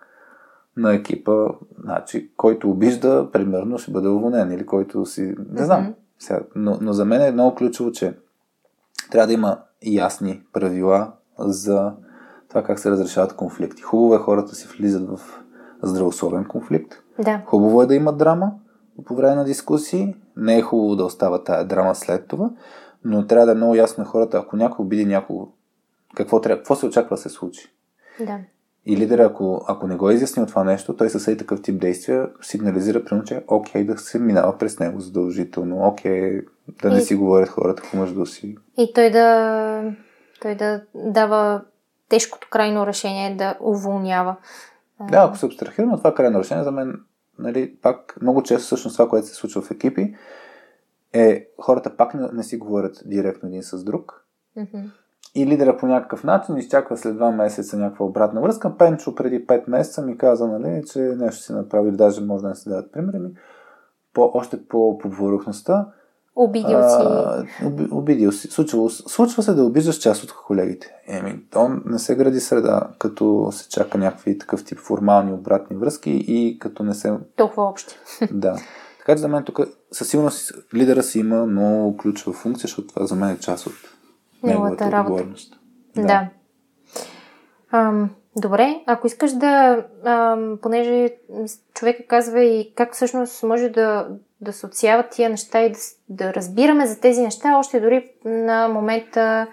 на 0.76 0.94
екипа, 0.94 1.46
значи, 1.84 2.30
който 2.36 2.70
обижда, 2.70 3.28
примерно, 3.32 3.78
ще 3.78 3.90
бъде 3.90 4.08
уволнен 4.08 4.52
или 4.52 4.66
който 4.66 5.06
си... 5.06 5.34
Не 5.50 5.64
знам. 5.64 5.82
Мгм. 5.82 5.92
Сега, 6.18 6.40
но, 6.54 6.78
но 6.80 6.92
за 6.92 7.04
мен 7.04 7.22
е 7.22 7.30
много 7.30 7.54
ключово, 7.54 7.92
че 7.92 8.14
трябва 9.10 9.26
да 9.26 9.32
има 9.32 9.58
ясни 9.82 10.42
правила 10.52 11.12
за 11.38 11.92
това 12.48 12.62
как 12.62 12.78
се 12.78 12.90
разрешават 12.90 13.36
конфликти. 13.36 13.82
Хубаво 13.82 14.14
е 14.14 14.18
хората 14.18 14.54
си 14.54 14.68
влизат 14.78 15.08
в 15.08 15.20
здравословен 15.82 16.44
конфликт. 16.44 16.94
Да. 17.18 17.42
Хубаво 17.46 17.82
е 17.82 17.86
да 17.86 17.94
има 17.94 18.12
драма 18.12 18.52
по 19.04 19.14
време 19.14 19.34
на 19.34 19.44
дискусии. 19.44 20.16
Не 20.36 20.58
е 20.58 20.62
хубаво 20.62 20.96
да 20.96 21.04
остава 21.04 21.44
тая 21.44 21.64
драма 21.64 21.94
след 21.94 22.26
това, 22.26 22.50
но 23.04 23.26
трябва 23.26 23.46
да 23.46 23.52
е 23.52 23.54
много 23.54 23.74
ясно 23.74 24.04
на 24.04 24.10
хората, 24.10 24.38
ако 24.38 24.56
някой 24.56 24.84
обиди 24.84 25.06
някого, 25.06 25.48
какво, 26.14 26.40
трябва, 26.40 26.58
какво 26.58 26.76
се 26.76 26.86
очаква 26.86 27.16
да 27.16 27.22
се 27.22 27.28
случи. 27.28 27.72
Да. 28.20 28.38
И 28.86 28.96
лидера, 28.96 29.24
ако, 29.24 29.64
ако 29.68 29.86
не 29.86 29.96
го 29.96 30.10
е 30.10 30.14
изяснил 30.14 30.46
това 30.46 30.64
нещо, 30.64 30.96
той 30.96 31.10
със 31.10 31.24
такъв 31.24 31.62
тип 31.62 31.80
действия 31.80 32.28
сигнализира, 32.42 33.04
примерно, 33.04 33.24
че 33.24 33.44
окей 33.48 33.84
да 33.84 33.98
се 33.98 34.18
минава 34.18 34.58
през 34.58 34.78
него 34.78 35.00
задължително, 35.00 35.86
окей 35.86 36.40
да 36.82 36.90
не 36.90 36.98
И- 36.98 37.00
си 37.00 37.14
говорят 37.14 37.48
хората 37.48 37.82
помежду 37.90 38.26
си. 38.26 38.56
И 38.78 38.92
той 38.94 39.10
да, 39.10 39.94
той 40.40 40.54
да 40.54 40.82
дава 40.94 41.62
тежкото 42.08 42.48
крайно 42.50 42.86
решение 42.86 43.36
да 43.36 43.56
уволнява. 43.60 44.36
Да, 45.00 45.18
ако 45.18 45.36
се 45.36 45.46
абстрахираме 45.46 45.92
от 45.92 46.00
това 46.00 46.14
крайно 46.14 46.38
решение, 46.38 46.64
за 46.64 46.70
мен, 46.72 47.00
нали, 47.38 47.74
пак 47.82 48.16
много 48.22 48.42
често 48.42 48.66
всъщност 48.66 48.96
това, 48.96 49.08
което 49.08 49.26
се 49.26 49.34
случва 49.34 49.62
в 49.62 49.70
екипи, 49.70 50.14
е 51.12 51.48
хората 51.60 51.96
пак 51.96 52.14
не, 52.14 52.28
не 52.32 52.42
си 52.42 52.56
говорят 52.56 53.02
директно 53.06 53.48
един 53.48 53.62
с 53.62 53.84
друг. 53.84 54.24
мгм. 54.56 54.78
И 55.34 55.46
лидера 55.46 55.76
по 55.76 55.86
някакъв 55.86 56.24
начин 56.24 56.56
изчаква 56.56 56.96
след 56.96 57.14
два 57.16 57.30
месеца 57.30 57.76
някаква 57.76 58.06
обратна 58.06 58.40
връзка. 58.40 58.76
Пенчо 58.76 59.14
преди 59.14 59.46
5 59.46 59.68
месеца 59.68 60.02
ми 60.02 60.18
каза, 60.18 60.48
нали, 60.48 60.82
че 60.92 60.98
нещо 60.98 61.42
си 61.44 61.52
направи, 61.52 61.90
даже 61.92 62.20
може 62.20 62.42
да 62.42 62.48
не 62.48 62.54
се 62.54 62.70
дадат 62.70 62.92
примери 62.92 63.18
ми. 63.18 63.28
По, 64.14 64.30
още 64.34 64.66
по 64.66 64.98
повърхността. 64.98 65.86
Обидил 66.36 66.68
си. 66.88 66.96
а, 66.98 67.44
оби- 67.64 67.88
обидил 67.92 68.32
си. 68.32 68.48
Случва, 68.48 68.90
случва 68.90 69.42
се 69.42 69.54
да 69.54 69.64
обиждаш 69.64 69.96
част 69.96 70.24
от 70.24 70.32
колегите. 70.46 70.94
Еми, 71.06 71.40
то 71.50 71.68
не 71.84 71.98
се 71.98 72.16
гради 72.16 72.40
среда, 72.40 72.88
като 72.98 73.48
се 73.52 73.68
чака 73.68 73.98
някакви 73.98 74.38
такъв 74.38 74.64
тип 74.64 74.78
формални 74.78 75.32
обратни 75.32 75.76
връзки 75.76 76.24
и 76.28 76.58
като 76.58 76.82
не 76.82 76.94
се 76.94 77.14
Толкова 77.36 77.62
общи. 77.62 77.94
да. 78.32 78.56
Така 79.02 79.14
че 79.14 79.20
за 79.20 79.28
мен 79.28 79.44
тук 79.44 79.60
със 79.92 80.08
сигурност 80.08 80.52
лидера 80.74 81.02
си 81.02 81.18
има 81.18 81.46
много 81.46 81.96
ключова 81.96 82.36
функция, 82.36 82.62
защото 82.62 82.88
това 82.88 83.06
за 83.06 83.14
мен 83.14 83.30
е 83.30 83.38
част 83.38 83.66
от 83.66 83.72
Неговата 84.42 84.84
отговорност. 84.84 85.58
Да. 85.96 86.02
да. 86.02 86.28
Ам, 87.72 88.10
добре, 88.36 88.80
ако 88.86 89.06
искаш 89.06 89.32
да, 89.32 89.84
ам, 90.04 90.58
понеже 90.62 91.10
човека 91.74 92.06
казва 92.06 92.44
и 92.44 92.72
как 92.74 92.94
всъщност 92.94 93.42
може 93.42 93.68
да, 93.68 94.08
да 94.40 94.52
се 94.52 94.66
отсяват 94.66 95.10
тия 95.10 95.30
неща 95.30 95.60
и 95.60 95.72
да, 95.72 95.78
да 96.08 96.34
разбираме 96.34 96.86
за 96.86 97.00
тези 97.00 97.22
неща, 97.22 97.58
още 97.58 97.80
дори 97.80 98.10
на 98.24 98.68
момента, 98.68 99.46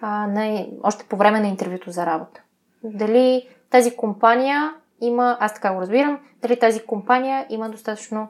а, 0.00 0.26
на, 0.26 0.66
още 0.82 1.04
по 1.04 1.16
време 1.16 1.40
на 1.40 1.48
интервюто 1.48 1.90
за 1.90 2.06
работа. 2.06 2.40
Дали 2.84 3.48
тази 3.70 3.96
компания 3.96 4.74
има, 5.00 5.36
аз 5.40 5.54
така 5.54 5.74
го 5.74 5.80
разбирам, 5.80 6.18
дали 6.42 6.58
тази 6.58 6.80
компания 6.80 7.46
има 7.50 7.70
достатъчно 7.70 8.28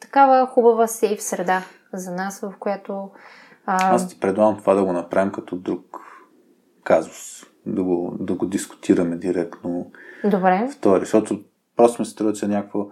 такава 0.00 0.46
хубава 0.46 0.86
сейф 0.86 1.22
среда 1.22 1.62
за 1.92 2.12
нас, 2.12 2.40
в 2.40 2.54
която 2.58 3.10
А... 3.66 3.94
Аз 3.94 4.08
ти 4.08 4.20
предлагам 4.20 4.58
това 4.58 4.74
да 4.74 4.84
го 4.84 4.92
направим 4.92 5.32
като 5.32 5.56
друг 5.56 5.98
казус. 6.84 7.44
Да 7.66 7.82
го, 7.82 8.16
да 8.20 8.34
го 8.34 8.46
дискутираме 8.46 9.16
директно. 9.16 9.90
Добре. 10.24 10.68
Втори, 10.72 11.00
защото 11.00 11.40
просто 11.76 12.02
ми 12.02 12.06
се 12.06 12.12
струва, 12.12 12.32
че 12.32 12.44
е 12.44 12.48
някакво 12.48 12.86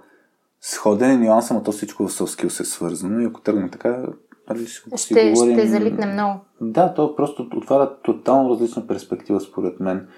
сходен 0.61 1.11
е 1.11 1.17
нюанс, 1.17 1.51
ама 1.51 1.63
то 1.63 1.73
всичко 1.73 2.09
в 2.09 2.11
soft 2.11 2.43
skills 2.43 2.61
е 2.61 2.65
свързано 2.65 3.21
и 3.21 3.25
ако 3.25 3.41
тръгнем 3.41 3.71
така, 3.71 4.07
нали, 4.49 4.67
ще, 4.67 4.91
ще, 4.97 4.99
си 4.99 5.33
говорим... 5.35 5.59
ще 5.59 5.69
залитне 5.69 6.07
много. 6.07 6.41
Да, 6.61 6.95
то 6.95 7.17
просто 7.17 7.49
отваря 7.57 7.97
тотално 8.03 8.51
различна 8.51 8.87
перспектива, 8.87 9.41
според 9.41 9.81
мен. 9.81 10.09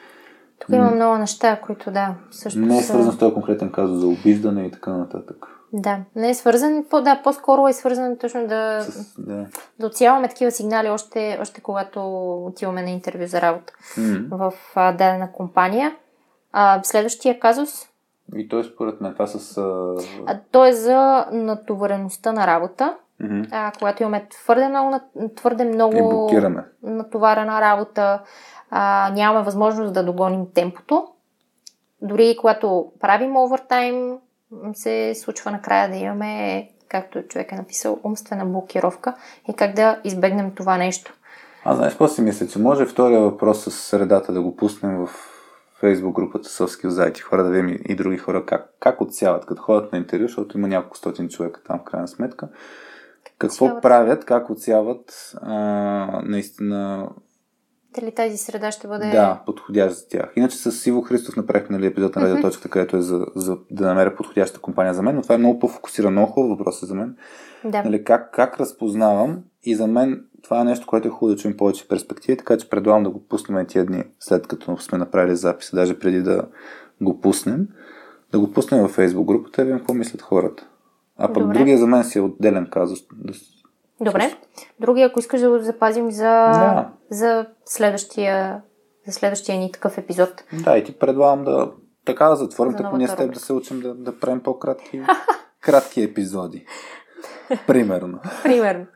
Тук 0.59 0.69
има 0.69 0.91
много 0.91 1.19
неща, 1.19 1.61
които 1.61 1.91
да, 1.91 2.15
също 2.31 2.59
Не 2.59 2.79
е 2.79 2.83
свързан 2.83 3.11
са... 3.11 3.17
с 3.17 3.19
този 3.19 3.35
конкретен 3.35 3.73
казус 3.73 4.01
за 4.01 4.07
обиждане 4.07 4.67
и 4.67 4.71
така 4.71 4.93
нататък. 4.93 5.47
Да, 5.79 5.99
не 6.17 6.31
е 6.31 6.35
свързан, 6.35 6.85
по, 6.91 7.01
да, 7.01 7.21
по-скоро 7.25 7.69
е 7.69 7.73
свързан 7.73 8.17
точно 8.19 8.47
да, 8.47 8.81
с, 8.83 9.15
да. 9.19 9.47
да 9.79 9.87
отсяваме 9.87 10.29
такива 10.29 10.51
сигнали 10.51 10.89
още, 10.89 11.39
още 11.41 11.61
когато 11.61 12.01
отиваме 12.45 12.83
на 12.83 12.91
интервю 12.91 13.27
за 13.27 13.41
работа 13.41 13.73
mm-hmm. 13.97 14.29
в 14.31 14.53
а, 14.75 14.93
дадена 14.93 15.33
компания. 15.33 15.97
А, 16.53 16.81
следващия 16.83 17.41
казус. 17.41 17.89
И 18.37 18.49
той 18.49 18.65
според 18.65 19.01
мен 19.01 19.13
това 19.13 19.27
с... 19.27 19.59
А... 19.59 19.95
А, 20.27 20.39
той 20.51 20.69
е 20.69 20.73
за 20.73 21.27
натовареността 21.33 22.33
на 22.33 22.47
работа. 22.47 22.97
Mm-hmm. 23.23 23.49
А, 23.51 23.73
когато 23.79 24.03
имаме 24.03 24.27
твърде 24.31 24.69
много, 24.69 24.91
твърде 25.37 25.65
много 25.65 26.31
натоварена 26.83 27.61
работа, 27.61 28.23
а, 28.71 29.11
нямаме 29.15 29.45
възможност 29.45 29.95
да 29.95 30.05
догоним 30.05 30.47
темпото. 30.55 31.09
Дори 32.03 32.37
когато 32.41 32.93
правим 33.01 33.37
овертайм, 33.37 34.19
се 34.75 35.15
случва 35.15 35.51
накрая 35.51 35.91
да 35.91 35.97
имаме, 35.97 36.69
както 36.89 37.23
човек 37.23 37.53
е 37.53 37.57
написал, 37.57 38.01
умствена 38.05 38.47
блокировка 38.47 39.15
и 39.49 39.55
как 39.55 39.75
да 39.75 40.01
избегнем 40.05 40.55
това 40.55 40.79
нещо. 40.79 41.15
Аз 41.65 41.77
знаеш 41.77 41.93
какво 41.93 42.09
си 42.09 42.23
мисля, 42.23 42.47
че 42.47 42.59
може 42.59 42.87
втория 42.87 43.21
въпрос 43.21 43.65
с 43.65 43.71
средата 43.71 44.33
да 44.33 44.43
го 44.43 44.57
пуснем 44.57 44.97
в 44.97 45.11
фейсбук 45.81 46.17
групата 46.17 46.49
Съвски 46.49 46.91
заети 46.91 47.21
хора, 47.21 47.45
да 47.45 47.51
видим 47.51 47.79
и 47.85 47.97
други 47.97 48.19
хора 48.19 48.47
как, 48.47 48.75
как 48.81 49.01
отсяват, 49.01 49.47
като 49.47 49.63
ходят 49.63 49.93
на 49.93 49.99
интервю, 49.99 50.27
защото 50.27 50.59
има 50.59 50.69
няколко 50.69 50.97
стотин 50.97 51.29
човека 51.29 51.61
там 51.67 51.79
в 51.79 51.85
крайна 51.85 52.09
сметка. 52.09 52.49
Какво 53.39 53.65
отсяват? 53.65 53.83
правят, 53.83 54.25
как 54.25 54.51
отсяват 54.51 55.33
а, 55.43 55.57
наистина 56.25 57.09
дали 57.95 58.15
тази 58.15 58.37
среда 58.37 58.71
ще 58.71 58.89
бъде... 58.89 59.11
Да, 59.11 59.43
подходящ 59.47 59.97
за 59.97 60.09
тях. 60.09 60.33
Иначе 60.37 60.57
с 60.57 60.73
Сиво 60.73 61.03
Христов 61.03 61.37
направихме 61.37 61.77
нали, 61.77 61.87
епизод 61.87 62.17
на 62.17 62.23
радиоточката, 62.23 62.69
където 62.69 62.97
е 62.97 63.03
за, 63.03 63.27
за 63.35 63.59
да 63.71 63.87
намеря 63.87 64.17
подходяща 64.17 64.61
компания 64.61 64.95
за 64.95 65.03
мен, 65.03 65.17
но 65.17 65.23
това 65.23 65.35
е 65.35 65.39
много 65.39 65.59
по-фокусиран, 65.59 66.13
много 66.13 66.33
хубав 66.33 66.51
въпрос 66.51 66.83
е 66.83 66.87
за 66.87 66.95
мен. 66.95 67.17
Да. 67.65 67.83
Нали, 67.83 68.05
как, 68.05 68.33
как 68.33 68.61
разпознавам 68.61 69.43
и 69.63 69.75
за 69.75 69.87
мен 69.87 70.25
това 70.43 70.61
е 70.61 70.65
нещо, 70.65 70.87
което 70.87 71.09
е 71.09 71.11
хубаво 71.11 71.35
да 71.35 71.41
чуем 71.41 71.57
повече 71.57 71.89
перспективи, 71.89 72.37
така 72.37 72.57
че 72.57 72.69
предлагам 72.69 73.03
да 73.03 73.11
го 73.11 73.27
пуснем 73.29 73.67
тия 73.67 73.87
дни, 73.87 74.05
след 74.21 74.47
като 74.47 74.77
сме 74.77 74.99
направили 74.99 75.37
записа, 75.37 75.77
даже 75.77 75.99
преди 75.99 76.23
да 76.23 76.43
го 77.01 77.21
пуснем, 77.21 77.69
да 78.33 78.41
го 78.41 78.53
пуснем 78.53 78.83
във 78.83 78.97
Facebook 78.97 79.25
групата 79.25 79.63
и 79.63 79.65
видим 79.65 79.79
какво 79.79 79.95
мислят 79.95 80.23
хората. 80.23 80.67
А 81.17 81.33
пък 81.33 81.43
Добре. 81.43 81.59
другия 81.59 81.79
за 81.79 81.87
мен 81.87 82.05
си 82.05 82.19
е 82.19 82.23
отделен 82.23 82.67
казус. 82.71 82.99
Да 83.13 83.33
Добре. 84.01 84.37
Другия, 84.81 85.07
ако 85.07 85.21
искаш 85.21 85.41
да 85.41 85.51
го 85.51 85.59
запазим 85.59 86.11
за, 86.11 86.23
да. 86.23 86.89
за, 87.11 87.47
следващия, 87.65 88.63
за 89.07 89.13
следващия 89.13 89.59
ни 89.59 89.73
такъв 89.73 89.99
епизод. 89.99 90.45
Да, 90.53 90.79
и 90.79 90.85
ти 90.85 90.99
предлагам 90.99 91.45
да 91.45 91.73
така 92.05 92.29
да 92.29 92.37
затворим, 92.37 92.75
така 92.77 92.97
ние 92.97 93.09
с 93.09 93.17
теб 93.17 93.35
да 93.35 93.41
се 93.41 93.53
учим 93.53 93.81
да, 93.81 93.95
да 93.95 94.21
правим 94.21 94.43
по-кратки 94.43 95.03
кратки 95.61 96.03
епизоди. 96.03 96.67
Примерно. 97.67 98.19
Примерно. 98.43 98.87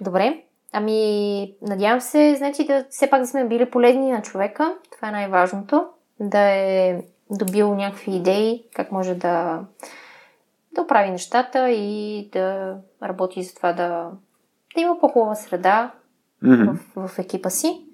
Добре. 0.00 0.42
Ами, 0.72 1.54
надявам 1.62 2.00
се, 2.00 2.34
значи, 2.38 2.66
да 2.66 2.86
все 2.90 3.10
пак 3.10 3.20
да 3.20 3.26
сме 3.26 3.48
били 3.48 3.70
полезни 3.70 4.12
на 4.12 4.22
човека. 4.22 4.74
Това 4.92 5.08
е 5.08 5.12
най-важното. 5.12 5.86
Да 6.20 6.40
е 6.40 7.02
добил 7.30 7.74
някакви 7.74 8.16
идеи, 8.16 8.64
как 8.74 8.92
може 8.92 9.14
да 9.14 9.60
да 10.78 10.82
оправи 10.82 11.10
нещата 11.10 11.70
и 11.70 12.28
да 12.32 12.76
работи 13.02 13.42
за 13.42 13.54
това 13.54 13.72
да, 13.72 14.10
да 14.74 14.80
има 14.80 14.98
по-хубава 15.00 15.34
среда 15.34 15.92
mm-hmm. 16.44 16.78
в, 16.96 17.08
в 17.08 17.18
екипа 17.18 17.50
си. 17.50 17.84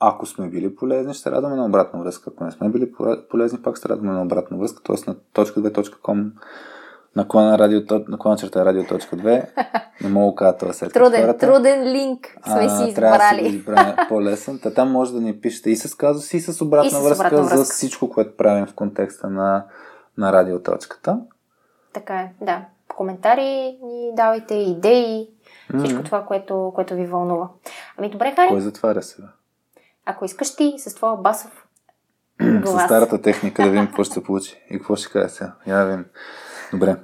Ако 0.00 0.26
сме 0.26 0.48
били 0.48 0.76
полезни, 0.76 1.14
ще 1.14 1.30
радваме 1.30 1.56
на 1.56 1.64
обратна 1.64 2.00
връзка. 2.00 2.30
Ако 2.34 2.44
не 2.44 2.50
сме 2.50 2.68
били 2.68 2.92
полезни, 3.30 3.62
пак 3.62 3.76
ще 3.76 3.88
радваме 3.88 4.12
на 4.12 4.22
обратна 4.22 4.58
връзка, 4.58 4.82
т.е. 4.82 5.10
на 5.10 5.16
.2.com 5.34 6.30
наклона, 7.16 7.58
радио, 7.58 7.80
наклона 8.08 8.36
черта 8.36 8.64
радио.2 8.64 9.46
не 10.02 10.08
мога 10.08 10.32
да 10.32 10.36
кажа 10.36 10.56
това 10.58 10.72
след 10.72 10.92
труден, 10.92 11.20
хората. 11.20 11.46
труден 11.46 11.92
линк 11.92 12.36
сме 12.44 12.68
си 12.68 12.84
избрали. 12.88 12.94
Трябва 12.94 13.18
да 13.18 13.50
си 13.50 13.56
избраме 13.56 13.96
по-лесен. 14.08 14.58
Та 14.62 14.74
там 14.74 14.90
може 14.90 15.12
да 15.12 15.20
ни 15.20 15.40
пишете 15.40 15.70
и 15.70 15.76
с 15.76 15.94
казус, 15.94 16.34
и 16.34 16.40
с 16.40 16.60
обратна, 16.60 16.88
и 16.88 16.90
с 16.90 17.04
връзка, 17.04 17.26
обратна 17.26 17.38
връзка 17.38 17.56
за 17.56 17.64
всичко, 17.64 18.10
което 18.10 18.36
правим 18.36 18.66
в 18.66 18.74
контекста 18.74 19.30
на, 19.30 19.64
на 20.18 20.32
радиоточката. 20.32 21.18
Така 21.98 22.20
е, 22.20 22.32
да. 22.40 22.64
Коментари 22.96 23.78
ни 23.82 24.10
давайте, 24.12 24.54
идеи, 24.54 25.28
mm-hmm. 25.28 25.78
всичко 25.78 26.02
това, 26.02 26.24
което, 26.24 26.72
което 26.74 26.94
ви 26.94 27.06
вълнува. 27.06 27.48
Ами 27.96 28.10
добре, 28.10 28.32
Хари. 28.36 28.48
Кой 28.48 28.60
затваря 28.60 29.02
сега? 29.02 29.28
Ако 30.06 30.24
искаш 30.24 30.56
ти 30.56 30.74
с 30.78 30.94
твоя 30.94 31.16
басов 31.16 31.66
глас. 32.40 32.82
С 32.82 32.84
старата 32.84 33.22
техника 33.22 33.62
да 33.62 33.70
видим 33.70 33.86
какво 33.86 34.04
ще 34.04 34.14
се 34.14 34.24
получи 34.24 34.62
и 34.70 34.78
какво 34.78 34.96
ще 34.96 35.12
кажа 35.12 35.28
сега. 35.28 35.52
Я 35.66 35.84
видим. 35.84 36.04
Добре. 36.72 36.96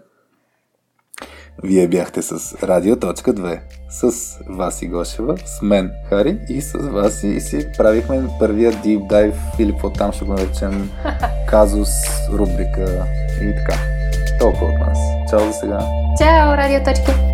Вие 1.62 1.88
бяхте 1.88 2.22
с 2.22 2.62
Радио.2 2.62 3.60
с 3.88 4.38
Васи 4.48 4.88
Гошева, 4.88 5.36
с 5.44 5.62
мен 5.62 5.90
Хари 6.08 6.38
и 6.48 6.60
с 6.60 6.78
Васи 6.78 7.28
и 7.28 7.40
си 7.40 7.68
правихме 7.78 8.28
първия 8.38 8.72
deep 8.72 9.10
dive 9.10 9.58
или 9.58 9.72
какво 9.72 9.90
там 9.90 10.12
ще 10.12 10.24
го 10.24 10.32
наречем 10.32 10.90
казус, 11.48 11.90
рубрика 12.32 13.06
и 13.42 13.54
така. 13.56 13.93
Толкова 14.40 14.72
от 14.72 14.78
нас. 14.78 14.98
Чао 15.30 15.40
за 15.40 15.52
сега. 15.52 15.78
Чао, 16.18 16.56
радиоточки! 16.56 17.33